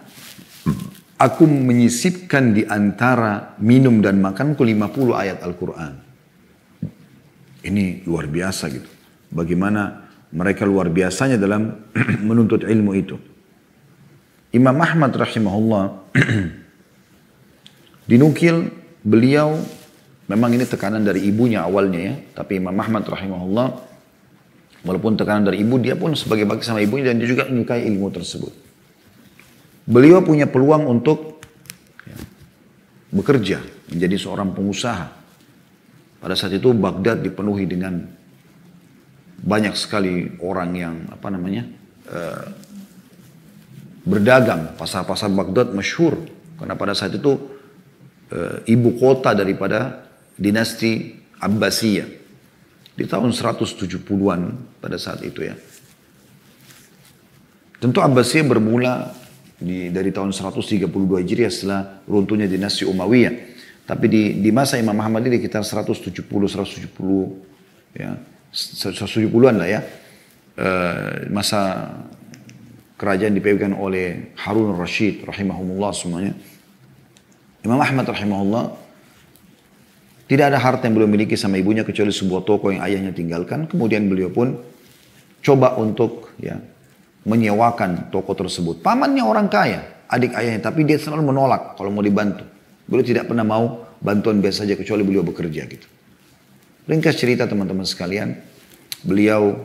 aku 1.19 1.43
menyisipkan 1.43 2.55
di 2.55 2.63
antara 2.63 3.55
minum 3.59 3.99
dan 3.99 4.23
makanku 4.23 4.63
50 4.63 5.11
ayat 5.11 5.43
Al-Quran. 5.43 5.93
Ini 7.67 8.07
luar 8.07 8.31
biasa 8.31 8.71
gitu. 8.71 8.87
Bagaimana 9.27 10.07
mereka 10.31 10.63
luar 10.63 10.87
biasanya 10.87 11.35
dalam 11.35 11.91
menuntut 12.27 12.63
ilmu 12.63 12.95
itu. 12.95 13.19
Imam 14.55 14.77
Ahmad 14.79 15.11
rahimahullah 15.11 15.85
dinukil 18.11 18.71
beliau 19.03 19.59
memang 20.27 20.55
ini 20.55 20.63
tekanan 20.63 21.03
dari 21.03 21.23
ibunya 21.27 21.63
awalnya 21.63 21.99
ya, 21.99 22.15
tapi 22.35 22.59
Imam 22.59 22.75
Ahmad 22.75 23.03
rahimahullah 23.03 23.67
walaupun 24.87 25.19
tekanan 25.19 25.47
dari 25.47 25.63
ibu 25.63 25.75
dia 25.79 25.99
pun 25.99 26.15
sebagai 26.15 26.47
bakti 26.47 26.67
sama 26.67 26.79
ibunya 26.79 27.11
dan 27.11 27.19
dia 27.19 27.27
juga 27.27 27.47
menyukai 27.47 27.83
ilmu 27.87 28.07
tersebut. 28.11 28.53
Beliau 29.87 30.19
punya 30.23 30.47
peluang 30.47 30.83
untuk 30.87 31.43
ya, 32.03 32.19
bekerja 33.11 33.63
menjadi 33.91 34.15
seorang 34.19 34.51
pengusaha. 34.51 35.07
Pada 36.17 36.35
saat 36.35 36.55
itu 36.55 36.75
Baghdad 36.75 37.23
dipenuhi 37.23 37.63
dengan 37.63 38.03
banyak 39.37 39.75
sekali 39.79 40.39
orang 40.43 40.71
yang 40.75 40.95
apa 41.13 41.27
namanya 41.29 41.63
uh, 42.09 42.66
berdagang 44.07 44.79
pasar-pasar 44.79 45.27
Baghdad 45.27 45.75
masyhur 45.75 46.15
karena 46.55 46.79
pada 46.79 46.95
saat 46.95 47.19
itu 47.19 47.35
uh, 48.31 48.63
ibu 48.63 48.95
kota 48.95 49.35
daripada 49.35 50.07
dinasti 50.39 51.19
Abbasiyah 51.37 52.07
di 52.97 53.05
tahun 53.05 53.29
170-an 53.35 54.41
pada 54.81 54.97
saat 54.97 55.21
itu 55.21 55.45
ya. 55.45 55.53
Tentu 57.77 58.01
Abbasiyah 58.01 58.47
bermula 58.47 59.13
di, 59.61 59.93
dari 59.93 60.09
tahun 60.09 60.33
132 60.33 60.89
Hijriah 61.21 61.51
setelah 61.53 62.01
runtuhnya 62.09 62.49
dinasti 62.49 62.89
Umayyah. 62.89 63.33
Tapi 63.85 64.05
di, 64.09 64.23
di 64.41 64.49
masa 64.49 64.81
Imam 64.81 64.97
Muhammad 64.97 65.29
ini 65.29 65.37
sekitar 65.37 65.61
170 65.61 66.25
170 66.25 66.89
ya 67.93 68.17
170-an 68.49 69.55
lah 69.61 69.69
ya. 69.69 69.81
Uh, 70.57 71.29
masa 71.29 71.93
kerajaan 72.97 73.37
dipegang 73.37 73.77
oleh 73.77 74.33
Harun 74.41 74.73
Rashid 74.73 75.21
rahimahumullah 75.23 75.93
semuanya. 75.93 76.33
Imam 77.61 77.77
Ahmad 77.77 78.09
rahimahullah 78.09 78.65
tidak 80.27 80.45
ada 80.51 80.59
harta 80.59 80.89
yang 80.89 80.99
beliau 80.99 81.07
miliki 81.07 81.39
sama 81.39 81.55
ibunya 81.55 81.87
kecuali 81.87 82.11
sebuah 82.11 82.43
toko 82.43 82.73
yang 82.73 82.83
ayahnya 82.83 83.15
tinggalkan. 83.15 83.69
Kemudian 83.69 84.09
beliau 84.11 84.27
pun 84.27 84.59
coba 85.39 85.79
untuk 85.79 86.35
ya 86.41 86.59
menyewakan 87.23 88.11
toko 88.11 88.35
tersebut. 88.35 88.83
Pamannya 88.83 89.23
orang 89.23 89.47
kaya, 89.47 90.03
adik 90.11 90.35
ayahnya, 90.35 90.67
tapi 90.67 90.83
dia 90.83 90.99
selalu 90.99 91.31
menolak 91.31 91.79
kalau 91.79 91.93
mau 91.93 92.03
dibantu. 92.03 92.43
Beliau 92.87 93.03
tidak 93.03 93.27
pernah 93.31 93.43
mau 93.43 93.87
bantuan 94.03 94.39
biasa 94.39 94.63
saja 94.67 94.75
kecuali 94.75 95.03
beliau 95.03 95.23
bekerja 95.23 95.63
gitu. 95.67 95.87
Ringkas 96.87 97.19
cerita 97.19 97.43
teman-teman 97.47 97.83
sekalian, 97.83 98.35
beliau 99.03 99.59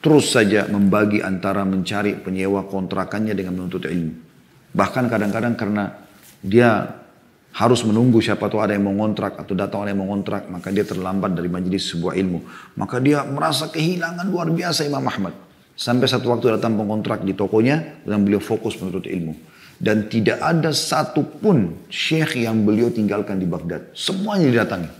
terus 0.00 0.32
saja 0.32 0.64
membagi 0.66 1.20
antara 1.20 1.64
mencari 1.64 2.16
penyewa 2.16 2.64
kontrakannya 2.68 3.36
dengan 3.36 3.60
menuntut 3.60 3.84
ilmu. 3.84 4.12
Bahkan 4.72 5.04
kadang-kadang 5.12 5.54
karena 5.56 5.84
dia 6.40 7.00
harus 7.50 7.82
menunggu 7.82 8.22
siapa 8.22 8.46
tahu 8.46 8.62
ada 8.62 8.78
yang 8.78 8.86
mau 8.86 8.94
ngontrak 8.94 9.34
atau 9.36 9.52
datang 9.58 9.82
orang 9.82 9.92
yang 9.92 10.00
mau 10.06 10.10
ngontrak, 10.14 10.46
maka 10.48 10.70
dia 10.70 10.86
terlambat 10.86 11.34
dari 11.34 11.50
majelis 11.50 11.90
sebuah 11.90 12.14
ilmu. 12.14 12.38
Maka 12.78 13.02
dia 13.02 13.26
merasa 13.26 13.66
kehilangan 13.68 14.26
luar 14.30 14.48
biasa 14.54 14.86
Imam 14.86 15.02
Ahmad. 15.02 15.34
Sampai 15.74 16.06
satu 16.06 16.30
waktu 16.30 16.60
datang 16.60 16.76
pengontrak 16.76 17.24
di 17.24 17.32
tokonya 17.32 18.04
dan 18.04 18.22
beliau 18.22 18.38
fokus 18.38 18.76
menuntut 18.78 19.08
ilmu. 19.08 19.34
Dan 19.80 20.12
tidak 20.12 20.44
ada 20.44 20.76
satupun 20.76 21.88
syekh 21.88 22.36
yang 22.36 22.68
beliau 22.68 22.92
tinggalkan 22.92 23.40
di 23.40 23.48
Baghdad. 23.48 23.96
Semuanya 23.96 24.52
didatangi. 24.52 24.90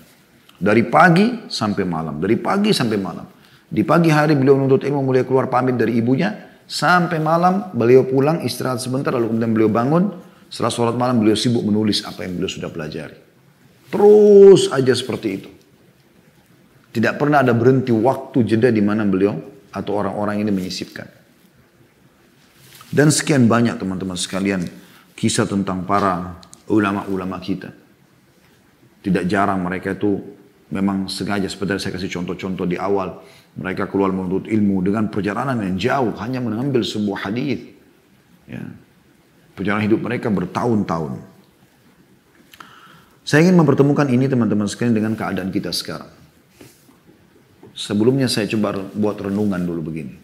Dari 0.56 0.82
pagi 0.88 1.52
sampai 1.52 1.84
malam. 1.84 2.16
Dari 2.16 2.32
pagi 2.40 2.72
sampai 2.72 2.96
malam. 2.96 3.28
Di 3.70 3.86
pagi 3.86 4.10
hari 4.10 4.34
beliau 4.34 4.58
menuntut 4.58 4.82
ilmu 4.82 5.06
mulai 5.06 5.22
keluar 5.22 5.46
pamit 5.46 5.78
dari 5.78 5.94
ibunya. 5.94 6.50
Sampai 6.70 7.18
malam 7.18 7.74
beliau 7.74 8.06
pulang 8.06 8.46
istirahat 8.46 8.78
sebentar 8.78 9.10
lalu 9.10 9.34
kemudian 9.34 9.50
beliau 9.50 9.70
bangun 9.70 10.14
setelah 10.46 10.70
sholat 10.70 10.94
malam 10.94 11.18
beliau 11.18 11.34
sibuk 11.34 11.66
menulis 11.66 12.06
apa 12.06 12.22
yang 12.22 12.38
beliau 12.38 12.50
sudah 12.50 12.70
pelajari. 12.70 13.18
Terus 13.90 14.70
aja 14.70 14.94
seperti 14.94 15.28
itu. 15.34 15.50
Tidak 16.90 17.14
pernah 17.18 17.42
ada 17.42 17.54
berhenti 17.54 17.90
waktu 17.90 18.46
jeda 18.46 18.70
di 18.70 18.82
mana 18.82 19.02
beliau 19.06 19.38
atau 19.70 19.92
orang-orang 19.98 20.42
ini 20.46 20.50
menyisipkan. 20.50 21.06
Dan 22.90 23.14
sekian 23.14 23.46
banyak 23.46 23.78
teman-teman 23.78 24.18
sekalian 24.18 24.66
kisah 25.14 25.46
tentang 25.46 25.86
para 25.86 26.42
ulama-ulama 26.66 27.38
kita. 27.38 27.70
Tidak 29.02 29.26
jarang 29.30 29.62
mereka 29.62 29.94
itu 29.94 30.18
memang 30.74 31.06
sengaja 31.06 31.46
seperti 31.46 31.78
saya 31.78 31.94
kasih 31.94 32.10
contoh-contoh 32.10 32.66
di 32.66 32.74
awal. 32.74 33.22
Mereka 33.58 33.90
keluar 33.90 34.14
menuntut 34.14 34.46
ilmu 34.46 34.84
dengan 34.86 35.10
perjalanan 35.10 35.58
yang 35.58 35.74
jauh 35.74 36.12
hanya 36.22 36.38
mengambil 36.38 36.86
sebuah 36.86 37.30
hadis. 37.30 37.66
Ya, 38.46 38.62
Perjalanan 39.58 39.84
hidup 39.90 40.00
mereka 40.00 40.30
bertahun-tahun. 40.30 41.20
Saya 43.26 43.46
ingin 43.46 43.60
mempertemukan 43.60 44.08
ini 44.08 44.26
teman-teman 44.26 44.66
sekalian 44.66 44.96
dengan 44.96 45.12
keadaan 45.14 45.52
kita 45.52 45.70
sekarang. 45.70 46.10
Sebelumnya 47.76 48.26
saya 48.26 48.50
coba 48.50 48.80
buat 48.80 49.20
renungan 49.20 49.60
dulu 49.62 49.92
begini. 49.92 50.14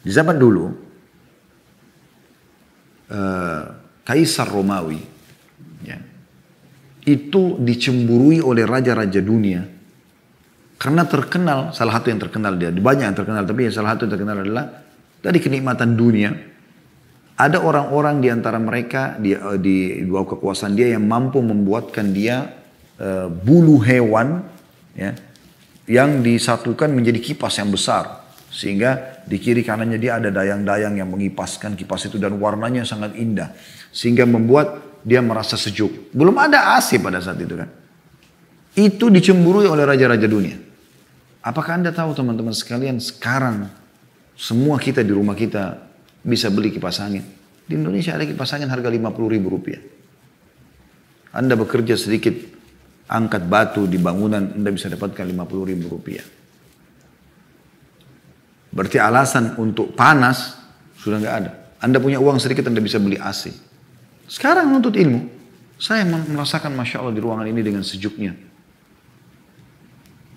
Di 0.00 0.10
zaman 0.14 0.38
dulu, 0.40 0.64
uh, 3.12 3.62
Kaisar 4.06 4.48
Romawi 4.48 5.02
ya, 5.84 6.00
itu 7.04 7.60
dicemburui 7.60 8.40
oleh 8.40 8.64
raja-raja 8.64 9.20
dunia 9.20 9.77
karena 10.78 11.02
terkenal, 11.10 11.74
salah 11.74 11.98
satu 11.98 12.14
yang 12.14 12.22
terkenal 12.22 12.54
dia, 12.54 12.70
banyak 12.70 13.10
yang 13.10 13.18
terkenal, 13.18 13.42
tapi 13.42 13.66
yang 13.66 13.74
salah 13.74 13.98
satu 13.98 14.06
yang 14.06 14.12
terkenal 14.14 14.36
adalah 14.46 14.64
tadi 15.18 15.38
kenikmatan 15.42 15.98
dunia 15.98 16.30
ada 17.38 17.62
orang-orang 17.62 18.18
di 18.18 18.28
antara 18.34 18.58
mereka 18.58 19.14
di, 19.14 19.30
eh, 19.30 19.58
di 19.62 20.02
bawah 20.06 20.34
kekuasaan 20.34 20.74
dia 20.74 20.98
yang 20.98 21.06
mampu 21.06 21.38
membuatkan 21.38 22.10
dia 22.10 22.50
uh, 22.98 23.30
bulu 23.30 23.78
hewan 23.78 24.42
ya, 24.98 25.14
yang 25.86 26.18
disatukan 26.18 26.90
menjadi 26.90 27.22
kipas 27.22 27.62
yang 27.62 27.70
besar. 27.70 28.26
Sehingga 28.50 29.22
di 29.22 29.38
kiri 29.38 29.62
kanannya 29.62 30.02
dia 30.02 30.18
ada 30.18 30.34
dayang-dayang 30.34 30.98
yang 30.98 31.06
mengipaskan 31.14 31.78
kipas 31.78 32.10
itu 32.10 32.18
dan 32.18 32.34
warnanya 32.42 32.82
sangat 32.82 33.14
indah. 33.14 33.54
Sehingga 33.94 34.26
membuat 34.26 34.98
dia 35.06 35.22
merasa 35.22 35.54
sejuk. 35.54 36.10
Belum 36.10 36.34
ada 36.42 36.74
AC 36.74 36.98
pada 36.98 37.22
saat 37.22 37.38
itu 37.38 37.54
kan. 37.54 37.70
Itu 38.74 39.14
dicemburui 39.14 39.70
oleh 39.70 39.86
raja-raja 39.86 40.26
dunia. 40.26 40.67
Apakah 41.48 41.80
anda 41.80 41.88
tahu 41.88 42.12
teman-teman 42.12 42.52
sekalian 42.52 43.00
sekarang 43.00 43.72
semua 44.36 44.76
kita 44.76 45.00
di 45.00 45.16
rumah 45.16 45.32
kita 45.32 45.80
bisa 46.20 46.52
beli 46.52 46.68
kipas 46.68 47.00
angin. 47.00 47.24
Di 47.64 47.72
Indonesia 47.72 48.12
ada 48.12 48.28
kipas 48.28 48.52
angin 48.52 48.68
harga 48.68 48.92
50 48.92 49.32
ribu 49.32 49.48
rupiah. 49.48 49.80
Anda 51.32 51.56
bekerja 51.56 51.96
sedikit 51.96 52.36
angkat 53.08 53.48
batu 53.48 53.88
di 53.88 53.96
bangunan, 53.96 54.60
Anda 54.60 54.68
bisa 54.68 54.92
dapatkan 54.92 55.24
50 55.24 55.70
ribu 55.72 55.88
rupiah. 55.88 56.24
Berarti 58.68 59.00
alasan 59.00 59.56
untuk 59.56 59.96
panas 59.96 60.52
sudah 61.00 61.16
nggak 61.16 61.36
ada. 61.40 61.50
Anda 61.80 61.96
punya 61.96 62.20
uang 62.20 62.36
sedikit, 62.36 62.68
Anda 62.68 62.84
bisa 62.84 63.00
beli 63.00 63.16
AC. 63.16 63.56
Sekarang 64.28 64.68
untuk 64.76 64.92
ilmu, 64.92 65.24
saya 65.80 66.04
merasakan 66.04 66.76
Masya 66.76 67.00
Allah 67.00 67.16
di 67.16 67.24
ruangan 67.24 67.48
ini 67.48 67.64
dengan 67.64 67.80
sejuknya. 67.80 68.47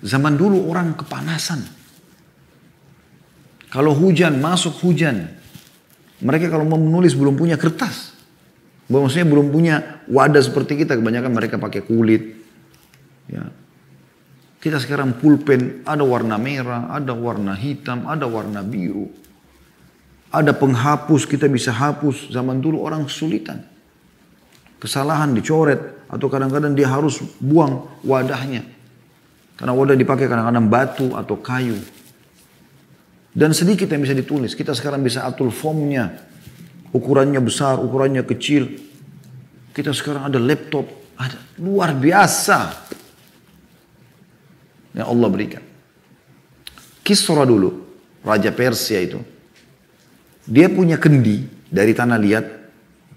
Zaman 0.01 0.33
dulu 0.33 0.65
orang 0.65 0.97
kepanasan. 0.97 1.61
Kalau 3.71 3.93
hujan, 3.95 4.41
masuk 4.41 4.81
hujan. 4.83 5.29
Mereka 6.21 6.51
kalau 6.51 6.67
mau 6.67 6.77
menulis 6.77 7.15
belum 7.15 7.37
punya 7.37 7.55
kertas. 7.55 8.11
Maksudnya 8.91 9.23
belum 9.29 9.47
punya 9.53 10.03
wadah 10.11 10.41
seperti 10.43 10.83
kita. 10.83 10.99
Kebanyakan 10.99 11.31
mereka 11.31 11.55
pakai 11.55 11.85
kulit. 11.85 12.35
Ya. 13.31 13.47
Kita 14.61 14.77
sekarang 14.77 15.17
pulpen 15.17 15.81
ada 15.87 16.03
warna 16.05 16.35
merah, 16.37 16.91
ada 16.91 17.15
warna 17.15 17.55
hitam, 17.55 18.05
ada 18.05 18.27
warna 18.27 18.61
biru. 18.61 19.09
Ada 20.29 20.51
penghapus, 20.53 21.23
kita 21.25 21.47
bisa 21.47 21.71
hapus. 21.71 22.29
Zaman 22.29 22.59
dulu 22.59 22.83
orang 22.83 23.07
kesulitan. 23.07 23.63
Kesalahan 24.81 25.31
dicoret 25.31 26.09
atau 26.11 26.27
kadang-kadang 26.27 26.75
dia 26.75 26.91
harus 26.91 27.23
buang 27.39 27.87
wadahnya. 28.03 28.80
Karena 29.57 29.73
wadah 29.77 29.97
dipakai 29.97 30.25
kadang-kadang 30.25 30.67
batu 30.67 31.07
atau 31.13 31.37
kayu. 31.37 31.77
Dan 33.31 33.55
sedikit 33.55 33.87
yang 33.87 34.03
bisa 34.03 34.11
ditulis. 34.11 34.51
Kita 34.57 34.75
sekarang 34.75 34.99
bisa 34.99 35.23
atur 35.23 35.53
formnya. 35.55 36.11
Ukurannya 36.91 37.39
besar, 37.39 37.79
ukurannya 37.79 38.27
kecil. 38.27 38.67
Kita 39.71 39.95
sekarang 39.95 40.27
ada 40.27 40.39
laptop. 40.41 40.83
Ada 41.15 41.39
luar 41.63 41.95
biasa. 41.95 42.59
Yang 44.91 45.07
Allah 45.07 45.29
berikan. 45.31 45.63
Kisra 47.05 47.47
dulu. 47.47 47.87
Raja 48.21 48.51
Persia 48.51 48.99
itu. 48.99 49.19
Dia 50.43 50.67
punya 50.67 50.99
kendi 50.99 51.47
dari 51.71 51.95
tanah 51.95 52.19
liat. 52.19 52.45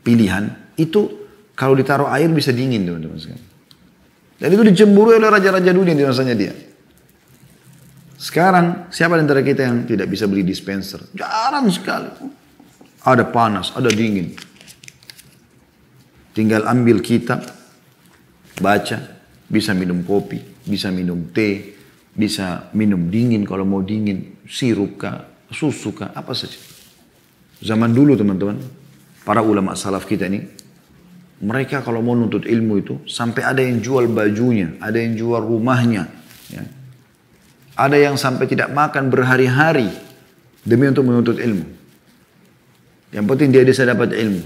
Pilihan. 0.06 0.76
Itu 0.78 1.26
kalau 1.58 1.74
ditaruh 1.74 2.06
air 2.12 2.30
bisa 2.30 2.54
dingin 2.54 2.86
teman-teman 2.86 3.53
Dan 4.38 4.48
itu 4.50 4.62
dicemburu 4.66 5.14
oleh 5.14 5.30
raja-raja 5.30 5.70
dunia 5.70 5.94
di 5.94 6.04
masanya 6.04 6.34
dia. 6.34 6.52
Sekarang 8.18 8.88
siapa 8.88 9.20
di 9.20 9.22
antara 9.26 9.44
kita 9.44 9.68
yang 9.68 9.84
tidak 9.84 10.08
bisa 10.08 10.24
beli 10.24 10.42
dispenser? 10.46 11.12
Jarang 11.12 11.68
sekali. 11.68 12.08
Ada 13.04 13.28
panas, 13.28 13.76
ada 13.76 13.92
dingin. 13.92 14.32
Tinggal 16.32 16.64
ambil 16.66 17.04
kitab, 17.04 17.44
baca, 18.58 18.98
bisa 19.46 19.76
minum 19.76 20.02
kopi, 20.02 20.40
bisa 20.64 20.88
minum 20.88 21.30
teh, 21.30 21.76
bisa 22.16 22.72
minum 22.72 23.12
dingin 23.12 23.44
kalau 23.44 23.68
mau 23.68 23.84
dingin, 23.84 24.40
sirup 24.48 24.98
kah, 24.98 25.28
susu 25.52 25.92
kah, 25.92 26.10
apa 26.16 26.32
saja. 26.32 26.56
Zaman 27.60 27.92
dulu 27.92 28.16
teman-teman, 28.16 28.56
para 29.22 29.44
ulama 29.44 29.76
salaf 29.76 30.08
kita 30.08 30.26
ini, 30.26 30.42
mereka 31.44 31.84
kalau 31.84 32.00
mau 32.00 32.16
nuntut 32.16 32.48
ilmu 32.48 32.80
itu, 32.80 32.94
sampai 33.04 33.44
ada 33.44 33.60
yang 33.60 33.84
jual 33.84 34.08
bajunya, 34.08 34.80
ada 34.80 34.96
yang 34.96 35.12
jual 35.12 35.44
rumahnya. 35.44 36.08
Ya 36.48 36.64
ada 37.74 37.98
yang 37.98 38.14
sampai 38.14 38.46
tidak 38.46 38.70
makan 38.70 39.10
berhari-hari 39.10 39.90
demi 40.62 40.86
untuk 40.86 41.04
menuntut 41.06 41.42
ilmu. 41.42 41.66
Yang 43.10 43.24
penting 43.30 43.48
dia 43.50 43.62
bisa 43.66 43.82
dapat 43.82 44.14
ilmu. 44.14 44.42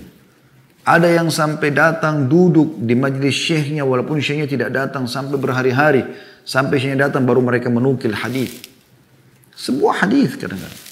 Ada 0.89 1.21
yang 1.21 1.29
sampai 1.29 1.69
datang 1.69 2.33
duduk 2.33 2.81
di 2.81 2.97
majlis 2.97 3.37
syekhnya 3.37 3.85
walaupun 3.85 4.25
syekhnya 4.25 4.49
tidak 4.49 4.73
datang 4.73 5.05
sampai 5.05 5.37
berhari-hari. 5.37 6.05
Sampai 6.49 6.81
syekhnya 6.81 7.09
datang 7.09 7.29
baru 7.29 7.45
mereka 7.45 7.69
menukil 7.69 8.17
hadis. 8.17 8.65
Sebuah 9.53 10.09
hadis 10.09 10.33
kadang-kadang. 10.41 10.85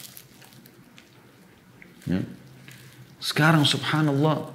Ya. 2.05 2.21
Sekarang 3.17 3.65
subhanallah 3.65 4.53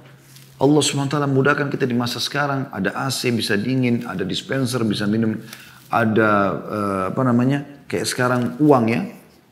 Allah 0.62 0.78
SWT 0.78 1.18
mudahkan 1.26 1.66
kita 1.74 1.90
di 1.90 1.96
masa 1.98 2.22
sekarang. 2.22 2.70
Ada 2.70 2.94
AC 3.10 3.34
bisa 3.34 3.58
dingin, 3.58 4.06
ada 4.06 4.22
dispenser 4.22 4.86
bisa 4.86 5.10
minum 5.10 5.42
ada 5.90 6.30
uh, 6.54 7.04
apa 7.10 7.22
namanya 7.26 7.84
kayak 7.90 8.06
sekarang 8.06 8.42
uang 8.62 8.84
ya. 8.86 9.02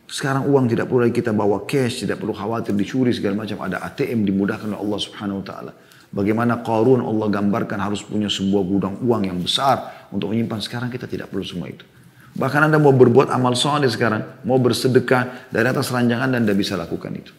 Sekarang 0.06 0.46
uang 0.46 0.70
tidak 0.70 0.90
perlu 0.90 1.06
lagi 1.06 1.14
kita 1.22 1.30
bawa 1.34 1.66
cash 1.66 2.02
tidak 2.02 2.22
perlu 2.22 2.34
khawatir 2.34 2.78
dicuri 2.78 3.10
segala 3.10 3.42
macam. 3.42 3.58
Ada 3.58 3.82
ATM 3.90 4.22
dimudahkan 4.22 4.70
oleh 4.70 4.78
Allah 4.78 4.98
Subhanahu 5.02 5.42
Wa 5.42 5.46
Taala. 5.46 5.72
Bagaimana 6.10 6.62
Qarun 6.62 7.02
Allah 7.02 7.26
gambarkan 7.30 7.78
harus 7.78 8.02
punya 8.02 8.26
sebuah 8.26 8.62
gudang 8.66 8.94
uang 9.02 9.22
yang 9.26 9.38
besar 9.38 10.10
untuk 10.10 10.30
menyimpan. 10.30 10.58
Sekarang 10.62 10.90
kita 10.90 11.06
tidak 11.06 11.30
perlu 11.30 11.46
semua 11.46 11.70
itu. 11.70 11.86
Bahkan 12.34 12.70
Anda 12.70 12.78
mau 12.78 12.94
berbuat 12.94 13.30
amal 13.34 13.58
soleh 13.58 13.90
sekarang, 13.90 14.46
mau 14.46 14.58
bersedekah 14.62 15.50
dari 15.50 15.66
atas 15.66 15.90
ranjangan 15.90 16.30
dan 16.34 16.46
Anda 16.46 16.54
bisa 16.54 16.78
lakukan 16.78 17.10
itu. 17.14 17.34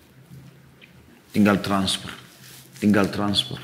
Tinggal 1.31 1.63
transfer, 1.63 2.11
tinggal 2.81 3.13
transfer. 3.13 3.61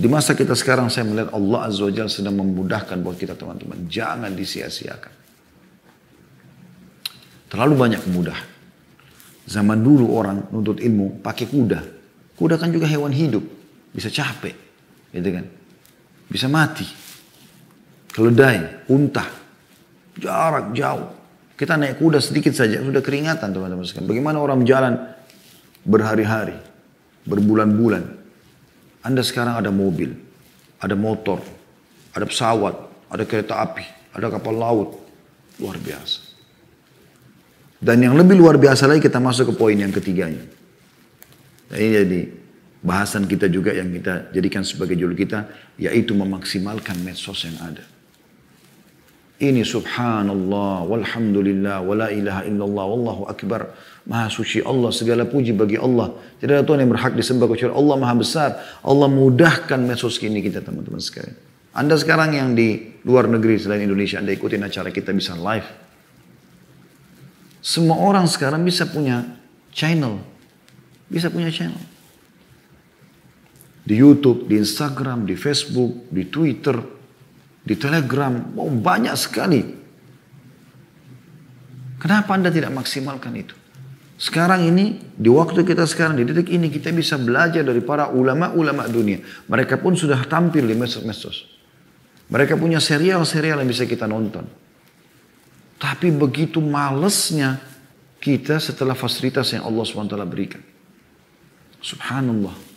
Di 0.00 0.08
masa 0.08 0.32
kita 0.32 0.56
sekarang 0.56 0.88
saya 0.88 1.04
melihat 1.04 1.36
Allah 1.36 1.68
Azza 1.68 1.84
wa 1.84 2.08
sedang 2.08 2.40
memudahkan 2.40 2.96
buat 3.04 3.20
kita 3.20 3.36
teman-teman. 3.36 3.84
Jangan 3.84 4.32
disia-siakan. 4.32 5.12
Terlalu 7.52 7.74
banyak 7.76 8.00
kemudahan. 8.08 8.48
Zaman 9.44 9.84
dulu 9.84 10.08
orang 10.16 10.48
nuntut 10.48 10.80
ilmu 10.80 11.20
pakai 11.20 11.44
kuda. 11.44 11.80
Kuda 12.40 12.56
kan 12.56 12.72
juga 12.72 12.88
hewan 12.88 13.12
hidup. 13.12 13.44
Bisa 13.92 14.08
capek. 14.08 14.56
Gitu 15.12 15.28
kan. 15.28 15.44
Bisa 16.30 16.48
mati. 16.48 16.88
Keledai, 18.08 18.88
unta. 18.88 19.26
Jarak 20.16 20.72
jauh. 20.72 21.12
Kita 21.58 21.76
naik 21.76 22.00
kuda 22.00 22.24
sedikit 22.24 22.56
saja. 22.56 22.80
Sudah 22.80 23.04
keringatan 23.04 23.52
teman-teman 23.52 23.84
sekalian. 23.84 24.08
Bagaimana 24.08 24.38
orang 24.40 24.64
jalan 24.64 24.96
berhari-hari. 25.84 26.69
Berbulan-bulan. 27.26 28.04
Anda 29.04 29.24
sekarang 29.24 29.60
ada 29.60 29.72
mobil. 29.72 30.12
Ada 30.80 30.96
motor. 30.96 31.40
Ada 32.16 32.24
pesawat. 32.24 32.74
Ada 33.12 33.24
kereta 33.24 33.60
api. 33.60 33.84
Ada 34.16 34.32
kapal 34.38 34.54
laut. 34.56 34.96
Luar 35.60 35.76
biasa. 35.76 36.30
Dan 37.80 38.04
yang 38.04 38.12
lebih 38.12 38.36
luar 38.36 38.60
biasa 38.60 38.84
lagi 38.84 39.00
kita 39.00 39.16
masuk 39.16 39.52
ke 39.52 39.54
poin 39.56 39.76
yang 39.76 39.88
ketiganya. 39.88 40.44
Nah, 41.72 41.76
ini 41.80 41.90
jadi 41.96 42.20
bahasan 42.84 43.24
kita 43.24 43.48
juga 43.48 43.72
yang 43.72 43.88
kita 43.88 44.32
jadikan 44.36 44.60
sebagai 44.60 45.00
judul 45.00 45.16
kita, 45.16 45.48
yaitu 45.80 46.12
memaksimalkan 46.12 47.00
medsos 47.00 47.40
yang 47.48 47.56
ada. 47.64 47.84
Ini 49.40 49.64
subhanallah, 49.64 50.84
walhamdulillah, 50.84 51.80
wala 51.80 52.12
ilaha 52.12 52.44
illallah, 52.44 52.84
wallahu 52.84 53.22
akbar. 53.24 53.72
Maha 54.04 54.28
suci 54.28 54.60
Allah, 54.60 54.92
segala 54.92 55.24
puji 55.24 55.56
bagi 55.56 55.80
Allah. 55.80 56.12
Tidak 56.36 56.60
ada 56.60 56.64
Tuhan 56.64 56.84
yang 56.84 56.92
berhak 56.92 57.16
disembah 57.16 57.48
kecuali 57.48 57.72
Allah 57.72 57.96
maha 57.96 58.14
besar. 58.20 58.50
Allah 58.84 59.08
mudahkan 59.08 59.80
medsos 59.80 60.20
ini 60.20 60.44
kita 60.44 60.60
teman-teman 60.60 61.00
sekalian. 61.00 61.36
Anda 61.72 61.96
sekarang 61.96 62.36
yang 62.36 62.52
di 62.52 63.00
luar 63.08 63.32
negeri 63.32 63.56
selain 63.56 63.80
Indonesia, 63.80 64.20
Anda 64.20 64.36
ikutin 64.36 64.60
acara 64.60 64.92
kita 64.92 65.16
bisa 65.16 65.32
live 65.40 65.90
semua 67.60 68.00
orang 68.00 68.24
sekarang 68.24 68.64
bisa 68.64 68.88
punya 68.88 69.36
channel. 69.70 70.16
Bisa 71.12 71.28
punya 71.28 71.52
channel. 71.52 71.80
Di 73.84 74.00
Youtube, 74.00 74.48
di 74.48 74.56
Instagram, 74.60 75.28
di 75.28 75.36
Facebook, 75.36 76.08
di 76.08 76.28
Twitter, 76.28 76.76
di 77.64 77.74
Telegram. 77.76 78.32
Oh, 78.56 78.72
banyak 78.72 79.14
sekali. 79.16 79.60
Kenapa 82.00 82.32
Anda 82.32 82.48
tidak 82.48 82.72
maksimalkan 82.72 83.32
itu? 83.36 83.54
Sekarang 84.20 84.64
ini, 84.68 85.00
di 85.16 85.32
waktu 85.32 85.64
kita 85.64 85.88
sekarang, 85.88 86.20
di 86.20 86.28
detik 86.28 86.52
ini, 86.52 86.68
kita 86.68 86.92
bisa 86.92 87.16
belajar 87.16 87.64
dari 87.64 87.80
para 87.80 88.12
ulama-ulama 88.12 88.84
dunia. 88.84 89.20
Mereka 89.48 89.80
pun 89.80 89.96
sudah 89.96 90.20
tampil 90.28 90.68
di 90.68 90.76
medsos-medsos. 90.76 91.48
Mereka 92.28 92.60
punya 92.60 92.78
serial-serial 92.78 93.64
yang 93.64 93.68
bisa 93.68 93.88
kita 93.88 94.04
nonton. 94.04 94.44
Tapi 95.80 96.12
begitu 96.12 96.60
malesnya 96.60 97.56
kita 98.20 98.60
setelah 98.60 98.92
fasilitas 98.92 99.56
yang 99.56 99.64
Allah 99.64 99.84
SWT 99.88 100.12
berikan. 100.28 100.60
Subhanallah. 101.80 102.69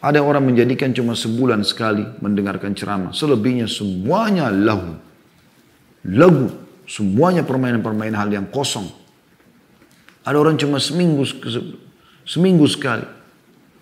Ada 0.00 0.20
orang 0.20 0.44
menjadikan 0.52 0.92
cuma 0.92 1.16
sebulan 1.16 1.64
sekali 1.64 2.04
mendengarkan 2.20 2.76
ceramah. 2.76 3.12
Selebihnya 3.16 3.64
semuanya 3.64 4.52
lagu. 4.52 4.96
Lagu. 6.04 6.52
Semuanya 6.86 7.42
permainan-permainan 7.42 8.14
hal 8.14 8.30
yang 8.30 8.46
kosong. 8.52 8.86
Ada 10.22 10.36
orang 10.36 10.54
cuma 10.60 10.78
seminggu 10.78 11.24
seminggu 12.28 12.66
sekali. 12.68 13.08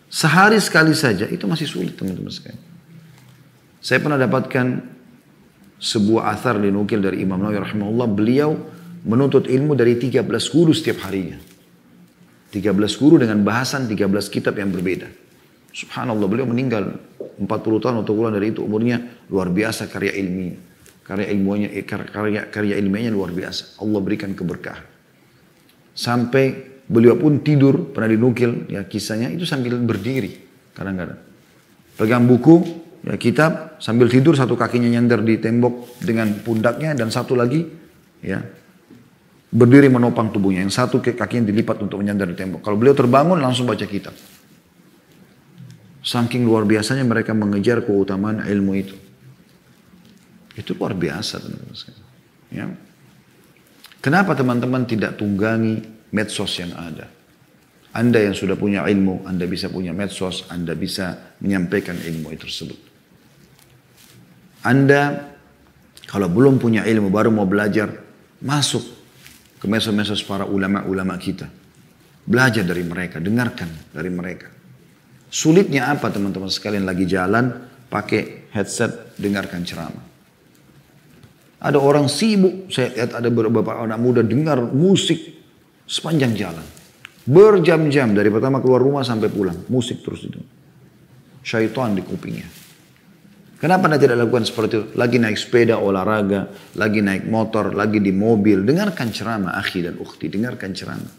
Sehari 0.08 0.56
sekali 0.62 0.94
saja. 0.94 1.26
Itu 1.26 1.50
masih 1.50 1.66
sulit 1.66 1.98
teman-teman 1.98 2.30
sekalian. 2.30 2.62
Saya 3.84 4.00
pernah 4.00 4.16
dapatkan 4.16 4.94
sebuah 5.84 6.32
athar 6.32 6.56
dinukil 6.56 7.04
dari 7.04 7.20
Imam 7.20 7.36
Nawawi 7.36 7.60
rahimahullah 7.60 8.08
beliau 8.08 8.56
menuntut 9.04 9.44
ilmu 9.44 9.76
dari 9.76 10.00
13 10.00 10.24
guru 10.48 10.72
setiap 10.72 11.04
harinya 11.04 11.36
13 12.56 12.72
guru 12.96 13.20
dengan 13.20 13.44
bahasan 13.44 13.84
13 13.84 14.08
kitab 14.32 14.56
yang 14.56 14.72
berbeda 14.72 15.04
subhanallah 15.74 16.30
beliau 16.30 16.46
meninggal 16.46 16.94
40 17.34 17.82
tahun 17.82 18.06
atau 18.06 18.14
bulan 18.14 18.38
dari 18.38 18.54
itu 18.54 18.62
umurnya 18.62 19.26
luar 19.26 19.50
biasa 19.50 19.90
karya 19.90 20.14
ilmiah 20.14 20.54
karya 21.02 21.26
ilmunya 21.34 21.68
eh, 21.74 21.82
karya 21.82 22.46
karya 22.48 22.78
ilmiahnya 22.78 23.10
luar 23.10 23.34
biasa 23.34 23.82
Allah 23.82 24.00
berikan 24.00 24.30
keberkahan 24.32 24.86
sampai 25.92 26.78
beliau 26.86 27.18
pun 27.18 27.42
tidur 27.42 27.90
pernah 27.90 28.06
dinukil 28.06 28.70
ya 28.70 28.86
kisahnya 28.86 29.34
itu 29.34 29.42
sambil 29.42 29.74
berdiri 29.82 30.46
kadang-kadang 30.78 31.18
pegang 31.98 32.24
buku 32.24 32.62
ya, 33.02 33.18
kitab 33.18 33.82
sambil 33.82 34.06
tidur 34.06 34.38
satu 34.38 34.54
kakinya 34.54 34.88
nyender 34.88 35.26
di 35.26 35.42
tembok 35.42 35.98
dengan 35.98 36.30
pundaknya 36.38 36.94
dan 36.94 37.10
satu 37.10 37.34
lagi 37.34 37.66
ya 38.22 38.40
berdiri 39.54 39.86
menopang 39.86 40.34
tubuhnya. 40.34 40.66
Yang 40.66 40.74
satu 40.74 40.98
kakinya 40.98 41.46
dilipat 41.46 41.78
untuk 41.78 42.02
menyandar 42.02 42.26
di 42.26 42.34
tembok. 42.34 42.66
Kalau 42.66 42.74
beliau 42.74 42.98
terbangun 42.98 43.38
langsung 43.38 43.70
baca 43.70 43.86
kitab. 43.86 44.12
Saking 46.04 46.44
luar 46.44 46.68
biasanya 46.68 47.00
mereka 47.00 47.32
mengejar 47.32 47.80
keutamaan 47.80 48.44
ilmu 48.44 48.72
itu. 48.76 48.96
Itu 50.54 50.76
luar 50.76 50.92
biasa 50.92 51.40
teman-teman 51.40 52.04
Ya. 52.54 52.70
Kenapa 53.98 54.36
teman-teman 54.36 54.86
tidak 54.86 55.16
tunggangi 55.18 55.80
medsos 56.12 56.60
yang 56.60 56.76
ada? 56.76 57.08
Anda 57.96 58.20
yang 58.20 58.36
sudah 58.36 58.54
punya 58.54 58.84
ilmu, 58.84 59.24
Anda 59.24 59.48
bisa 59.48 59.72
punya 59.72 59.90
medsos, 59.96 60.44
Anda 60.52 60.76
bisa 60.76 61.34
menyampaikan 61.40 61.96
ilmu 61.98 62.30
itu 62.30 62.46
tersebut. 62.46 62.78
Anda 64.62 65.34
kalau 66.04 66.28
belum 66.30 66.60
punya 66.60 66.84
ilmu 66.84 67.08
baru 67.10 67.32
mau 67.32 67.48
belajar, 67.48 67.90
masuk 68.44 68.84
ke 69.58 69.66
medsos-medsos 69.66 70.20
para 70.22 70.44
ulama-ulama 70.44 71.16
kita. 71.16 71.48
Belajar 72.28 72.62
dari 72.62 72.84
mereka, 72.84 73.18
dengarkan 73.18 73.90
dari 73.90 74.12
mereka. 74.12 74.52
Sulitnya 75.34 75.90
apa 75.90 76.14
teman-teman 76.14 76.46
sekalian 76.46 76.86
lagi 76.86 77.10
jalan, 77.10 77.50
pakai 77.90 78.54
headset, 78.54 79.18
dengarkan 79.18 79.66
ceramah. 79.66 80.06
Ada 81.58 81.74
orang 81.74 82.06
sibuk, 82.06 82.70
saya 82.70 82.94
lihat 82.94 83.18
ada 83.18 83.26
beberapa 83.34 83.82
anak 83.82 83.98
muda 83.98 84.22
dengar 84.22 84.62
musik 84.62 85.18
sepanjang 85.90 86.38
jalan. 86.38 86.62
Berjam-jam 87.26 88.14
dari 88.14 88.30
pertama 88.30 88.62
keluar 88.62 88.78
rumah 88.78 89.02
sampai 89.02 89.26
pulang, 89.26 89.66
musik 89.66 90.06
terus 90.06 90.22
itu. 90.22 90.38
Syaitan 91.42 91.98
di 91.98 92.06
kupingnya. 92.06 92.46
Kenapa 93.58 93.90
anda 93.90 93.98
tidak 93.98 94.22
lakukan 94.22 94.44
seperti 94.46 94.70
itu? 94.70 94.86
Lagi 94.94 95.18
naik 95.18 95.40
sepeda, 95.40 95.82
olahraga, 95.82 96.46
lagi 96.78 97.02
naik 97.02 97.26
motor, 97.26 97.74
lagi 97.74 97.98
di 97.98 98.14
mobil. 98.14 98.62
Dengarkan 98.62 99.10
ceramah, 99.10 99.58
akhi 99.58 99.82
dan 99.82 99.98
ukhti. 99.98 100.30
Dengarkan 100.30 100.70
ceramah. 100.76 101.12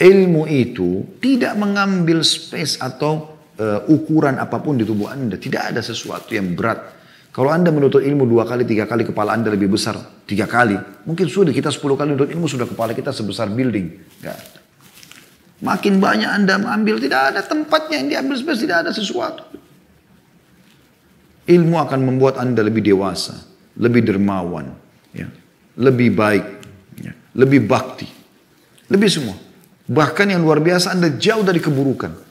Ilmu 0.00 0.48
itu 0.48 1.18
tidak 1.20 1.58
mengambil 1.60 2.24
space 2.24 2.80
atau 2.80 3.29
uh, 3.60 3.84
ukuran 3.92 4.40
apa 4.40 4.56
pun 4.64 4.80
di 4.80 4.88
tubuh 4.88 5.12
anda. 5.12 5.36
Tidak 5.36 5.76
ada 5.76 5.84
sesuatu 5.84 6.32
yang 6.32 6.56
berat. 6.56 6.96
Kalau 7.30 7.52
anda 7.52 7.70
menuntut 7.70 8.02
ilmu 8.02 8.26
dua 8.26 8.42
kali, 8.42 8.66
tiga 8.66 8.88
kali, 8.88 9.06
kepala 9.06 9.36
anda 9.36 9.52
lebih 9.52 9.70
besar. 9.70 9.94
Tiga 10.26 10.50
kali. 10.50 10.74
Mungkin 11.06 11.30
sudah 11.30 11.54
kita 11.54 11.70
sepuluh 11.70 11.94
kali 11.94 12.16
menuntut 12.16 12.32
ilmu, 12.32 12.48
sudah 12.48 12.66
kepala 12.66 12.90
kita 12.96 13.14
sebesar 13.14 13.52
building. 13.52 13.86
Gak 14.24 14.60
Makin 15.60 16.00
banyak 16.00 16.30
anda 16.30 16.56
mengambil, 16.56 16.96
tidak 16.96 17.36
ada 17.36 17.40
tempatnya 17.44 18.00
yang 18.00 18.08
diambil 18.08 18.36
space, 18.40 18.64
tidak 18.64 18.88
ada 18.88 18.90
sesuatu. 18.96 19.44
Ilmu 21.44 21.76
akan 21.76 22.00
membuat 22.00 22.40
Anda 22.40 22.64
lebih 22.64 22.80
dewasa, 22.80 23.36
lebih 23.76 24.08
dermawan, 24.08 24.72
ya, 25.12 25.28
lebih 25.76 26.16
baik, 26.16 26.46
ya, 27.04 27.12
lebih 27.36 27.68
bakti, 27.68 28.08
lebih 28.88 29.10
semua. 29.12 29.36
Bahkan 29.84 30.32
yang 30.32 30.40
luar 30.40 30.64
biasa 30.64 30.96
Anda 30.96 31.12
jauh 31.12 31.44
dari 31.44 31.60
keburukan. 31.60 32.29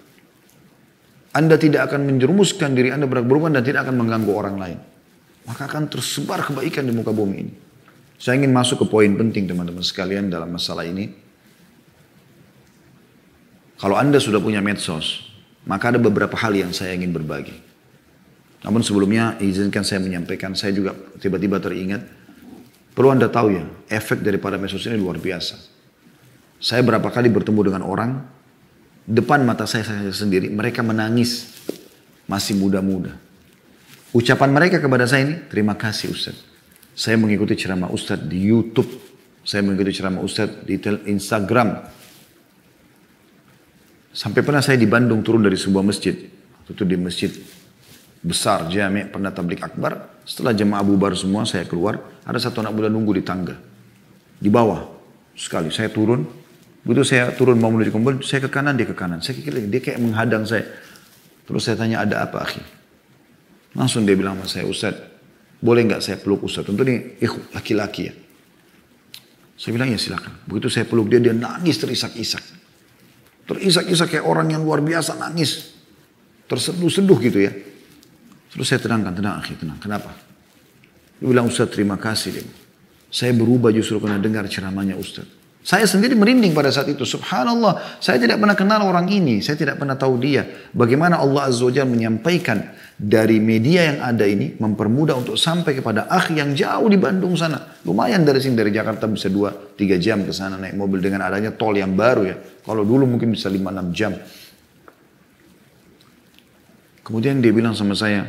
Anda 1.29 1.61
tidak 1.61 1.91
akan 1.91 2.09
menjerumuskan 2.09 2.73
diri 2.73 2.89
Anda 2.89 3.05
berkeburukan 3.05 3.53
dan 3.53 3.61
tidak 3.61 3.85
akan 3.85 3.95
mengganggu 4.01 4.31
orang 4.33 4.55
lain. 4.57 4.79
Maka 5.45 5.69
akan 5.69 5.89
tersebar 5.89 6.41
kebaikan 6.45 6.85
di 6.85 6.93
muka 6.93 7.13
bumi 7.13 7.35
ini. 7.37 7.53
Saya 8.19 8.41
ingin 8.41 8.51
masuk 8.51 8.83
ke 8.83 8.85
poin 8.89 9.09
penting 9.15 9.47
teman-teman 9.47 9.85
sekalian 9.85 10.27
dalam 10.27 10.51
masalah 10.51 10.83
ini. 10.83 11.07
Kalau 13.79 13.95
Anda 13.95 14.19
sudah 14.19 14.43
punya 14.43 14.59
medsos, 14.59 15.29
maka 15.63 15.95
ada 15.95 15.99
beberapa 16.01 16.35
hal 16.35 16.51
yang 16.51 16.75
saya 16.75 16.97
ingin 16.97 17.15
berbagi. 17.15 17.55
Namun 18.59 18.83
sebelumnya 18.83 19.39
izinkan 19.39 19.87
saya 19.87 20.03
menyampaikan, 20.03 20.51
saya 20.51 20.75
juga 20.75 20.91
tiba-tiba 21.15 21.63
teringat, 21.63 22.03
perlu 22.91 23.15
anda 23.15 23.31
tahu 23.31 23.55
ya, 23.55 23.63
efek 23.87 24.19
daripada 24.19 24.59
medsos 24.59 24.83
ini 24.83 24.99
luar 24.99 25.15
biasa. 25.15 25.55
Saya 26.59 26.83
berapa 26.83 27.07
kali 27.07 27.31
bertemu 27.31 27.71
dengan 27.71 27.87
orang, 27.87 28.19
depan 29.09 29.41
mata 29.41 29.65
saya, 29.65 29.81
saya 29.81 30.13
sendiri, 30.13 30.53
mereka 30.53 30.85
menangis, 30.85 31.49
masih 32.29 32.53
muda-muda. 32.61 33.17
Ucapan 34.13 34.53
mereka 34.53 34.77
kepada 34.77 35.09
saya 35.09 35.25
ini, 35.25 35.35
terima 35.49 35.73
kasih 35.73 36.13
Ustaz. 36.13 36.37
Saya 36.93 37.17
mengikuti 37.17 37.57
ceramah 37.57 37.89
Ustadz 37.89 38.29
di 38.29 38.37
YouTube. 38.37 38.89
Saya 39.41 39.65
mengikuti 39.65 39.97
ceramah 39.97 40.21
Ustadz 40.21 40.61
di 40.67 40.77
Instagram. 41.09 41.79
Sampai 44.13 44.41
pernah 44.43 44.59
saya 44.59 44.75
di 44.75 44.89
Bandung 44.89 45.23
turun 45.23 45.41
dari 45.41 45.55
sebuah 45.55 45.85
masjid. 45.85 46.13
Itu 46.69 46.85
di 46.85 46.97
masjid 46.99 47.33
besar 48.19 48.67
jami 48.67 49.07
pernah 49.07 49.31
tablik 49.31 49.63
akbar. 49.63 50.21
Setelah 50.27 50.53
jemaah 50.53 50.83
bubar 50.83 51.15
semua 51.15 51.47
saya 51.47 51.65
keluar. 51.65 52.03
Ada 52.27 52.49
satu 52.49 52.61
anak 52.61 52.75
muda 52.75 52.89
nunggu 52.91 53.15
di 53.15 53.23
tangga. 53.23 53.55
Di 54.37 54.49
bawah. 54.51 54.85
Sekali 55.39 55.71
saya 55.71 55.87
turun. 55.87 56.27
Begitu 56.83 57.03
saya 57.03 57.35
turun 57.35 57.59
mau 57.59 57.71
menuju 57.71 57.91
kumpul. 57.91 58.23
Saya 58.23 58.47
ke 58.47 58.49
kanan 58.51 58.79
dia 58.79 58.87
ke 58.87 58.95
kanan. 58.95 59.19
Saya 59.19 59.35
kira 59.39 59.59
dia 59.59 59.81
kayak 59.83 59.99
menghadang 59.99 60.47
saya. 60.47 60.63
Terus 61.43 61.65
saya 61.65 61.75
tanya 61.75 62.05
ada 62.05 62.23
apa 62.23 62.45
akhi? 62.45 62.61
Langsung 63.75 64.07
dia 64.07 64.15
bilang 64.15 64.39
sama 64.39 64.47
saya 64.47 64.65
Ustaz. 64.65 64.95
Boleh 65.59 65.83
nggak 65.83 65.99
saya 65.99 66.17
peluk 66.21 66.47
Ustaz? 66.47 66.63
Tentu 66.63 66.87
ini 66.87 67.19
laki-laki 67.51 68.01
ya. 68.07 68.13
Saya 69.59 69.75
bilang 69.75 69.91
ya 69.91 69.99
silakan. 69.99 70.39
Begitu 70.47 70.71
saya 70.71 70.87
peluk 70.87 71.11
dia 71.11 71.19
dia 71.19 71.35
nangis 71.35 71.75
terisak-isak. 71.83 72.43
Terisak-isak 73.43 74.07
kayak 74.07 74.25
orang 74.29 74.47
yang 74.55 74.63
luar 74.63 74.79
biasa 74.79 75.19
nangis. 75.19 75.75
Terseduh-seduh 76.47 77.19
gitu 77.19 77.43
ya. 77.43 77.51
Terus 78.49 78.65
saya 78.65 78.81
tenangkan, 78.81 79.13
tenang 79.13 79.37
akhi, 79.37 79.53
tenang. 79.59 79.77
Kenapa? 79.77 80.09
Dia 81.19 81.27
bilang 81.27 81.51
Ustaz 81.51 81.69
terima 81.69 81.99
kasih. 81.99 82.39
Dia. 82.39 82.45
Saya 83.11 83.35
berubah 83.35 83.69
justru 83.75 83.99
karena 83.99 84.21
dengar 84.21 84.47
ceramahnya 84.47 84.95
Ustaz. 84.95 85.27
Saya 85.59 85.83
sendiri 85.83 86.15
merinding 86.15 86.55
pada 86.55 86.71
saat 86.71 86.87
itu. 86.87 87.03
Subhanallah, 87.03 87.99
saya 87.99 88.15
tidak 88.15 88.39
pernah 88.39 88.55
kenal 88.55 88.79
orang 88.87 89.11
ini. 89.11 89.43
Saya 89.43 89.59
tidak 89.59 89.75
pernah 89.75 89.99
tahu 89.99 90.15
dia. 90.15 90.47
Bagaimana 90.71 91.19
Allah 91.19 91.51
Azza 91.51 91.67
wa 91.67 91.83
menyampaikan 91.83 92.63
dari 92.95 93.43
media 93.43 93.91
yang 93.91 93.99
ada 93.99 94.23
ini, 94.23 94.55
mempermudah 94.55 95.19
untuk 95.19 95.35
sampai 95.35 95.75
kepada 95.75 96.07
akhi 96.07 96.39
yang 96.39 96.55
jauh 96.55 96.87
di 96.87 96.95
Bandung 96.95 97.35
sana. 97.35 97.75
Lumayan 97.83 98.23
dari 98.23 98.39
sini, 98.39 98.55
dari 98.55 98.71
Jakarta 98.71 99.03
bisa 99.11 99.27
2-3 99.27 99.99
jam 99.99 100.23
ke 100.23 100.31
sana 100.31 100.55
naik 100.55 100.79
mobil 100.79 101.03
dengan 101.03 101.27
adanya 101.27 101.51
tol 101.51 101.75
yang 101.75 101.91
baru 101.91 102.23
ya. 102.23 102.35
Kalau 102.63 102.87
dulu 102.87 103.03
mungkin 103.03 103.35
bisa 103.35 103.51
5-6 103.51 103.91
jam. 103.91 104.15
Kemudian 107.03 107.43
dia 107.43 107.51
bilang 107.51 107.75
sama 107.75 107.99
saya, 107.99 108.25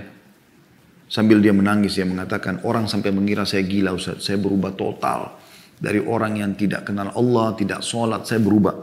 sambil 1.06 1.38
dia 1.38 1.54
menangis, 1.54 1.94
dia 1.94 2.06
mengatakan, 2.06 2.64
orang 2.66 2.90
sampai 2.90 3.14
mengira 3.14 3.46
saya 3.46 3.62
gila 3.62 3.94
Ustaz, 3.94 4.26
saya 4.26 4.40
berubah 4.40 4.74
total. 4.74 5.39
Dari 5.80 5.96
orang 6.04 6.36
yang 6.36 6.52
tidak 6.54 6.84
kenal 6.84 7.08
Allah, 7.16 7.56
tidak 7.56 7.80
sholat, 7.80 8.28
saya 8.28 8.36
berubah. 8.36 8.76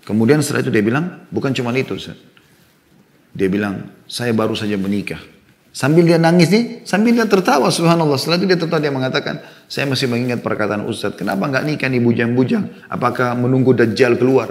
Kemudian 0.00 0.40
setelah 0.40 0.64
itu 0.64 0.72
dia 0.72 0.80
bilang, 0.80 1.28
bukan 1.28 1.52
cuma 1.52 1.76
itu 1.76 1.92
Ustaz. 1.92 2.16
Dia 3.36 3.46
bilang, 3.52 4.00
saya 4.08 4.32
baru 4.32 4.56
saja 4.56 4.74
menikah. 4.80 5.20
Sambil 5.70 6.02
dia 6.02 6.18
nangis 6.18 6.50
nih, 6.50 6.82
sambil 6.82 7.14
dia 7.14 7.30
tertawa 7.30 7.70
subhanallah. 7.70 8.18
Setelah 8.18 8.42
itu 8.42 8.46
dia 8.50 8.58
tertawa, 8.58 8.82
dia 8.82 8.90
mengatakan, 8.90 9.38
saya 9.70 9.86
masih 9.86 10.10
mengingat 10.10 10.42
perkataan 10.42 10.82
Ustaz, 10.88 11.14
kenapa 11.14 11.46
nggak 11.46 11.62
nikah 11.62 11.86
nih 11.86 12.02
bujang-bujang? 12.02 12.90
Apakah 12.90 13.38
menunggu 13.38 13.70
Dajjal 13.76 14.18
keluar? 14.18 14.50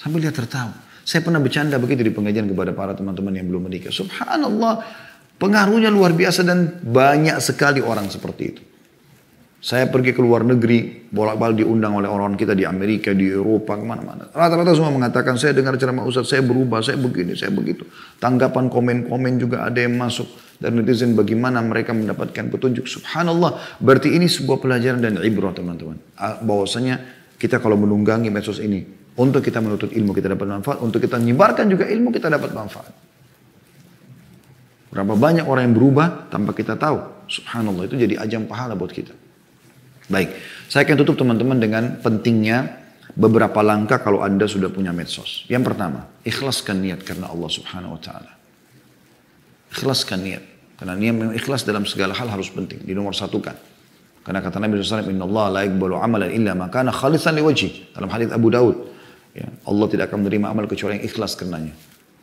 Sambil 0.00 0.24
dia 0.24 0.32
tertawa. 0.32 0.72
Saya 1.04 1.20
pernah 1.20 1.36
bercanda 1.36 1.76
begitu 1.76 2.00
di 2.00 2.14
pengajian 2.16 2.48
kepada 2.48 2.72
para 2.72 2.96
teman-teman 2.96 3.36
yang 3.36 3.44
belum 3.44 3.68
menikah. 3.68 3.92
Subhanallah, 3.92 4.80
pengaruhnya 5.36 5.92
luar 5.92 6.16
biasa 6.16 6.40
dan 6.48 6.80
banyak 6.80 7.36
sekali 7.44 7.84
orang 7.84 8.08
seperti 8.08 8.42
itu. 8.56 8.62
Saya 9.64 9.88
pergi 9.88 10.12
ke 10.12 10.20
luar 10.20 10.44
negeri, 10.44 11.08
bolak-balik 11.08 11.64
diundang 11.64 11.96
oleh 11.96 12.04
orang 12.04 12.36
kita 12.36 12.52
di 12.52 12.68
Amerika, 12.68 13.16
di 13.16 13.32
Eropa, 13.32 13.80
ke 13.80 13.84
mana-mana. 13.88 14.28
Rata-rata 14.28 14.76
semua 14.76 14.92
mengatakan, 14.92 15.40
saya 15.40 15.56
dengar 15.56 15.80
ceramah 15.80 16.04
Ustaz, 16.04 16.28
saya 16.28 16.44
berubah, 16.44 16.84
saya 16.84 17.00
begini, 17.00 17.32
saya 17.32 17.48
begitu. 17.48 17.88
Tanggapan 18.20 18.68
komen-komen 18.68 19.40
juga 19.40 19.64
ada 19.64 19.80
yang 19.80 19.96
masuk. 19.96 20.28
Dan 20.60 20.84
netizen 20.84 21.16
bagaimana 21.16 21.64
mereka 21.64 21.96
mendapatkan 21.96 22.52
petunjuk. 22.52 22.84
Subhanallah, 22.84 23.80
berarti 23.80 24.12
ini 24.12 24.28
sebuah 24.28 24.60
pelajaran 24.60 25.00
dan 25.00 25.16
ibrah 25.24 25.56
teman-teman. 25.56 25.96
Bahwasanya 26.44 27.00
kita 27.40 27.56
kalau 27.56 27.80
menunggangi 27.80 28.28
medsos 28.28 28.60
ini, 28.60 28.84
untuk 29.16 29.40
kita 29.40 29.64
menuntut 29.64 29.96
ilmu 29.96 30.12
kita 30.12 30.28
dapat 30.28 30.44
manfaat, 30.44 30.84
untuk 30.84 31.00
kita 31.00 31.16
menyebarkan 31.16 31.72
juga 31.72 31.88
ilmu 31.88 32.12
kita 32.12 32.28
dapat 32.28 32.52
manfaat. 32.52 32.92
Berapa 34.92 35.16
banyak 35.16 35.48
orang 35.48 35.72
yang 35.72 35.74
berubah 35.74 36.28
tanpa 36.28 36.52
kita 36.52 36.76
tahu. 36.76 37.32
Subhanallah, 37.32 37.88
itu 37.88 37.96
jadi 37.96 38.20
ajang 38.20 38.44
pahala 38.44 38.76
buat 38.76 38.92
kita. 38.92 39.23
Baik, 40.04 40.36
saya 40.68 40.84
akan 40.84 40.96
tutup 41.00 41.16
teman-teman 41.16 41.56
dengan 41.56 41.96
pentingnya 42.00 42.84
beberapa 43.16 43.64
langkah 43.64 44.02
kalau 44.02 44.20
Anda 44.20 44.44
sudah 44.44 44.68
punya 44.68 44.92
medsos. 44.92 45.48
Yang 45.48 45.72
pertama, 45.72 46.04
ikhlaskan 46.26 46.84
niat 46.84 47.00
karena 47.06 47.30
Allah 47.30 47.50
Subhanahu 47.50 47.96
wa 47.96 48.00
taala. 48.02 48.32
Ikhlaskan 49.72 50.18
niat. 50.20 50.44
Karena 50.74 50.94
niat 50.98 51.14
memang 51.14 51.34
ikhlas 51.38 51.62
dalam 51.62 51.86
segala 51.86 52.12
hal 52.12 52.28
harus 52.28 52.50
penting, 52.50 52.82
di 52.82 52.92
nomor 52.92 53.14
satu 53.16 53.38
kan. 53.40 53.56
Karena 54.24 54.40
kata 54.40 54.56
Nabi 54.56 54.80
SAW, 54.80 55.08
Inna 55.12 55.28
Allah 55.28 55.46
la 55.52 55.60
ikbalu 55.68 56.00
amalan 56.00 56.32
illa 56.32 56.56
makana 56.56 56.90
khalisan 56.90 57.36
liwajih. 57.36 57.92
Dalam 57.92 58.08
hadis 58.08 58.32
Abu 58.32 58.48
Daud. 58.48 58.76
Ya, 59.34 59.50
Allah 59.66 59.86
tidak 59.90 60.08
akan 60.08 60.24
menerima 60.24 60.46
amal 60.46 60.64
kecuali 60.64 60.96
yang 61.00 61.04
ikhlas 61.04 61.36
karenanya. 61.36 61.74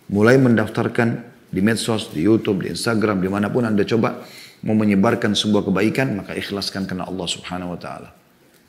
Mulai 0.09 0.39
mendaftarkan 0.41 1.07
di 1.51 1.61
medsos, 1.61 2.09
di 2.09 2.23
Youtube, 2.23 2.65
di 2.65 2.73
Instagram, 2.73 3.19
di 3.21 3.29
mana 3.29 3.51
pun 3.51 3.67
Anda 3.67 3.83
coba 3.83 4.23
mau 4.61 4.77
menyebarkan 4.77 5.33
sebuah 5.33 5.65
kebaikan, 5.65 6.13
maka 6.13 6.37
ikhlaskan 6.37 6.85
karena 6.85 7.09
Allah 7.09 7.27
subhanahu 7.27 7.73
wa 7.73 7.79
ta'ala. 7.81 8.09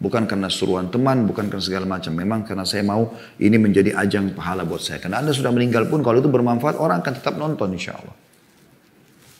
Bukan 0.02 0.26
karena 0.26 0.50
suruhan 0.50 0.90
teman, 0.90 1.30
bukan 1.30 1.46
karena 1.46 1.62
segala 1.62 1.86
macam. 1.86 2.10
Memang 2.16 2.42
karena 2.42 2.66
saya 2.66 2.82
mau 2.82 3.14
ini 3.38 3.54
menjadi 3.54 3.94
ajang 3.94 4.34
pahala 4.34 4.66
buat 4.66 4.82
saya. 4.82 4.98
Karena 4.98 5.22
Anda 5.22 5.30
sudah 5.30 5.54
meninggal 5.54 5.86
pun 5.86 6.02
kalau 6.02 6.18
itu 6.18 6.26
bermanfaat, 6.26 6.74
orang 6.80 7.06
akan 7.06 7.12
tetap 7.22 7.38
nonton 7.38 7.70
insya 7.70 7.94
Allah. 7.94 8.16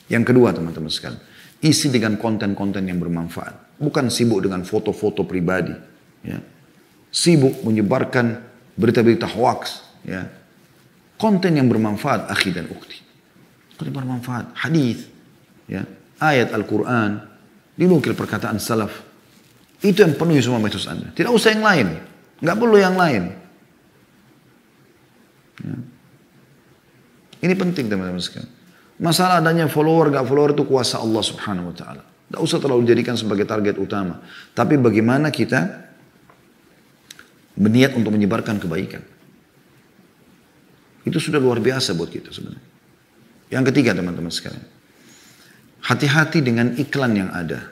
Yang 0.07 0.31
kedua 0.31 0.55
teman-teman 0.55 0.93
sekalian, 0.93 1.19
isi 1.65 1.91
dengan 1.91 2.15
konten-konten 2.15 2.85
yang 2.87 3.03
bermanfaat. 3.03 3.81
Bukan 3.83 4.13
sibuk 4.13 4.45
dengan 4.45 4.63
foto-foto 4.63 5.27
pribadi. 5.27 5.75
Ya. 6.23 6.39
Sibuk 7.11 7.65
menyebarkan 7.67 8.39
berita-berita 8.79 9.27
hoax. 9.35 9.83
Ya. 10.07 10.31
Konten 11.19 11.59
yang 11.59 11.67
bermanfaat, 11.67 12.31
akhi 12.31 12.55
dan 12.55 12.71
ukti. 12.71 13.03
Konten 13.75 13.91
bermanfaat, 13.99 14.55
hadis. 14.55 15.11
Ya 15.67 15.83
ayat 16.23 16.55
Al-Quran, 16.55 17.19
dinukil 17.75 18.15
perkataan 18.15 18.63
salaf. 18.63 19.03
Itu 19.83 20.07
yang 20.07 20.15
penuhi 20.15 20.39
semua 20.39 20.63
metode 20.63 20.87
Anda. 20.87 21.11
Tidak 21.11 21.33
usah 21.35 21.59
yang 21.59 21.67
lain. 21.67 21.87
Nggak 22.39 22.57
perlu 22.59 22.77
yang 22.79 22.95
lain. 22.95 23.23
Ya. 25.63 25.77
Ini 27.43 27.55
penting 27.59 27.91
teman-teman 27.91 28.23
sekalian. 28.23 28.47
Masalah 29.03 29.43
adanya 29.43 29.67
follower 29.67 30.15
gak 30.15 30.31
follower 30.31 30.55
itu 30.55 30.63
kuasa 30.63 31.03
Allah 31.03 31.23
subhanahu 31.27 31.75
wa 31.75 31.77
ta'ala. 31.77 32.03
Tidak 32.07 32.39
usah 32.39 32.63
terlalu 32.63 32.87
jadikan 32.87 33.19
sebagai 33.19 33.43
target 33.43 33.75
utama. 33.83 34.23
Tapi 34.55 34.79
bagaimana 34.79 35.35
kita 35.35 35.91
berniat 37.59 37.99
untuk 37.99 38.15
menyebarkan 38.15 38.63
kebaikan. 38.63 39.03
Itu 41.03 41.19
sudah 41.19 41.43
luar 41.43 41.59
biasa 41.59 41.99
buat 41.99 42.15
kita 42.15 42.31
sebenarnya. 42.31 42.63
Yang 43.51 43.65
ketiga 43.75 43.91
teman-teman 43.93 44.31
sekalian. 44.31 44.65
Hati-hati 45.83 46.47
dengan 46.47 46.79
iklan 46.79 47.13
yang 47.19 47.31
ada. 47.35 47.67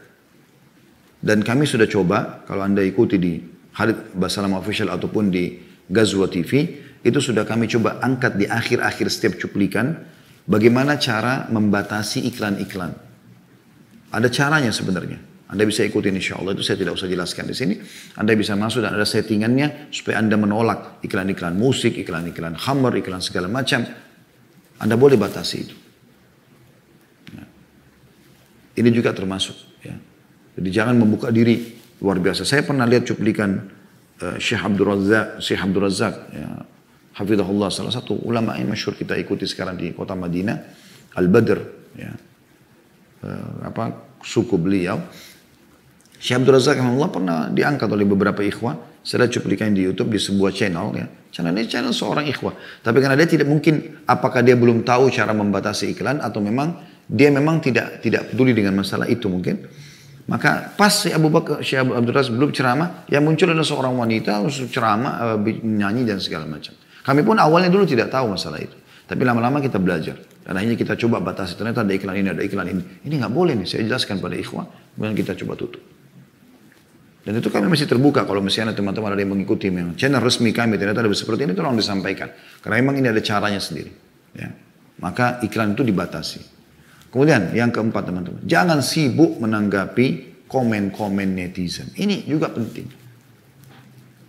Dan 1.21 1.47
kami 1.47 1.69
sudah 1.69 1.87
coba, 1.87 2.43
kalau 2.49 2.67
Anda 2.67 2.83
ikuti 2.83 3.21
di 3.21 3.39
Hadith 3.77 4.17
Basalam 4.17 4.57
Official 4.57 4.91
ataupun 4.91 5.31
di 5.31 5.63
Gazwa 5.87 6.27
TV, 6.27 6.81
itu 7.07 7.19
sudah 7.23 7.47
kami 7.47 7.71
coba 7.71 8.03
angkat 8.03 8.35
di 8.41 8.51
akhir-akhir 8.51 9.07
setiap 9.13 9.39
cuplikan, 9.39 9.95
bagaimana 10.49 10.99
cara 10.99 11.47
membatasi 11.53 12.27
iklan-iklan. 12.35 12.93
Ada 14.11 14.29
caranya 14.33 14.75
sebenarnya. 14.75 15.31
Anda 15.51 15.67
bisa 15.67 15.83
ikuti 15.83 16.11
insya 16.11 16.39
Allah, 16.39 16.55
itu 16.55 16.63
saya 16.63 16.79
tidak 16.79 16.95
usah 16.95 17.11
jelaskan 17.11 17.45
di 17.51 17.55
sini. 17.55 17.75
Anda 18.15 18.39
bisa 18.39 18.55
masuk 18.55 18.87
dan 18.87 18.95
ada 18.95 19.07
settingannya 19.07 19.91
supaya 19.91 20.23
Anda 20.23 20.39
menolak 20.39 21.03
iklan-iklan 21.03 21.59
musik, 21.59 21.99
iklan-iklan 21.99 22.55
hammer, 22.55 22.95
iklan 22.99 23.19
segala 23.19 23.51
macam. 23.51 23.83
Anda 24.79 24.95
boleh 24.95 25.19
batasi 25.19 25.57
itu. 25.59 25.89
Ini 28.81 28.89
juga 28.97 29.12
termasuk. 29.12 29.57
Ya. 29.85 30.01
Jadi 30.57 30.68
jangan 30.72 30.97
membuka 30.97 31.28
diri 31.28 31.76
luar 32.01 32.16
biasa. 32.16 32.49
Saya 32.49 32.64
pernah 32.64 32.89
lihat 32.89 33.05
cuplikan 33.05 33.61
uh, 34.24 34.37
Syekh 34.41 34.64
Abdul 34.64 34.89
Razak, 34.89 35.26
Syekh 35.45 35.61
Abdul 35.61 35.85
Razak, 35.85 36.14
ya, 36.33 36.49
Hafizahullah, 37.20 37.68
salah 37.68 37.93
satu 37.93 38.16
ulama 38.24 38.57
yang 38.57 38.72
masyur 38.72 38.97
kita 38.97 39.20
ikuti 39.20 39.45
sekarang 39.45 39.76
di 39.76 39.93
kota 39.93 40.16
Madinah, 40.16 40.57
Al-Badr, 41.20 41.59
ya. 42.01 42.12
Uh, 43.20 43.68
apa 43.68 44.16
suku 44.24 44.57
beliau. 44.57 44.97
Syekh 46.16 46.41
Abdul 46.41 46.57
Razak 46.57 46.81
Allah 46.81 47.09
pernah 47.12 47.39
diangkat 47.53 47.89
oleh 47.93 48.09
beberapa 48.09 48.41
ikhwah. 48.41 48.89
Saya 49.01 49.24
lihat 49.24 49.33
cuplikan 49.41 49.72
di 49.72 49.85
YouTube 49.89 50.12
di 50.12 50.20
sebuah 50.20 50.53
channel 50.53 50.93
ya. 50.93 51.09
Channel 51.33 51.57
ini 51.57 51.64
channel 51.68 51.93
seorang 51.93 52.28
ikhwah. 52.28 52.53
Tapi 52.85 53.01
karena 53.01 53.16
dia 53.16 53.28
tidak 53.28 53.49
mungkin 53.49 54.05
apakah 54.05 54.45
dia 54.45 54.57
belum 54.57 54.85
tahu 54.85 55.09
cara 55.09 55.33
membatasi 55.33 55.97
iklan 55.97 56.20
atau 56.20 56.45
memang 56.45 56.89
dia 57.11 57.29
memang 57.35 57.59
tidak 57.59 57.99
tidak 57.99 58.31
peduli 58.31 58.55
dengan 58.55 58.79
masalah 58.79 59.11
itu 59.11 59.27
mungkin. 59.27 59.67
Maka 60.31 60.71
pas 60.79 60.95
si 60.95 61.11
Abu 61.11 61.27
Bakar, 61.27 61.59
Syekh 61.59 61.91
Abdul 61.91 62.15
Razak 62.15 62.39
belum 62.39 62.55
ceramah, 62.55 63.03
yang 63.11 63.27
muncul 63.27 63.51
adalah 63.51 63.67
seorang 63.67 63.99
wanita 63.99 64.39
harus 64.39 64.63
ceramah, 64.71 65.35
eh, 65.43 65.59
nyanyi 65.67 66.07
dan 66.07 66.23
segala 66.23 66.47
macam. 66.47 66.71
Kami 67.03 67.27
pun 67.27 67.35
awalnya 67.43 67.67
dulu 67.67 67.83
tidak 67.83 68.15
tahu 68.15 68.31
masalah 68.31 68.63
itu. 68.63 68.79
Tapi 69.11 69.27
lama-lama 69.27 69.59
kita 69.59 69.83
belajar. 69.83 70.15
Dan 70.47 70.55
akhirnya 70.55 70.79
kita 70.79 70.95
coba 70.95 71.19
batasi. 71.19 71.59
Ternyata 71.59 71.83
ada 71.83 71.91
iklan 71.91 72.15
ini, 72.15 72.29
ada 72.31 72.43
iklan 72.47 72.67
ini. 72.71 72.83
Ini 73.03 73.15
nggak 73.19 73.33
boleh 73.35 73.59
nih. 73.59 73.67
Saya 73.67 73.83
jelaskan 73.91 74.23
pada 74.23 74.39
ikhwah. 74.39 74.95
kemudian 74.95 75.19
kita 75.19 75.35
coba 75.35 75.59
tutup. 75.59 75.83
Dan 77.27 77.43
itu 77.43 77.51
kami 77.51 77.67
masih 77.67 77.91
terbuka 77.91 78.23
kalau 78.23 78.39
misalnya 78.39 78.71
teman-teman 78.71 79.13
ada 79.13 79.21
yang 79.21 79.35
mengikuti 79.37 79.69
memang 79.69 79.93
channel 79.93 80.25
resmi 80.25 80.57
kami 80.57 80.81
ternyata 80.81 81.05
ada 81.05 81.11
seperti 81.13 81.45
ini 81.45 81.59
tolong 81.59 81.75
disampaikan. 81.75 82.31
Karena 82.63 82.79
memang 82.79 83.03
ini 83.03 83.11
ada 83.11 83.19
caranya 83.19 83.59
sendiri. 83.59 83.91
Ya. 84.39 84.55
Maka 85.03 85.43
iklan 85.43 85.75
itu 85.75 85.83
dibatasi. 85.83 86.60
Kemudian 87.11 87.51
yang 87.59 87.75
keempat 87.75 88.07
teman-teman, 88.07 88.43
jangan 88.47 88.79
sibuk 88.79 89.43
menanggapi 89.43 90.31
komen-komen 90.47 91.35
netizen. 91.35 91.91
Ini 91.95 92.27
juga 92.27 92.51
penting. 92.51 92.87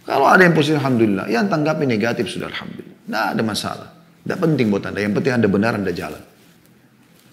Kalau 0.01 0.25
ada 0.25 0.41
yang 0.41 0.57
positif, 0.57 0.81
Alhamdulillah. 0.81 1.29
Yang 1.29 1.45
tanggapi 1.53 1.85
negatif 1.85 2.25
sudah 2.29 2.49
Alhamdulillah. 2.49 2.97
Tidak 3.05 3.27
ada 3.37 3.43
masalah. 3.45 3.89
Tidak 4.25 4.37
penting 4.37 4.73
buat 4.73 4.85
anda. 4.85 4.97
Yang 5.01 5.13
penting 5.21 5.33
anda 5.37 5.47
benar, 5.49 5.71
anda 5.77 5.93
jalan. 5.93 6.21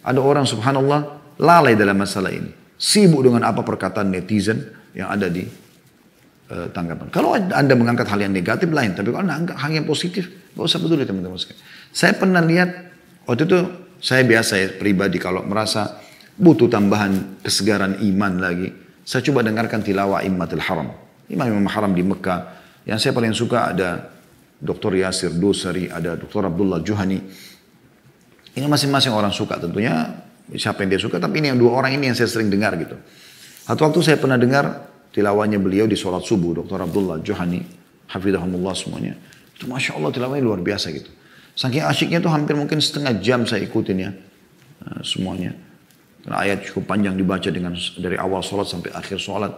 Ada 0.04 0.20
orang 0.20 0.44
subhanallah 0.44 1.00
lalai 1.40 1.76
dalam 1.76 1.96
masalah 1.96 2.28
ini. 2.28 2.52
Sibuk 2.76 3.24
dengan 3.24 3.44
apa 3.48 3.64
perkataan 3.64 4.12
netizen 4.12 4.68
yang 4.92 5.08
ada 5.08 5.32
di 5.32 5.48
uh, 6.52 6.68
tanggapan. 6.72 7.08
Kalau 7.08 7.36
anda 7.36 7.72
mengangkat 7.72 8.04
hal 8.08 8.20
yang 8.20 8.36
negatif 8.36 8.68
lain. 8.68 8.92
Tapi 8.92 9.08
kalau 9.12 9.24
anda 9.24 9.36
angkat 9.36 9.56
hal 9.56 9.70
yang 9.72 9.88
positif, 9.88 10.28
gak 10.52 10.64
usah 10.64 10.80
peduli 10.80 11.08
teman-teman. 11.08 11.40
Saya 11.92 12.12
pernah 12.16 12.44
lihat, 12.44 12.68
waktu 13.24 13.48
itu 13.48 13.87
saya 13.98 14.22
biasa 14.22 14.52
ya 14.58 14.68
pribadi 14.78 15.18
kalau 15.18 15.42
merasa 15.42 15.98
butuh 16.38 16.70
tambahan 16.70 17.42
kesegaran 17.42 17.98
iman 17.98 18.38
lagi. 18.38 18.70
Saya 19.02 19.26
coba 19.26 19.42
dengarkan 19.42 19.82
tilawah 19.82 20.22
Immatul 20.22 20.62
Haram. 20.62 20.94
Imam-imam 21.28 21.66
haram 21.68 21.92
di 21.92 22.00
Mekah. 22.06 22.56
Yang 22.88 22.98
saya 23.04 23.12
paling 23.12 23.34
suka 23.36 23.68
ada 23.68 24.08
Dr. 24.56 24.96
Yasir 24.96 25.34
Dosari, 25.36 25.92
ada 25.92 26.16
Dr. 26.16 26.48
Abdullah 26.48 26.80
Juhani. 26.80 27.20
Ini 28.56 28.64
masing-masing 28.64 29.12
orang 29.12 29.34
suka 29.34 29.60
tentunya. 29.60 30.24
Siapa 30.48 30.80
yang 30.80 30.96
dia 30.96 31.00
suka, 31.02 31.20
tapi 31.20 31.44
ini 31.44 31.52
yang 31.52 31.60
dua 31.60 31.76
orang 31.76 32.00
ini 32.00 32.08
yang 32.08 32.16
saya 32.16 32.24
sering 32.24 32.48
dengar 32.48 32.72
gitu. 32.80 32.96
Satu 33.68 33.84
waktu 33.84 34.00
saya 34.00 34.16
pernah 34.16 34.40
dengar 34.40 34.88
tilawahnya 35.12 35.60
beliau 35.60 35.84
di 35.84 35.92
sholat 35.92 36.24
subuh, 36.24 36.64
Dr. 36.64 36.88
Abdullah 36.88 37.20
Johani, 37.20 37.60
Hafidahumullah 38.08 38.72
semuanya. 38.72 39.12
Itu 39.52 39.68
Masya 39.68 40.00
Allah 40.00 40.08
tilawahnya 40.08 40.40
luar 40.40 40.64
biasa 40.64 40.88
gitu. 40.96 41.12
Saking 41.58 41.82
asyiknya 41.82 42.22
tuh 42.22 42.30
hampir 42.30 42.54
mungkin 42.54 42.78
setengah 42.78 43.18
jam 43.18 43.42
saya 43.42 43.66
ikutin 43.66 43.98
ya. 43.98 44.14
Nah, 44.78 45.02
semuanya. 45.02 45.58
Karena 46.22 46.36
ayat 46.46 46.70
cukup 46.70 46.86
panjang 46.86 47.18
dibaca 47.18 47.50
dengan 47.50 47.74
dari 47.98 48.14
awal 48.14 48.46
sholat 48.46 48.70
sampai 48.70 48.94
akhir 48.94 49.18
sholat. 49.18 49.50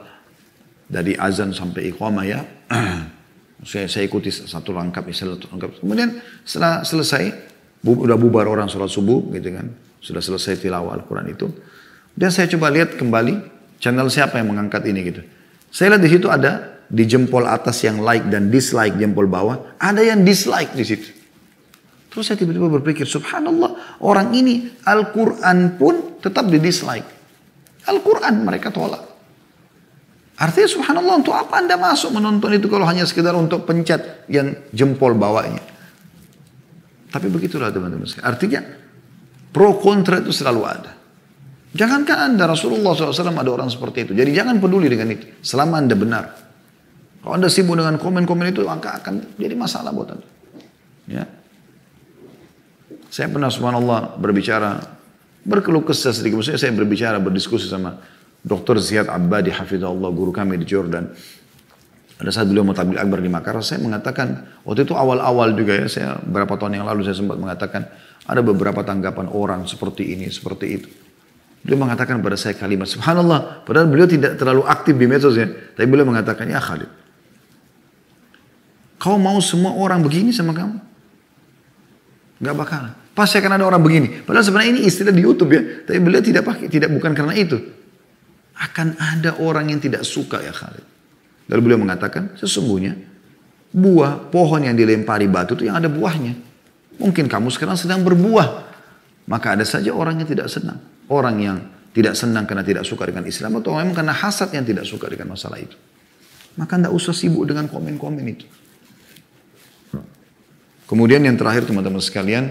Dari 0.89 1.13
azan 1.21 1.53
sampai 1.53 1.93
iqamah 1.93 2.25
ya. 2.25 2.41
saya, 3.69 3.85
saya 3.85 4.09
ikuti 4.09 4.33
satu 4.33 4.73
rangkap, 4.73 5.05
satu 5.13 5.45
rangkap. 5.53 5.77
Kemudian 5.85 6.25
setelah 6.41 6.81
selesai, 6.89 7.37
bu, 7.85 8.09
udah 8.09 8.17
bubar 8.17 8.49
orang 8.49 8.73
sholat 8.73 8.89
subuh 8.89 9.29
gitu 9.37 9.53
kan. 9.53 9.69
Sudah 10.01 10.25
selesai 10.25 10.57
tilawah 10.57 10.97
Al-Quran 10.97 11.29
itu. 11.29 11.53
Dan 12.17 12.33
saya 12.33 12.49
coba 12.49 12.73
lihat 12.73 12.97
kembali 12.97 13.61
Channel 13.77 14.09
siapa 14.09 14.41
yang 14.41 14.57
mengangkat 14.57 14.89
ini 14.89 15.01
gitu. 15.05 15.21
Saya 15.69 15.97
lihat 15.97 16.03
di 16.05 16.11
situ 16.17 16.33
ada 16.33 16.81
di 16.89 17.05
jempol 17.05 17.45
atas 17.45 17.85
yang 17.85 18.01
like 18.01 18.25
dan 18.33 18.49
dislike 18.49 18.97
jempol 18.97 19.29
bawah, 19.29 19.77
ada 19.77 20.01
yang 20.01 20.25
dislike 20.25 20.73
di 20.73 20.85
situ. 20.85 21.20
Terus 22.11 22.27
saya 22.27 22.37
tiba-tiba 22.43 22.67
berpikir, 22.67 23.07
subhanallah, 23.07 24.03
orang 24.03 24.35
ini 24.35 24.67
Al-Quran 24.83 25.79
pun 25.79 26.19
tetap 26.19 26.51
di 26.51 26.59
dislike. 26.59 27.07
Al-Quran 27.87 28.35
mereka 28.43 28.75
tolak. 28.75 29.07
Artinya 30.41 30.69
subhanallah 30.73 31.21
untuk 31.21 31.37
apa 31.37 31.61
anda 31.61 31.77
masuk 31.79 32.17
menonton 32.17 32.51
itu 32.57 32.67
kalau 32.67 32.89
hanya 32.89 33.07
sekedar 33.07 33.37
untuk 33.37 33.63
pencet 33.69 34.27
yang 34.27 34.57
jempol 34.75 35.15
bawahnya. 35.15 35.63
Tapi 37.13 37.27
begitulah 37.31 37.71
teman-teman. 37.71 38.09
Artinya 38.25 38.61
pro 39.55 39.79
kontra 39.79 40.19
itu 40.19 40.35
selalu 40.35 40.63
ada. 40.67 40.93
Jangankan 41.71 42.35
anda, 42.35 42.51
Rasulullah 42.51 42.99
SAW 42.99 43.15
ada 43.15 43.51
orang 43.55 43.71
seperti 43.71 44.11
itu. 44.11 44.13
Jadi 44.19 44.35
jangan 44.35 44.59
peduli 44.59 44.91
dengan 44.91 45.15
itu. 45.15 45.31
Selama 45.39 45.79
anda 45.79 45.95
benar. 45.95 46.25
Kalau 47.23 47.37
anda 47.37 47.47
sibuk 47.47 47.79
dengan 47.79 47.95
komen-komen 48.01 48.51
itu, 48.51 48.67
maka 48.67 48.99
akan 48.99 49.39
jadi 49.39 49.55
masalah 49.55 49.95
buat 49.95 50.19
anda. 50.19 50.27
Ya. 51.07 51.25
Saya 53.11 53.27
pernah 53.27 53.51
subhanallah 53.51 54.17
berbicara, 54.23 54.79
berkeluh 55.43 55.83
kesah 55.83 56.15
sedikit. 56.15 56.39
Maksudnya 56.39 56.63
saya 56.63 56.71
berbicara, 56.71 57.19
berdiskusi 57.19 57.67
sama 57.67 57.99
Dr. 58.41 58.79
Ziyad 58.79 59.11
Abbadi, 59.11 59.51
hafizahullah, 59.51 60.11
guru 60.15 60.31
kami 60.31 60.57
di 60.63 60.65
Jordan. 60.65 61.11
Ada 62.21 62.31
saat 62.31 62.47
beliau 62.53 62.69
mau 62.69 62.77
tabligh 62.77 63.01
akbar 63.01 63.19
di 63.19 63.33
Makassar, 63.33 63.65
saya 63.65 63.81
mengatakan, 63.81 64.61
waktu 64.63 64.85
itu 64.85 64.93
awal-awal 64.93 65.57
juga 65.57 65.73
ya, 65.75 65.87
saya 65.89 66.09
beberapa 66.21 66.55
tahun 66.55 66.79
yang 66.81 66.87
lalu 66.87 67.03
saya 67.03 67.17
sempat 67.17 67.41
mengatakan, 67.41 67.89
ada 68.29 68.41
beberapa 68.45 68.85
tanggapan 68.85 69.27
orang 69.33 69.65
seperti 69.65 70.15
ini, 70.15 70.29
seperti 70.29 70.67
itu. 70.69 70.89
Beliau 71.65 71.85
mengatakan 71.85 72.21
pada 72.25 72.37
saya 72.41 72.57
kalimat 72.57 72.89
subhanallah. 72.89 73.65
Padahal 73.69 73.89
beliau 73.89 74.09
tidak 74.09 74.41
terlalu 74.41 74.65
aktif 74.65 74.97
di 74.97 75.05
medsos 75.05 75.37
ya. 75.37 75.45
Tapi 75.49 75.85
beliau 75.85 76.09
mengatakan, 76.09 76.49
ya 76.49 76.61
Khalid. 76.61 76.89
Kau 79.01 79.17
mau 79.17 79.37
semua 79.41 79.77
orang 79.77 80.01
begini 80.05 80.33
sama 80.33 80.53
kamu? 80.53 80.77
Gak 82.41 82.57
bakal. 82.57 83.00
Pasti 83.21 83.37
akan 83.37 83.61
ada 83.61 83.69
orang 83.69 83.85
begini. 83.85 84.25
Padahal 84.25 84.49
sebenarnya 84.49 84.81
ini 84.81 84.81
istilah 84.89 85.13
di 85.13 85.21
Youtube 85.21 85.51
ya. 85.53 85.63
Tapi 85.85 86.01
beliau 86.01 86.25
tidak 86.25 86.41
pakai, 86.49 86.73
tidak 86.73 86.89
bukan 86.89 87.13
karena 87.13 87.37
itu. 87.37 87.61
Akan 88.57 88.97
ada 88.97 89.37
orang 89.45 89.69
yang 89.69 89.81
tidak 89.81 90.09
suka 90.09 90.41
ya 90.41 90.57
Khalid. 90.57 90.89
Lalu 91.53 91.61
beliau 91.61 91.81
mengatakan, 91.85 92.33
sesungguhnya 92.41 92.97
buah 93.77 94.33
pohon 94.33 94.65
yang 94.65 94.73
dilempari 94.73 95.29
batu 95.29 95.53
itu 95.53 95.69
yang 95.69 95.77
ada 95.77 95.93
buahnya. 95.93 96.33
Mungkin 96.97 97.29
kamu 97.29 97.53
sekarang 97.53 97.77
sedang 97.77 98.01
berbuah. 98.01 98.73
Maka 99.29 99.53
ada 99.53 99.69
saja 99.69 99.93
orang 99.93 100.25
yang 100.25 100.29
tidak 100.29 100.49
senang 100.49 100.81
orang 101.11 101.37
yang 101.43 101.59
tidak 101.91 102.15
senang 102.15 102.47
karena 102.47 102.63
tidak 102.63 102.87
suka 102.87 103.11
dengan 103.11 103.27
Islam 103.27 103.59
atau 103.59 103.75
memang 103.75 103.99
karena 103.99 104.15
hasad 104.15 104.55
yang 104.55 104.63
tidak 104.63 104.87
suka 104.87 105.11
dengan 105.11 105.35
masalah 105.35 105.59
itu. 105.59 105.75
Maka 106.55 106.79
tidak 106.79 106.95
usah 106.95 107.11
sibuk 107.11 107.51
dengan 107.51 107.67
komen-komen 107.67 108.25
itu. 108.31 108.47
Kemudian 110.87 111.23
yang 111.23 111.35
terakhir 111.39 111.67
teman-teman 111.67 112.03
sekalian, 112.03 112.51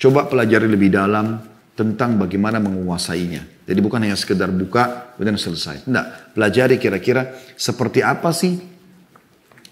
coba 0.00 0.24
pelajari 0.26 0.64
lebih 0.64 0.88
dalam 0.88 1.44
tentang 1.76 2.16
bagaimana 2.16 2.56
menguasainya. 2.58 3.64
Jadi 3.68 3.80
bukan 3.84 4.02
hanya 4.02 4.16
sekedar 4.16 4.50
buka 4.50 5.14
kemudian 5.14 5.36
selesai. 5.36 5.86
Tidak, 5.86 6.34
pelajari 6.34 6.80
kira-kira 6.80 7.36
seperti 7.54 8.02
apa 8.02 8.34
sih 8.34 8.58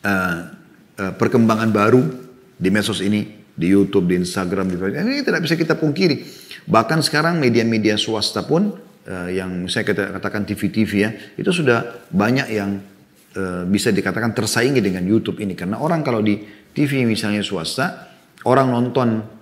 uh, 0.05 0.41
uh, 1.01 1.13
perkembangan 1.17 1.69
baru 1.73 2.01
di 2.55 2.69
medsos 2.69 3.03
ini, 3.03 3.27
di 3.53 3.67
YouTube, 3.73 4.09
di 4.09 4.17
Instagram, 4.21 4.71
di 4.71 4.77
ini 4.79 5.25
tidak 5.25 5.43
bisa 5.43 5.59
kita 5.59 5.75
pungkiri. 5.75 6.23
Bahkan 6.69 7.03
sekarang 7.03 7.41
media-media 7.41 7.97
swasta 7.99 8.45
pun 8.45 8.73
uh, 9.09 9.29
yang 9.33 9.67
saya 9.67 9.89
katakan 9.89 10.45
TV-TV 10.47 10.93
ya, 10.97 11.11
itu 11.35 11.51
sudah 11.51 12.09
banyak 12.13 12.47
yang 12.53 12.79
uh, 13.35 13.67
bisa 13.67 13.91
dikatakan 13.91 14.33
tersaingi 14.33 14.79
dengan 14.81 15.03
YouTube 15.03 15.41
ini. 15.43 15.59
Karena 15.59 15.81
orang 15.81 16.01
kalau 16.07 16.23
di 16.23 16.39
TV 16.73 17.05
misalnya 17.05 17.43
swasta, 17.43 18.09
orang 18.47 18.71
nonton 18.71 19.38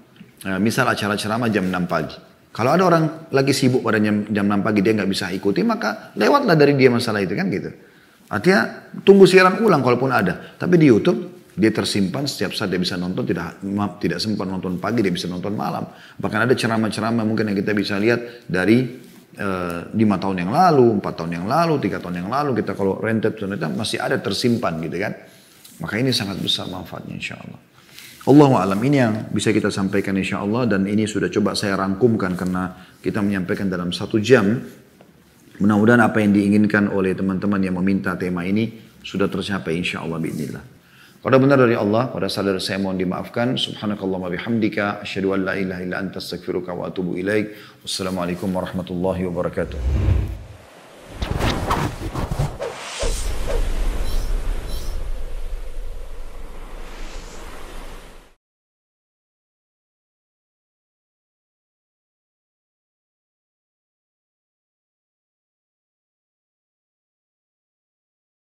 misal 0.63 0.87
acara 0.87 1.19
ceramah 1.19 1.51
jam 1.51 1.67
6 1.67 1.91
pagi. 1.91 2.17
Kalau 2.57 2.73
ada 2.73 2.89
orang 2.89 3.05
lagi 3.37 3.53
sibuk 3.53 3.85
pada 3.85 4.01
jam, 4.01 4.25
jam 4.33 4.49
6 4.49 4.65
pagi 4.65 4.81
dia 4.81 4.97
nggak 4.97 5.11
bisa 5.11 5.29
ikuti, 5.29 5.61
maka 5.61 6.15
lewatlah 6.17 6.57
dari 6.57 6.73
dia 6.73 6.89
masalah 6.89 7.21
itu 7.21 7.37
kan 7.37 7.53
gitu. 7.53 7.69
Artinya 8.33 8.91
tunggu 9.05 9.29
siaran 9.29 9.61
ulang 9.61 9.85
kalaupun 9.85 10.09
ada. 10.09 10.57
Tapi 10.57 10.75
di 10.81 10.89
YouTube 10.89 11.51
dia 11.53 11.69
tersimpan 11.69 12.25
setiap 12.25 12.57
saat 12.57 12.73
dia 12.73 12.81
bisa 12.81 12.97
nonton, 12.97 13.29
tidak 13.29 13.61
tidak 14.01 14.19
sempat 14.25 14.49
nonton 14.49 14.81
pagi, 14.81 15.05
dia 15.05 15.13
bisa 15.13 15.29
nonton 15.29 15.53
malam. 15.53 15.85
Bahkan 16.17 16.49
ada 16.49 16.55
ceramah-ceramah 16.57 17.25
mungkin 17.29 17.53
yang 17.53 17.59
kita 17.61 17.77
bisa 17.77 18.01
lihat 18.01 18.49
dari 18.49 19.05
eh, 19.37 19.81
lima 19.93 20.17
tahun 20.17 20.49
yang 20.49 20.53
lalu, 20.53 20.97
empat 20.97 21.13
tahun 21.13 21.33
yang 21.43 21.47
lalu, 21.49 21.77
tiga 21.81 22.01
tahun 22.01 22.25
yang 22.25 22.29
lalu, 22.33 22.57
kita 22.61 22.73
kalau 22.73 22.97
rentet 23.01 23.37
ternyata 23.37 23.69
masih 23.69 24.01
ada 24.01 24.17
tersimpan 24.17 24.81
gitu 24.81 24.97
kan. 24.97 25.13
Maka 25.77 26.01
ini 26.01 26.09
sangat 26.09 26.41
besar 26.41 26.73
manfaatnya 26.73 27.21
insya 27.21 27.37
Allah. 27.37 27.61
Allah 28.27 28.51
alam 28.59 28.81
ini 28.83 28.99
yang 28.99 29.31
bisa 29.31 29.55
kita 29.55 29.71
sampaikan 29.71 30.19
insya 30.19 30.43
Allah 30.43 30.67
dan 30.67 30.83
ini 30.91 31.07
sudah 31.07 31.31
coba 31.31 31.55
saya 31.55 31.79
rangkumkan 31.79 32.35
karena 32.35 32.75
kita 32.99 33.23
menyampaikan 33.23 33.71
dalam 33.71 33.95
satu 33.95 34.19
jam. 34.19 34.67
Mudah-mudahan 35.63 36.03
apa 36.03 36.19
yang 36.19 36.35
diinginkan 36.35 36.91
oleh 36.91 37.15
teman-teman 37.15 37.63
yang 37.63 37.79
meminta 37.79 38.19
tema 38.19 38.43
ini 38.43 38.83
sudah 39.07 39.31
tercapai 39.31 39.79
insya 39.79 40.03
Allah 40.03 40.19
bismillah. 40.19 40.65
Pada 41.23 41.39
benar 41.39 41.59
dari 41.63 41.79
Allah, 41.79 42.11
pada 42.11 42.27
sadar 42.27 42.59
saya 42.59 42.83
mohon 42.83 42.99
dimaafkan. 42.99 43.55
Subhanakallah 43.55 44.19
wa 44.19 44.31
bihamdika. 44.31 45.07
Asyadu 45.07 45.35
an 45.39 45.47
la 45.47 45.55
ilaha 45.55 45.81
illa 45.87 45.97
anta 46.03 46.19
astaghfiruka 46.19 46.75
wa 46.75 46.91
atubu 46.91 47.15
ilaik. 47.15 47.55
Wassalamualaikum 47.87 48.51
warahmatullahi 48.51 49.23
wabarakatuh. 49.31 50.46